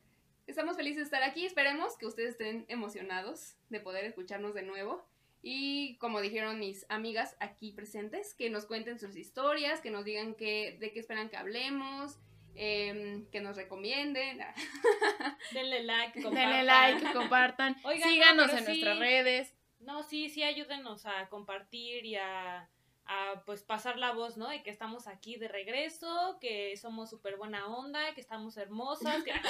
Estamos 0.47 0.75
felices 0.75 0.97
de 0.97 1.03
estar 1.03 1.23
aquí. 1.23 1.45
Esperemos 1.45 1.97
que 1.97 2.05
ustedes 2.05 2.31
estén 2.31 2.65
emocionados 2.67 3.55
de 3.69 3.79
poder 3.79 4.05
escucharnos 4.05 4.53
de 4.53 4.63
nuevo. 4.63 5.05
Y 5.41 5.97
como 5.97 6.21
dijeron 6.21 6.59
mis 6.59 6.85
amigas 6.89 7.35
aquí 7.39 7.71
presentes, 7.71 8.33
que 8.33 8.49
nos 8.49 8.65
cuenten 8.65 8.99
sus 8.99 9.15
historias, 9.15 9.81
que 9.81 9.91
nos 9.91 10.05
digan 10.05 10.35
qué, 10.35 10.77
de 10.79 10.91
qué 10.91 10.99
esperan 10.99 11.29
que 11.29 11.37
hablemos, 11.37 12.17
em, 12.55 13.25
que 13.29 13.41
nos 13.41 13.57
recomienden. 13.57 14.39
Denle 15.53 15.83
like, 15.83 16.19
Denle 16.19 16.29
compartan. 16.29 16.65
like, 16.65 17.13
compartan, 17.13 17.75
Oigan, 17.83 18.07
no, 18.07 18.13
síganos 18.13 18.53
en 18.53 18.59
sí. 18.59 18.65
nuestras 18.65 18.99
redes. 18.99 19.53
No, 19.79 20.03
sí, 20.03 20.29
sí, 20.29 20.43
ayúdenos 20.43 21.05
a 21.05 21.27
compartir 21.27 22.05
y 22.05 22.15
a, 22.15 22.69
a, 23.05 23.43
pues 23.45 23.63
pasar 23.63 23.97
la 23.97 24.11
voz, 24.11 24.37
¿no? 24.37 24.47
De 24.47 24.63
que 24.63 24.69
estamos 24.69 25.07
aquí 25.07 25.35
de 25.37 25.47
regreso, 25.47 26.37
que 26.39 26.75
somos 26.77 27.09
súper 27.09 27.37
buena 27.37 27.67
onda, 27.67 28.13
que 28.13 28.21
estamos 28.21 28.57
hermosas. 28.57 29.23
que- 29.23 29.33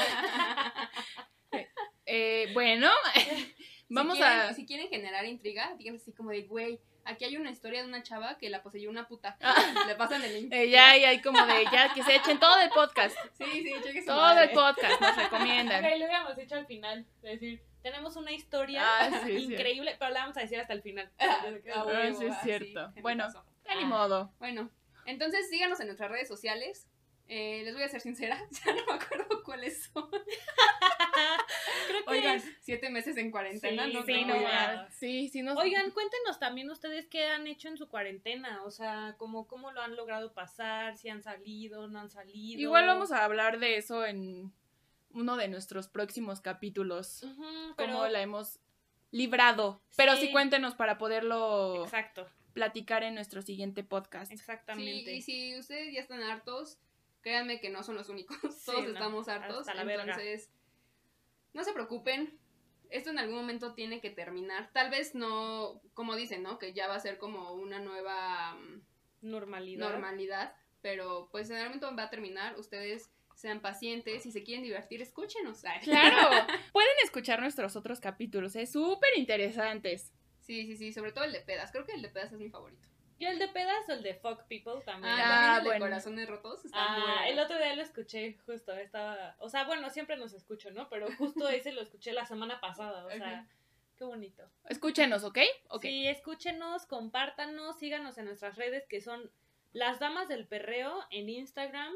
Eh, 2.05 2.49
bueno, 2.53 2.89
vamos 3.89 4.17
si 4.17 4.21
quieren, 4.23 4.39
a... 4.41 4.53
Si 4.53 4.65
quieren 4.65 4.87
generar 4.89 5.25
intriga, 5.25 5.73
díganse 5.77 6.01
así 6.03 6.11
como 6.13 6.31
de, 6.31 6.41
güey, 6.41 6.79
aquí 7.05 7.23
hay 7.25 7.37
una 7.37 7.49
historia 7.49 7.81
de 7.81 7.87
una 7.87 8.03
chava 8.03 8.37
que 8.37 8.49
la 8.49 8.61
poseyó 8.61 8.89
una 8.89 9.07
puta. 9.07 9.37
Le 9.87 9.95
pasan 9.95 10.21
el 10.23 10.33
link. 10.33 10.53
Eh, 10.53 10.69
ya, 10.69 10.97
ya 10.97 11.09
hay 11.09 11.21
como 11.21 11.45
de, 11.45 11.63
ya, 11.71 11.93
que 11.93 12.03
se 12.03 12.15
echen 12.15 12.39
todo 12.39 12.59
el 12.59 12.69
podcast. 12.71 13.15
Sí, 13.37 13.45
sí, 13.45 14.05
Todo 14.05 14.17
madre. 14.21 14.45
el 14.45 14.51
podcast 14.51 14.99
nos 14.99 15.15
recomiendan. 15.15 15.83
Ok, 15.83 15.91
lo 15.91 16.05
hubiéramos 16.05 16.37
hecho 16.37 16.55
al 16.55 16.65
final. 16.65 17.05
Es 17.21 17.39
decir, 17.39 17.63
tenemos 17.83 18.15
una 18.15 18.31
historia 18.31 18.81
Ah, 18.83 19.11
sí, 19.25 19.37
sí. 19.37 19.53
increíble, 19.53 19.95
pero 19.99 20.11
la 20.11 20.21
vamos 20.21 20.37
a 20.37 20.41
decir 20.41 20.59
hasta 20.59 20.73
el 20.73 20.81
final. 20.81 21.11
Ah, 21.19 21.45
Ah, 21.75 22.11
sí 22.17 22.25
es 22.25 22.31
ah, 22.33 22.39
cierto. 22.43 22.93
Bueno. 23.01 23.27
Ya 23.67 23.75
ni 23.75 23.83
Ah. 23.83 23.87
modo. 23.87 24.33
Bueno, 24.39 24.69
entonces 25.05 25.49
síganos 25.49 25.79
en 25.79 25.87
nuestras 25.87 26.09
redes 26.09 26.27
sociales. 26.27 26.87
Eh, 27.29 27.61
les 27.63 27.73
voy 27.73 27.83
a 27.83 27.87
ser 27.87 28.01
sincera, 28.01 28.37
ya 28.65 28.73
no 28.73 28.85
me 28.85 28.93
acuerdo 29.01 29.43
cuáles 29.43 29.83
son. 29.85 30.09
Creo 31.87 32.03
que 32.05 32.11
Oigan, 32.11 32.35
es- 32.37 32.57
siete 32.61 32.89
meses 32.89 33.15
en 33.17 33.31
cuarentena, 33.31 33.85
Sí, 33.85 33.93
no 33.93 34.03
sí, 34.03 34.25
no, 34.25 34.41
ya. 34.41 34.87
Sí, 34.91 35.29
sí 35.29 35.41
nos... 35.41 35.57
Oigan, 35.57 35.91
cuéntenos 35.91 36.39
también 36.39 36.69
ustedes 36.69 37.07
qué 37.07 37.27
han 37.27 37.47
hecho 37.47 37.69
en 37.69 37.77
su 37.77 37.87
cuarentena, 37.87 38.61
o 38.63 38.71
sea, 38.71 39.15
cómo, 39.17 39.47
cómo 39.47 39.71
lo 39.71 39.81
han 39.81 39.95
logrado 39.95 40.33
pasar, 40.33 40.97
si 40.97 41.09
han 41.09 41.21
salido, 41.23 41.87
no 41.87 41.99
han 41.99 42.09
salido. 42.09 42.59
Igual 42.61 42.87
vamos 42.87 43.11
a 43.11 43.23
hablar 43.23 43.59
de 43.59 43.77
eso 43.77 44.05
en 44.05 44.51
uno 45.13 45.37
de 45.37 45.47
nuestros 45.47 45.87
próximos 45.87 46.41
capítulos. 46.41 47.23
Ujú, 47.23 47.35
Cómo 47.43 47.73
pero... 47.77 48.07
la 48.09 48.21
hemos 48.21 48.59
librado. 49.11 49.81
Pero 49.95 50.15
sí 50.15 50.27
Sí. 50.27 50.31
cuéntenos 50.31 50.75
para 50.75 50.97
poderlo 50.97 51.83
Exacto, 51.83 52.27
platicar 52.53 53.03
en 53.03 53.15
nuestro 53.15 53.41
siguiente 53.41 53.83
podcast. 53.83 54.31
exactamente. 54.31 55.05
Sí, 55.05 55.17
y 55.17 55.21
si 55.21 55.57
ustedes 55.59 55.93
ya 55.93 56.01
están 56.01 56.23
hartos, 56.23 56.79
créanme 57.21 57.59
que 57.61 57.69
no 57.69 57.83
son 57.83 57.95
los 57.95 58.09
únicos. 58.09 58.37
Sí, 58.57 58.65
Todos 58.65 58.83
no, 58.85 58.89
estamos 58.93 59.27
hartos. 59.29 59.59
hasta 59.59 59.73
la 59.75 59.83
verga. 59.83 60.03
entonces, 60.03 60.49
no 61.53 61.63
se 61.63 61.73
preocupen. 61.73 62.39
Esto 62.89 63.09
en 63.09 63.17
algún 63.19 63.35
momento 63.37 63.73
tiene 63.73 64.01
que 64.01 64.09
terminar. 64.11 64.69
Tal 64.71 64.89
vez 64.91 65.15
no, 65.15 65.81
como 65.93 66.15
dicen, 66.15 66.43
¿no? 66.43 66.59
Que 66.59 66.73
ya 66.73 66.87
va 66.87 66.95
a 66.95 66.99
ser 66.99 67.17
como 67.17 67.53
una 67.53 67.79
nueva 67.79 68.53
mm, 68.55 68.81
Normalidad. 69.29 69.89
normalidad. 69.89 70.55
Pero 70.81 71.29
pues 71.31 71.49
en 71.49 71.55
algún 71.57 71.79
momento 71.79 71.95
va 71.95 72.03
a 72.03 72.09
terminar. 72.09 72.59
Ustedes 72.59 73.09
sean 73.43 73.59
pacientes. 73.59 74.23
Si 74.23 74.31
se 74.31 74.41
quieren 74.43 74.63
divertir, 74.63 75.01
escúchenos. 75.01 75.63
Ay. 75.65 75.81
Claro, 75.81 76.29
pueden 76.73 76.95
escuchar 77.03 77.41
nuestros 77.41 77.75
otros 77.75 77.99
capítulos, 77.99 78.55
es 78.55 78.71
súper 78.71 79.09
interesantes. 79.17 80.11
Sí, 80.39 80.65
sí, 80.65 80.75
sí. 80.77 80.93
Sobre 80.93 81.11
todo 81.11 81.25
el 81.25 81.33
de 81.33 81.41
pedas. 81.41 81.71
Creo 81.71 81.85
que 81.85 81.91
el 81.93 82.01
de 82.01 82.09
pedas 82.09 82.31
es 82.31 82.39
mi 82.39 82.49
favorito. 82.49 82.87
¿Y 83.19 83.25
el 83.25 83.37
de 83.39 83.47
pedas 83.49 83.87
o 83.89 83.91
el 83.93 84.01
de 84.01 84.15
fuck 84.15 84.43
people 84.47 84.81
también? 84.85 85.13
Ah, 85.13 85.17
Ah, 85.19 85.25
también 85.25 85.55
el 85.57 85.63
de 85.63 85.69
bueno. 85.69 85.85
corazones 85.85 86.27
rotos. 86.27 86.65
Está 86.65 86.77
Ah, 86.79 86.97
bueno. 86.99 87.21
el 87.31 87.39
otro 87.39 87.57
día 87.57 87.75
lo 87.75 87.81
escuché 87.81 88.37
justo, 88.45 88.73
estaba, 88.73 89.35
o 89.39 89.49
sea, 89.49 89.65
bueno, 89.65 89.89
siempre 89.89 90.17
nos 90.17 90.33
escucho, 90.33 90.71
¿no? 90.71 90.89
Pero 90.89 91.07
justo 91.17 91.47
ese 91.49 91.71
lo 91.73 91.81
escuché 91.81 92.11
la 92.13 92.25
semana 92.25 92.59
pasada, 92.61 93.05
o 93.05 93.11
sea, 93.11 93.47
qué 93.97 94.03
bonito. 94.05 94.43
Escúchenos, 94.67 95.23
¿ok? 95.23 95.37
Ok. 95.69 95.83
Sí, 95.83 96.07
escúchenos, 96.07 96.85
compártanos, 96.87 97.77
síganos 97.77 98.17
en 98.17 98.25
nuestras 98.25 98.55
redes 98.57 98.85
que 98.87 98.99
son 99.01 99.31
Las 99.73 99.99
Damas 99.99 100.27
del 100.27 100.45
Perreo 100.47 100.93
en 101.11 101.29
Instagram, 101.29 101.93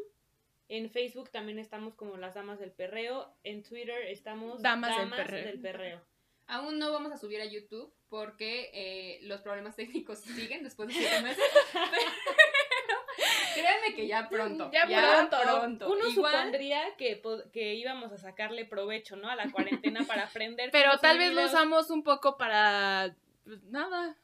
en 0.70 0.90
Facebook 0.90 1.30
también 1.32 1.60
estamos 1.60 1.96
como 1.96 2.18
Las 2.18 2.36
Damas 2.36 2.60
del 2.60 2.72
Perreo, 2.72 3.34
en 3.44 3.64
Twitter 3.64 4.02
estamos 4.08 4.62
Damas 4.62 4.98
del 4.98 5.10
Perreo. 5.10 5.62
Perreo. 5.62 6.02
Aún 6.48 6.80
no 6.80 6.92
vamos 6.92 7.12
a 7.12 7.18
subir 7.18 7.42
a 7.42 7.46
YouTube 7.46 7.94
porque 8.10 8.70
eh, 8.74 9.20
los 9.24 9.42
problemas 9.42 9.76
técnicos 9.76 10.20
siguen 10.36 10.64
después 10.64 10.88
de 10.90 10.96
siete 10.96 11.22
meses. 11.22 11.44
Pero 11.74 13.68
créanme 13.68 13.96
que 13.96 14.08
ya 14.08 14.30
pronto. 14.30 14.72
Ya 14.72 14.86
pronto. 14.86 15.92
Uno 15.92 16.08
Igual, 16.08 16.34
supondría 16.34 16.96
que, 16.98 17.22
que 17.52 17.74
íbamos 17.76 18.12
a 18.12 18.18
sacarle 18.18 18.66
provecho, 18.66 19.16
¿no? 19.16 19.30
A 19.30 19.36
la 19.36 19.52
cuarentena 19.52 20.06
para 20.06 20.24
aprender. 20.28 20.70
Pero 20.72 20.98
tal 21.00 21.18
vez 21.18 21.34
lo 21.34 21.46
usamos 21.46 21.90
un 21.90 22.04
poco 22.04 22.38
para 22.38 23.16
nada, 23.46 24.18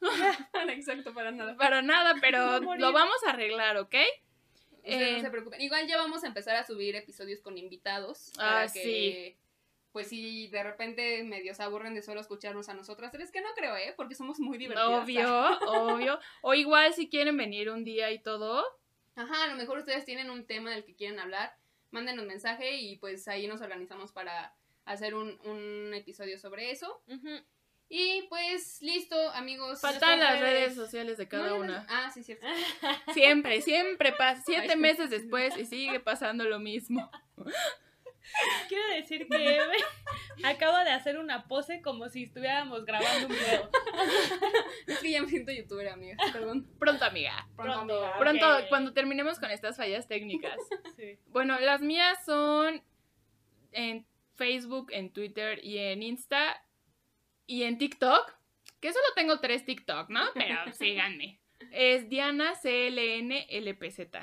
exacto, 0.68 1.14
para 1.14 1.32
nada. 1.32 1.56
para 1.56 1.82
nada, 1.82 2.16
pero 2.20 2.60
lo 2.60 2.91
vamos 2.91 3.16
a 3.26 3.32
arreglar, 3.32 3.78
¿ok? 3.78 3.96
Ustedes 4.84 5.10
Eh, 5.10 5.14
no 5.14 5.22
se 5.22 5.30
preocupen. 5.32 5.62
Igual 5.62 5.88
ya 5.88 5.98
vamos 5.98 6.24
a 6.24 6.28
empezar 6.28 6.56
a 6.56 6.66
subir 6.66 6.96
episodios 6.96 7.40
con 7.40 7.58
invitados. 7.58 8.32
Ah, 8.38 8.52
Para 8.68 8.72
que, 8.72 8.84
sí. 8.84 9.38
Pues 9.94 10.08
si 10.10 10.48
de 10.48 10.64
repente 10.64 11.24
medio 11.24 11.54
se 11.54 11.64
aburren 11.64 11.94
de 11.94 12.02
solo 12.02 12.20
escucharnos 12.20 12.68
a 12.68 12.74
nosotras 12.74 13.12
tres, 13.12 13.32
que 13.32 13.42
no 13.42 13.50
creo, 13.56 13.76
¿eh? 13.78 13.94
Porque 13.96 14.16
somos 14.16 14.40
muy 14.40 14.58
divertidas. 14.58 15.04
Obvio, 15.04 15.60
obvio. 15.68 16.20
O 16.42 16.54
igual 16.54 16.94
si 16.94 17.10
quieren 17.10 17.38
venir 17.38 17.70
un 17.70 17.84
día 17.84 18.12
y 18.12 18.20
todo, 18.20 18.64
Ajá, 19.16 19.44
a 19.44 19.48
lo 19.48 19.56
mejor 19.56 19.78
ustedes 19.78 20.06
tienen 20.06 20.32
un 20.32 20.46
tema 20.46 20.72
del 20.72 20.84
que 20.84 20.96
quieren 20.96 21.20
hablar, 21.20 21.56
mándenos 21.92 22.26
mensaje 22.26 22.78
y 22.78 22.98
pues 22.98 23.28
ahí 23.28 23.48
nos 23.48 23.62
organizamos 23.62 24.12
para 24.12 24.56
hacer 24.86 25.14
un, 25.14 25.40
un 25.46 25.94
episodio 25.94 26.40
sobre 26.40 26.72
eso. 26.72 27.02
Ujú. 27.08 27.40
Y 27.96 28.24
pues 28.24 28.82
listo, 28.82 29.16
amigos. 29.34 29.80
faltan 29.80 30.20
las 30.20 30.39
redes. 30.39 30.62
redes 30.62 30.76
sociales 30.76 31.16
de 31.20 31.28
cada 31.28 31.50
No, 31.50 31.58
una. 31.58 31.86
Ah, 31.88 32.10
sí, 32.12 32.24
cierto. 32.24 32.48
Siempre, 33.14 33.62
siempre 33.62 34.14
pasa. 34.14 34.41
Siete 34.44 34.72
Ay. 34.72 34.80
meses 34.80 35.12
después 35.12 35.56
y 35.58 35.66
sigue 35.68 36.00
pasando 36.00 36.44
lo 36.44 36.58
mismo. 36.58 37.12
Quiero 38.68 38.88
decir 38.96 39.28
que 39.30 39.58
Eve 39.58 39.78
acaba 40.44 40.84
de 40.84 40.89
hacer 40.89 41.20
una 41.20 41.48
pose 41.48 41.84
como 41.84 42.10
si 42.10 42.24
estuviéramos 42.24 42.84
grabando 42.84 43.28
un 43.28 43.34
video. 43.34 43.70
Es 44.88 44.98
que 44.98 45.12
ya 45.12 45.22
me 45.22 45.28
siento 45.30 45.52
youtuber, 45.52 45.89
amiga. 45.89 46.18
Perdón. 46.32 46.68
Pronto, 46.80 47.06
amiga. 47.06 47.48
Pronto, 47.56 47.74
Pronto. 47.76 47.94
amiga. 48.02 48.18
Pronto, 48.18 48.48
cuando 48.70 48.94
terminemos 48.94 49.38
con 49.39 49.52
estas 49.52 49.78
fallas 49.78 50.08
técnicas. 50.08 50.58
Sí. 50.96 51.20
Bueno, 51.28 51.60
las 51.60 51.82
mías 51.82 52.26
son 52.26 52.82
en 53.72 54.08
Facebook, 54.36 54.88
en 54.91 55.12
Twitter 55.14 55.64
y 55.64 55.78
en 55.78 56.02
Insta 56.02 56.60
y 57.48 57.64
en 57.64 57.78
TikTok. 57.78 58.34
Que 58.80 58.91
solo 58.91 59.06
tengo 59.16 59.39
tres 59.39 59.66
TikTok, 59.66 60.10
¿no? 60.10 60.26
Pero 60.34 60.56
síganme. 60.74 61.39
Es 61.72 62.10
Diana 62.10 62.54
CLN 62.62 63.32
LPZ. 63.50 64.18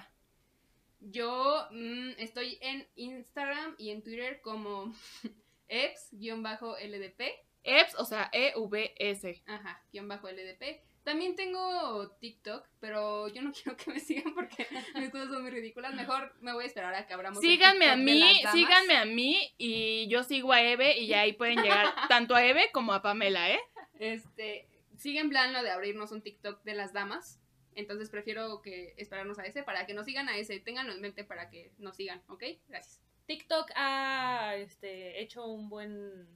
Yo 1.01 1.67
mm, 1.71 2.11
estoy 2.19 2.59
en 2.61 2.87
Instagram 2.97 3.75
y 3.79 3.91
en 3.91 4.03
Twitter 4.03 4.41
como 4.43 4.95
eps-ldp. 5.69 7.23
EPS, 7.63 7.95
o 7.99 8.05
sea, 8.05 8.31
EVS. 8.33 9.43
Ajá, 9.47 9.83
guion 9.93 10.09
bajo 10.09 10.29
LDP. 10.29 10.83
También 11.11 11.35
tengo 11.35 12.09
TikTok, 12.21 12.69
pero 12.79 13.27
yo 13.27 13.43
no 13.43 13.51
quiero 13.53 13.77
que 13.77 13.91
me 13.91 13.99
sigan 13.99 14.33
porque 14.33 14.65
mis 14.95 15.11
cosas 15.11 15.29
son 15.29 15.43
muy 15.43 15.51
ridículas. 15.51 15.93
Mejor 15.93 16.33
me 16.41 16.53
voy 16.53 16.63
a 16.63 16.67
esperar 16.69 16.95
a 16.95 17.05
que 17.05 17.13
abramos. 17.13 17.43
el 17.43 17.51
Síganme 17.51 17.87
a 17.87 17.97
mí, 17.97 18.21
las 18.21 18.43
damas. 18.45 18.55
síganme 18.55 18.97
a 18.97 19.05
mí 19.07 19.53
y 19.59 20.07
yo 20.07 20.23
sigo 20.23 20.53
a 20.53 20.63
Eve 20.63 20.99
y 20.99 21.09
ya 21.09 21.23
ahí 21.23 21.33
pueden 21.33 21.61
llegar 21.61 21.93
tanto 22.09 22.37
a 22.37 22.45
Eve 22.45 22.71
como 22.73 22.93
a 22.93 23.03
Pamela, 23.03 23.51
¿eh? 23.51 23.59
Este, 23.99 24.69
sigue 24.99 25.19
en 25.19 25.31
plan 25.31 25.53
lo 25.53 25.65
de 25.65 25.73
abrirnos 25.73 26.13
un 26.13 26.23
TikTok 26.23 26.63
de 26.63 26.75
las 26.75 26.93
damas. 26.93 27.41
Entonces 27.75 28.09
prefiero 28.09 28.63
que 28.63 28.95
esperarnos 28.97 29.41
a 29.41 29.47
ese 29.47 29.65
para 29.65 29.87
que 29.87 29.95
nos 29.95 30.07
sigan 30.07 30.29
a 30.29 30.37
ese. 30.37 30.61
Ténganlo 30.61 30.93
en 30.93 31.01
mente 31.01 31.25
para 31.25 31.51
que 31.51 31.73
nos 31.79 31.97
sigan, 31.97 32.23
¿ok? 32.29 32.45
Gracias. 32.69 33.01
TikTok 33.27 33.73
ha 33.75 34.55
este, 34.55 35.21
hecho 35.21 35.45
un 35.45 35.69
buen, 35.69 36.29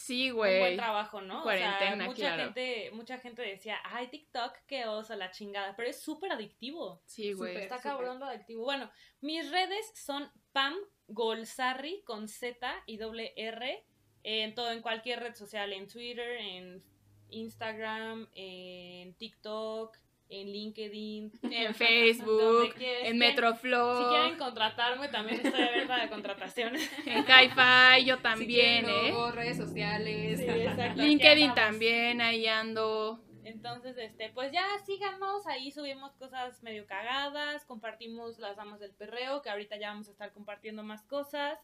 Sí, 0.00 0.30
un 0.30 0.38
buen 0.38 0.58
güey. 0.60 0.76
trabajo, 0.76 1.20
¿no? 1.20 1.42
Cuarentena, 1.42 1.92
o 1.92 1.96
sea, 1.96 2.06
mucha 2.06 2.34
claro. 2.34 2.44
gente, 2.44 2.90
mucha 2.94 3.18
gente 3.18 3.42
decía, 3.42 3.78
ay, 3.84 4.08
TikTok, 4.08 4.56
qué 4.66 4.86
oso, 4.86 5.14
la 5.14 5.30
chingada. 5.30 5.76
Pero 5.76 5.90
es 5.90 6.00
súper 6.00 6.32
adictivo. 6.32 7.02
Sí, 7.04 7.34
güey. 7.34 7.58
Está 7.58 7.78
cabrón 7.80 8.18
lo 8.18 8.24
adictivo. 8.24 8.64
Bueno, 8.64 8.90
mis 9.20 9.50
redes 9.50 9.92
son 9.94 10.32
Pam 10.52 10.74
Golsarri 11.08 12.02
con 12.04 12.28
Z 12.28 12.82
y 12.86 12.96
doble 12.96 13.34
R. 13.36 13.84
En 14.22 14.54
todo, 14.54 14.70
en 14.70 14.80
cualquier 14.80 15.20
red 15.20 15.34
social, 15.34 15.70
en 15.74 15.86
Twitter, 15.86 16.30
en 16.38 16.82
Instagram, 17.28 18.26
en 18.34 19.14
TikTok, 19.16 19.98
en 20.30 20.52
LinkedIn. 20.52 21.32
En 21.50 21.74
Facebook, 21.74 22.74
en 22.78 23.12
Si 23.12 23.18
Metroflow, 23.18 24.08
quieren 24.08 24.38
contratarme, 24.38 25.08
también 25.08 25.44
estoy 25.44 25.62
abierta 25.62 26.00
de 26.00 26.08
contrataciones. 26.08 26.90
en 27.06 27.24
Hi-Fi, 27.24 28.04
yo 28.04 28.16
Si 28.16 28.22
también, 28.22 28.84
quieren 28.84 29.14
¿eh? 29.14 29.32
redes 29.32 29.56
sociales. 29.56 30.40
Sí, 30.40 30.46
exacto. 30.48 31.02
LinkedIn 31.02 31.54
también, 31.54 32.20
ahí 32.20 32.46
ando. 32.46 33.20
Entonces, 33.44 33.96
este, 33.98 34.30
pues 34.30 34.52
ya 34.52 34.64
síganos, 34.86 35.46
ahí 35.46 35.72
subimos 35.72 36.14
cosas 36.14 36.62
medio 36.62 36.86
cagadas, 36.86 37.64
compartimos 37.64 38.38
las 38.38 38.56
damas 38.56 38.80
del 38.80 38.92
perreo, 38.92 39.42
que 39.42 39.50
ahorita 39.50 39.76
ya 39.76 39.88
vamos 39.88 40.08
a 40.08 40.12
estar 40.12 40.32
compartiendo 40.32 40.82
más 40.84 41.02
cosas. 41.02 41.58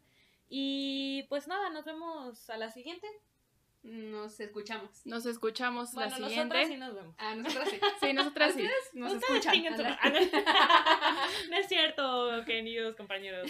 Y 0.49 1.25
pues 1.29 1.47
nada, 1.47 1.71
nos 1.71 1.85
vemos 1.85 2.51
a 2.51 2.57
la 2.57 2.71
siguiente. 2.71 3.07
Nos 3.87 4.41
escuchamos. 4.41 4.91
Nos 5.07 5.27
escuchamos 5.27 5.93
Bueno, 5.93 6.11
la 6.11 6.19
nosotras 6.19 6.31
siguiente. 6.31 6.67
sí 6.67 6.77
nos 6.77 6.95
vemos. 6.95 7.15
Ah, 7.19 7.35
nosotras 7.37 7.69
sí. 7.71 7.81
Sí, 8.01 8.13
nosotras 8.13 8.55
sí. 8.55 8.69
Nos 8.95 9.13
escuchan. 9.15 9.55
Ah, 10.01 10.11
no. 10.11 10.19
No 11.51 11.57
es 11.57 11.69
cierto, 11.69 12.45
queridos 12.45 12.97
compañeros. 12.97 13.49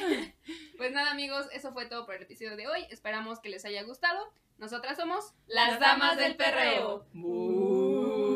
Pues 0.76 0.93
nada, 0.93 1.11
amigos, 1.11 1.47
eso 1.53 1.72
fue 1.72 1.87
todo 1.87 2.05
por 2.05 2.16
el 2.16 2.22
episodio 2.24 2.57
de 2.57 2.68
hoy. 2.68 2.87
Esperamos 2.91 3.41
que 3.41 3.49
les 3.49 3.64
haya 3.64 3.82
gustado. 3.84 4.30
Nosotras 4.59 4.97
somos 4.99 5.32
Las 5.47 5.80
Damas 5.80 6.16
del 6.18 6.37
Perreo. 6.37 7.07
Bu. 7.14 8.36